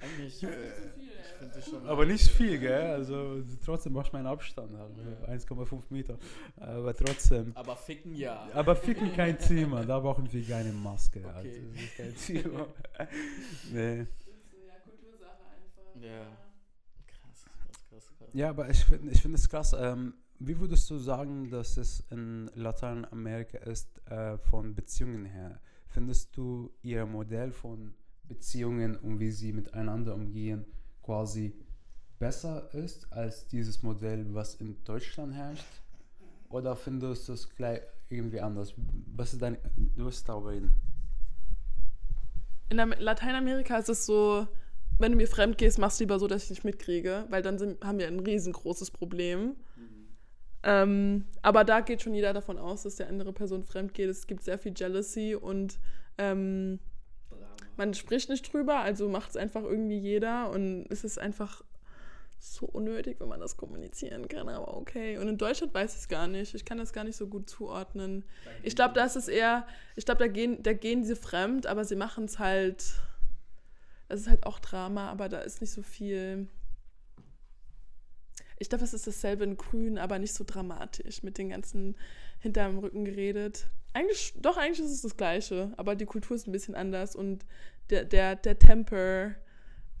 eigentlich 0.00 0.42
äh, 0.42 0.48
ich 0.48 1.26
finde 1.38 1.62
schon. 1.62 1.86
Aber 1.86 2.06
nicht 2.06 2.28
viel, 2.30 2.58
gell? 2.58 2.86
Also 2.92 3.42
trotzdem 3.64 3.92
machst 3.92 4.12
du 4.12 4.16
meinen 4.16 4.26
Abstand 4.26 4.76
halt. 4.76 4.94
Ja. 4.96 5.34
1,5 5.34 5.82
Meter. 5.90 6.18
Aber 6.56 6.94
trotzdem. 6.94 7.52
Aber 7.54 7.76
ficken 7.76 8.14
ja. 8.14 8.48
Aber 8.54 8.74
ficken 8.74 9.12
kein 9.12 9.38
Thema. 9.38 9.84
Da 9.84 9.98
brauchen 9.98 10.32
wir 10.32 10.44
keine 10.46 10.72
Maske. 10.72 11.20
Okay. 11.20 11.30
Also, 11.34 11.50
das 11.72 11.82
ist 11.82 11.96
kein 11.96 12.42
Thema. 12.42 12.66
nee. 13.72 13.96
Ja, 13.98 14.06
Kultursache 14.84 15.42
einfach. 15.52 16.00
Ja. 16.00 16.08
Ja, 16.08 16.26
aber 18.50 18.70
ich 18.70 18.84
finde 18.84 19.12
ich 19.12 19.22
find 19.22 19.34
es 19.34 19.48
krass. 19.48 19.74
Ähm, 19.78 20.14
wie 20.38 20.58
würdest 20.58 20.90
du 20.90 20.98
sagen, 20.98 21.50
dass 21.50 21.76
es 21.76 22.00
in 22.10 22.50
Lateinamerika 22.54 23.58
ist 23.58 24.00
äh, 24.08 24.36
von 24.38 24.74
Beziehungen 24.74 25.24
her? 25.24 25.60
Findest 25.86 26.36
du 26.36 26.72
ihr 26.82 27.06
Modell 27.06 27.52
von 27.52 27.94
Beziehungen 28.24 28.96
und 28.96 29.20
wie 29.20 29.30
sie 29.30 29.52
miteinander 29.52 30.14
umgehen 30.14 30.64
quasi 31.02 31.54
besser 32.18 32.72
ist 32.74 33.12
als 33.12 33.46
dieses 33.46 33.82
Modell, 33.82 34.34
was 34.34 34.56
in 34.56 34.82
Deutschland 34.84 35.34
herrscht? 35.34 35.66
Oder 36.48 36.74
findest 36.76 37.28
du 37.28 37.32
es 37.32 37.54
gleich 37.54 37.82
irgendwie 38.08 38.40
anders? 38.40 38.74
Was 39.14 39.32
ist 39.32 39.42
dein, 39.42 39.58
du 39.76 40.04
wirst 40.04 40.28
darüber 40.28 40.50
reden. 40.50 40.74
In 42.70 42.78
Lateinamerika 42.78 43.78
ist 43.78 43.88
es 43.88 44.06
so, 44.06 44.48
wenn 44.98 45.12
du 45.12 45.18
mir 45.18 45.28
fremd 45.28 45.58
gehst, 45.58 45.78
machst 45.78 45.98
du 45.98 46.04
lieber 46.04 46.18
so, 46.18 46.26
dass 46.26 46.44
ich 46.44 46.50
nicht 46.50 46.64
mitkriege, 46.64 47.26
weil 47.28 47.42
dann 47.42 47.58
sind, 47.58 47.84
haben 47.84 47.98
wir 47.98 48.06
ein 48.06 48.20
riesengroßes 48.20 48.90
Problem. 48.90 49.56
Mhm. 49.76 50.08
Ähm, 50.62 51.24
aber 51.42 51.64
da 51.64 51.80
geht 51.80 52.02
schon 52.02 52.14
jeder 52.14 52.32
davon 52.32 52.58
aus, 52.58 52.84
dass 52.84 52.96
der 52.96 53.08
andere 53.08 53.32
Person 53.32 53.64
fremd 53.64 53.94
geht. 53.94 54.08
Es 54.08 54.26
gibt 54.26 54.42
sehr 54.44 54.58
viel 54.58 54.72
Jealousy 54.74 55.34
und 55.34 55.78
ähm, 56.18 56.78
man 57.76 57.92
spricht 57.94 58.28
nicht 58.28 58.52
drüber, 58.52 58.80
also 58.80 59.08
macht 59.08 59.30
es 59.30 59.36
einfach 59.36 59.62
irgendwie 59.62 59.98
jeder 59.98 60.50
und 60.50 60.86
es 60.90 61.04
ist 61.04 61.18
einfach 61.18 61.62
so 62.38 62.66
unnötig, 62.66 63.20
wenn 63.20 63.28
man 63.28 63.40
das 63.40 63.56
kommunizieren 63.56 64.28
kann, 64.28 64.48
aber 64.48 64.76
okay. 64.76 65.18
Und 65.18 65.28
in 65.28 65.38
Deutschland 65.38 65.72
weiß 65.72 65.94
ich 65.94 66.00
es 66.02 66.08
gar 66.08 66.26
nicht. 66.28 66.54
Ich 66.54 66.64
kann 66.64 66.76
das 66.76 66.92
gar 66.92 67.04
nicht 67.04 67.16
so 67.16 67.26
gut 67.26 67.48
zuordnen. 67.48 68.24
Ich 68.62 68.76
glaube, 68.76 68.94
da 68.94 69.04
ist 69.04 69.16
es 69.16 69.28
eher, 69.28 69.66
ich 69.96 70.04
glaube, 70.04 70.18
da 70.18 70.28
gehen, 70.28 70.62
da 70.62 70.74
gehen 70.74 71.04
sie 71.04 71.16
fremd, 71.16 71.66
aber 71.66 71.84
sie 71.84 71.96
machen 71.96 72.26
es 72.26 72.38
halt 72.38 72.84
das 74.14 74.22
ist 74.22 74.28
halt 74.28 74.46
auch 74.46 74.60
Drama, 74.60 75.10
aber 75.10 75.28
da 75.28 75.40
ist 75.40 75.60
nicht 75.60 75.72
so 75.72 75.82
viel. 75.82 76.46
Ich 78.60 78.68
glaube, 78.68 78.84
es 78.84 78.94
ist 78.94 79.08
dasselbe 79.08 79.42
in 79.42 79.56
Grün, 79.56 79.98
aber 79.98 80.20
nicht 80.20 80.34
so 80.34 80.44
dramatisch 80.46 81.24
mit 81.24 81.36
den 81.36 81.48
ganzen 81.48 81.96
hinterm 82.38 82.78
Rücken 82.78 83.04
geredet. 83.04 83.66
Eigentlich, 83.92 84.32
doch, 84.36 84.56
eigentlich 84.56 84.78
ist 84.78 84.92
es 84.92 85.02
das 85.02 85.16
Gleiche, 85.16 85.72
aber 85.76 85.96
die 85.96 86.06
Kultur 86.06 86.36
ist 86.36 86.46
ein 86.46 86.52
bisschen 86.52 86.76
anders 86.76 87.16
und 87.16 87.44
der, 87.90 88.04
der, 88.04 88.36
der 88.36 88.56
Temper 88.56 89.34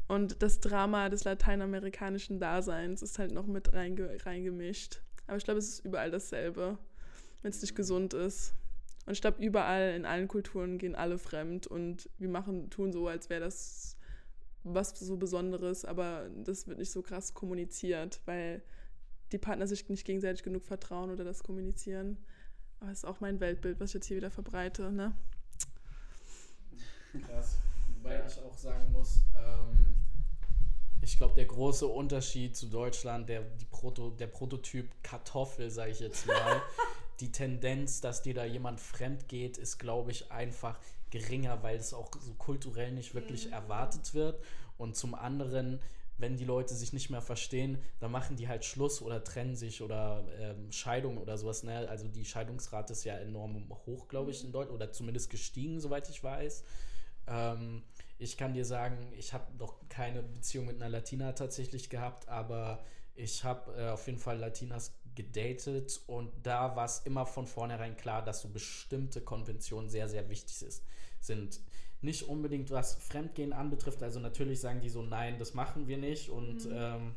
und 0.06 0.40
das 0.42 0.60
Drama 0.60 1.08
des 1.08 1.24
lateinamerikanischen 1.24 2.38
Daseins 2.38 3.02
ist 3.02 3.18
halt 3.18 3.32
noch 3.32 3.46
mit 3.46 3.72
reinge 3.72 4.16
reingemischt. 4.24 5.02
Aber 5.26 5.38
ich 5.38 5.44
glaube, 5.44 5.58
es 5.58 5.68
ist 5.70 5.84
überall 5.84 6.12
dasselbe, 6.12 6.78
wenn 7.42 7.50
es 7.50 7.62
nicht 7.62 7.74
gesund 7.74 8.14
ist. 8.14 8.54
Und 9.06 9.12
ich 9.14 9.20
glaube, 9.20 9.42
überall 9.42 9.94
in 9.96 10.06
allen 10.06 10.28
Kulturen 10.28 10.78
gehen 10.78 10.94
alle 10.94 11.18
fremd 11.18 11.66
und 11.66 12.08
wir 12.18 12.28
machen, 12.28 12.70
tun 12.70 12.92
so, 12.92 13.08
als 13.08 13.28
wäre 13.28 13.40
das 13.40 13.93
was 14.64 14.98
so 14.98 15.16
Besonderes, 15.16 15.84
aber 15.84 16.28
das 16.44 16.66
wird 16.66 16.78
nicht 16.78 16.90
so 16.90 17.02
krass 17.02 17.34
kommuniziert, 17.34 18.20
weil 18.24 18.62
die 19.32 19.38
Partner 19.38 19.66
sich 19.66 19.88
nicht 19.88 20.04
gegenseitig 20.04 20.42
genug 20.42 20.64
vertrauen 20.64 21.10
oder 21.10 21.24
das 21.24 21.42
kommunizieren. 21.42 22.18
Aber 22.80 22.90
es 22.90 22.98
ist 22.98 23.04
auch 23.04 23.20
mein 23.20 23.40
Weltbild, 23.40 23.78
was 23.80 23.90
ich 23.90 23.94
jetzt 23.94 24.06
hier 24.06 24.16
wieder 24.16 24.30
verbreite, 24.30 24.90
ne? 24.90 25.14
Krass. 27.26 27.58
Wobei 27.96 28.24
ich 28.26 28.38
auch 28.40 28.56
sagen 28.56 28.92
muss, 28.92 29.20
ähm, 29.38 29.94
ich 31.00 31.16
glaube, 31.16 31.34
der 31.34 31.46
große 31.46 31.86
Unterschied 31.86 32.56
zu 32.56 32.66
Deutschland, 32.66 33.28
der, 33.28 33.42
die 33.42 33.66
Proto, 33.66 34.10
der 34.10 34.26
Prototyp 34.26 34.90
Kartoffel, 35.02 35.70
sage 35.70 35.92
ich 35.92 36.00
jetzt 36.00 36.26
mal, 36.26 36.62
die 37.20 37.30
Tendenz, 37.30 38.00
dass 38.00 38.22
dir 38.22 38.34
da 38.34 38.44
jemand 38.44 38.80
fremd 38.80 39.28
geht, 39.28 39.58
ist, 39.58 39.78
glaube 39.78 40.10
ich, 40.10 40.32
einfach 40.32 40.78
geringer, 41.14 41.62
weil 41.62 41.76
es 41.76 41.94
auch 41.94 42.10
so 42.20 42.34
kulturell 42.34 42.92
nicht 42.92 43.14
wirklich 43.14 43.46
mhm. 43.46 43.52
erwartet 43.52 44.14
wird. 44.14 44.42
Und 44.76 44.96
zum 44.96 45.14
anderen, 45.14 45.80
wenn 46.18 46.36
die 46.36 46.44
Leute 46.44 46.74
sich 46.74 46.92
nicht 46.92 47.08
mehr 47.08 47.22
verstehen, 47.22 47.78
dann 48.00 48.10
machen 48.10 48.36
die 48.36 48.48
halt 48.48 48.64
Schluss 48.64 49.00
oder 49.00 49.22
trennen 49.22 49.54
sich 49.54 49.80
oder 49.80 50.24
ähm, 50.38 50.72
Scheidung 50.72 51.18
oder 51.18 51.38
sowas. 51.38 51.62
Ne? 51.62 51.88
Also 51.88 52.08
die 52.08 52.24
Scheidungsrate 52.24 52.92
ist 52.92 53.04
ja 53.04 53.16
enorm 53.16 53.68
hoch, 53.86 54.08
glaube 54.08 54.32
ich, 54.32 54.42
in 54.42 54.48
mhm. 54.48 54.52
Deutschland 54.52 54.74
oder 54.74 54.92
zumindest 54.92 55.30
gestiegen, 55.30 55.80
soweit 55.80 56.08
ich 56.08 56.22
weiß. 56.22 56.64
Ähm, 57.28 57.82
ich 58.18 58.36
kann 58.36 58.52
dir 58.52 58.64
sagen, 58.64 59.12
ich 59.16 59.32
habe 59.32 59.44
noch 59.56 59.76
keine 59.88 60.22
Beziehung 60.22 60.66
mit 60.66 60.76
einer 60.76 60.88
Latina 60.88 61.32
tatsächlich 61.32 61.90
gehabt, 61.90 62.28
aber 62.28 62.84
ich 63.14 63.44
habe 63.44 63.72
äh, 63.76 63.90
auf 63.90 64.06
jeden 64.06 64.18
Fall 64.18 64.38
Latinas 64.38 64.92
gedatet 65.14 66.00
und 66.06 66.30
da 66.42 66.76
war 66.76 66.84
es 66.84 67.00
immer 67.00 67.26
von 67.26 67.46
vornherein 67.46 67.96
klar, 67.96 68.24
dass 68.24 68.42
so 68.42 68.48
bestimmte 68.48 69.20
Konventionen 69.20 69.88
sehr, 69.88 70.08
sehr 70.08 70.28
wichtig 70.28 70.62
ist, 70.62 70.84
sind. 71.20 71.60
Nicht 72.00 72.28
unbedingt 72.28 72.70
was 72.70 72.94
Fremdgehen 72.94 73.52
anbetrifft, 73.52 74.02
also 74.02 74.20
natürlich 74.20 74.60
sagen 74.60 74.80
die 74.80 74.90
so, 74.90 75.02
nein, 75.02 75.38
das 75.38 75.54
machen 75.54 75.88
wir 75.88 75.98
nicht 75.98 76.28
und 76.28 76.66
mhm. 76.66 76.72
ähm, 76.74 77.14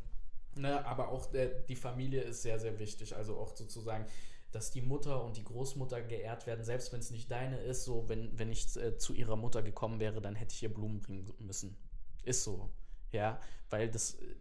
ne, 0.56 0.86
aber 0.86 1.10
auch 1.10 1.26
der, 1.28 1.48
die 1.48 1.76
Familie 1.76 2.22
ist 2.22 2.42
sehr, 2.42 2.60
sehr 2.60 2.80
wichtig, 2.80 3.16
also 3.16 3.38
auch 3.38 3.56
sozusagen 3.56 4.06
dass 4.52 4.72
die 4.72 4.82
Mutter 4.82 5.24
und 5.24 5.38
die 5.38 5.44
Großmutter 5.44 6.02
geehrt 6.02 6.48
werden, 6.48 6.64
selbst 6.64 6.94
wenn 6.94 7.00
es 7.00 7.12
nicht 7.12 7.30
deine 7.30 7.58
ist. 7.58 7.84
So, 7.84 8.08
wenn, 8.08 8.38
wenn 8.40 8.52
ich 8.52 8.76
äh, 8.78 8.98
zu 8.98 9.14
ihrer 9.14 9.36
Mutter 9.36 9.62
gekommen 9.62 10.00
wäre, 10.00 10.22
dann 10.22 10.36
hätte 10.36 10.54
ich 10.54 10.64
ihr 10.64 10.74
Blumen 10.74 11.02
bringen 11.02 11.32
müssen. 11.40 11.76
Ist 12.24 12.44
so. 12.44 12.70
Ja, 13.12 13.40
weil 13.70 13.90
das 13.90 14.16
äh, 14.16 14.36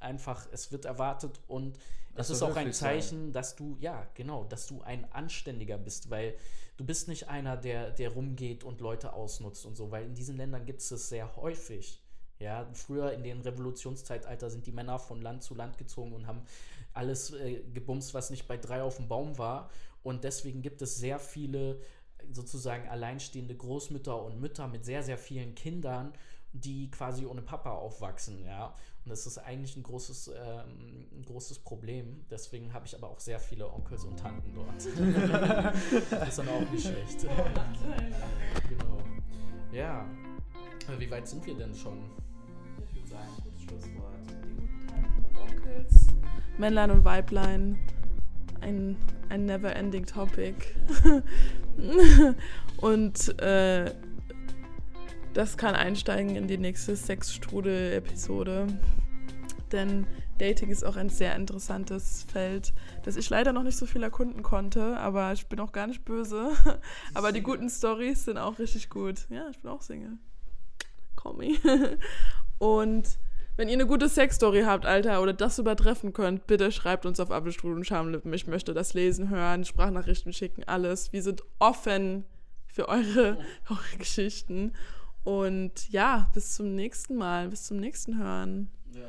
einfach, 0.00 0.46
es 0.52 0.72
wird 0.72 0.84
erwartet 0.84 1.40
und 1.48 1.76
das, 2.14 2.28
das 2.28 2.38
ist 2.38 2.42
auch 2.42 2.56
ein 2.56 2.72
Zeichen, 2.72 3.26
sein. 3.26 3.32
dass 3.32 3.56
du, 3.56 3.76
ja, 3.80 4.06
genau, 4.14 4.44
dass 4.44 4.66
du 4.66 4.82
ein 4.82 5.10
Anständiger 5.12 5.78
bist, 5.78 6.10
weil 6.10 6.34
du 6.76 6.84
bist 6.84 7.08
nicht 7.08 7.28
einer, 7.28 7.56
der, 7.56 7.90
der 7.90 8.10
rumgeht 8.10 8.64
und 8.64 8.80
Leute 8.80 9.12
ausnutzt 9.12 9.64
und 9.64 9.76
so, 9.76 9.90
weil 9.90 10.04
in 10.04 10.14
diesen 10.14 10.36
Ländern 10.36 10.66
gibt 10.66 10.80
es 10.80 10.90
es 10.90 11.08
sehr 11.08 11.36
häufig. 11.36 12.02
Ja, 12.38 12.66
früher 12.72 13.12
in 13.12 13.22
den 13.22 13.42
Revolutionszeitalter 13.42 14.48
sind 14.48 14.66
die 14.66 14.72
Männer 14.72 14.98
von 14.98 15.20
Land 15.20 15.42
zu 15.42 15.54
Land 15.54 15.76
gezogen 15.76 16.14
und 16.14 16.26
haben 16.26 16.42
alles 16.94 17.32
äh, 17.32 17.62
gebumst, 17.74 18.14
was 18.14 18.30
nicht 18.30 18.48
bei 18.48 18.56
drei 18.56 18.82
auf 18.82 18.96
dem 18.96 19.08
Baum 19.08 19.36
war. 19.36 19.70
Und 20.02 20.24
deswegen 20.24 20.62
gibt 20.62 20.80
es 20.80 20.96
sehr 20.96 21.18
viele 21.18 21.80
sozusagen 22.32 22.88
alleinstehende 22.88 23.54
Großmütter 23.54 24.22
und 24.22 24.40
Mütter 24.40 24.68
mit 24.68 24.84
sehr, 24.84 25.02
sehr 25.02 25.18
vielen 25.18 25.54
Kindern, 25.54 26.14
die 26.52 26.90
quasi 26.90 27.26
ohne 27.26 27.42
Papa 27.42 27.72
aufwachsen, 27.72 28.44
ja. 28.44 28.74
Und 29.04 29.10
das 29.10 29.26
ist 29.26 29.38
eigentlich 29.38 29.76
ein 29.76 29.82
großes, 29.82 30.28
ähm, 30.28 31.06
ein 31.12 31.24
großes 31.24 31.60
Problem. 31.60 32.24
Deswegen 32.30 32.72
habe 32.74 32.86
ich 32.86 32.94
aber 32.94 33.08
auch 33.08 33.20
sehr 33.20 33.40
viele 33.40 33.72
Onkels 33.72 34.04
und 34.04 34.18
Tanten 34.18 34.54
dort. 34.54 34.76
das 36.10 36.28
ist 36.28 36.38
dann 36.38 36.48
auch 36.48 36.70
nicht 36.70 36.86
schlecht. 36.86 37.22
genau. 38.68 38.98
Ja. 39.72 40.06
Wie 40.98 41.10
weit 41.10 41.26
sind 41.28 41.46
wir 41.46 41.54
denn 41.54 41.74
schon? 41.74 42.10
Ich 42.84 42.94
würde 42.94 43.08
sagen, 43.08 43.28
gutes 43.42 43.62
Schlusswort. 43.62 44.14
Die 44.28 44.56
guten 44.56 44.86
Tanten 44.86 45.24
und 45.24 45.36
Onkels. 45.36 46.06
Männlein 46.58 46.90
und 46.90 47.04
Weiblein. 47.04 47.78
Ein, 48.60 48.96
ein 49.30 49.46
never-ending 49.46 50.04
Topic. 50.04 50.54
und 52.76 53.40
äh, 53.40 53.94
das 55.34 55.56
kann 55.56 55.74
einsteigen 55.74 56.36
in 56.36 56.48
die 56.48 56.58
nächste 56.58 56.96
Sexstrudel-Episode. 56.96 58.66
Denn 59.72 60.06
Dating 60.38 60.70
ist 60.70 60.84
auch 60.84 60.96
ein 60.96 61.10
sehr 61.10 61.36
interessantes 61.36 62.26
Feld, 62.32 62.72
das 63.04 63.16
ich 63.16 63.28
leider 63.30 63.52
noch 63.52 63.62
nicht 63.62 63.76
so 63.76 63.86
viel 63.86 64.02
erkunden 64.02 64.42
konnte, 64.42 64.96
aber 64.96 65.32
ich 65.32 65.46
bin 65.46 65.60
auch 65.60 65.72
gar 65.72 65.86
nicht 65.86 66.04
böse. 66.04 66.52
aber 67.14 67.30
die 67.32 67.42
guten 67.42 67.68
Stories 67.68 68.24
sind 68.24 68.38
auch 68.38 68.58
richtig 68.58 68.90
gut. 68.90 69.26
Ja, 69.28 69.48
ich 69.50 69.58
bin 69.60 69.70
auch 69.70 69.82
Single. 69.82 70.18
Call 71.16 71.34
me. 71.36 71.98
Und 72.58 73.18
wenn 73.56 73.68
ihr 73.68 73.74
eine 73.74 73.86
gute 73.86 74.08
Sexstory 74.08 74.62
habt, 74.62 74.86
Alter, 74.86 75.20
oder 75.20 75.34
das 75.34 75.58
übertreffen 75.58 76.14
könnt, 76.14 76.46
bitte 76.46 76.72
schreibt 76.72 77.04
uns 77.04 77.20
auf 77.20 77.30
Apfelstrudel 77.30 77.76
und 77.76 77.86
Schamlippen. 77.86 78.32
Ich 78.32 78.46
möchte 78.46 78.72
das 78.72 78.94
lesen, 78.94 79.28
hören, 79.28 79.66
Sprachnachrichten 79.66 80.32
schicken, 80.32 80.64
alles. 80.64 81.12
Wir 81.12 81.22
sind 81.22 81.42
offen 81.58 82.24
für 82.66 82.88
eure, 82.88 83.38
eure 83.68 83.98
Geschichten. 83.98 84.72
Und 85.24 85.90
ja, 85.90 86.30
bis 86.34 86.54
zum 86.54 86.74
nächsten 86.74 87.16
Mal, 87.16 87.48
bis 87.48 87.64
zum 87.64 87.76
nächsten 87.78 88.18
Hören. 88.18 88.70
Ja, 88.92 89.08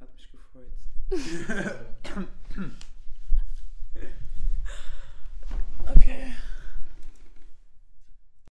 hat 0.00 0.08
mich 0.14 0.30
gefreut. 0.30 0.72
okay. 5.96 6.34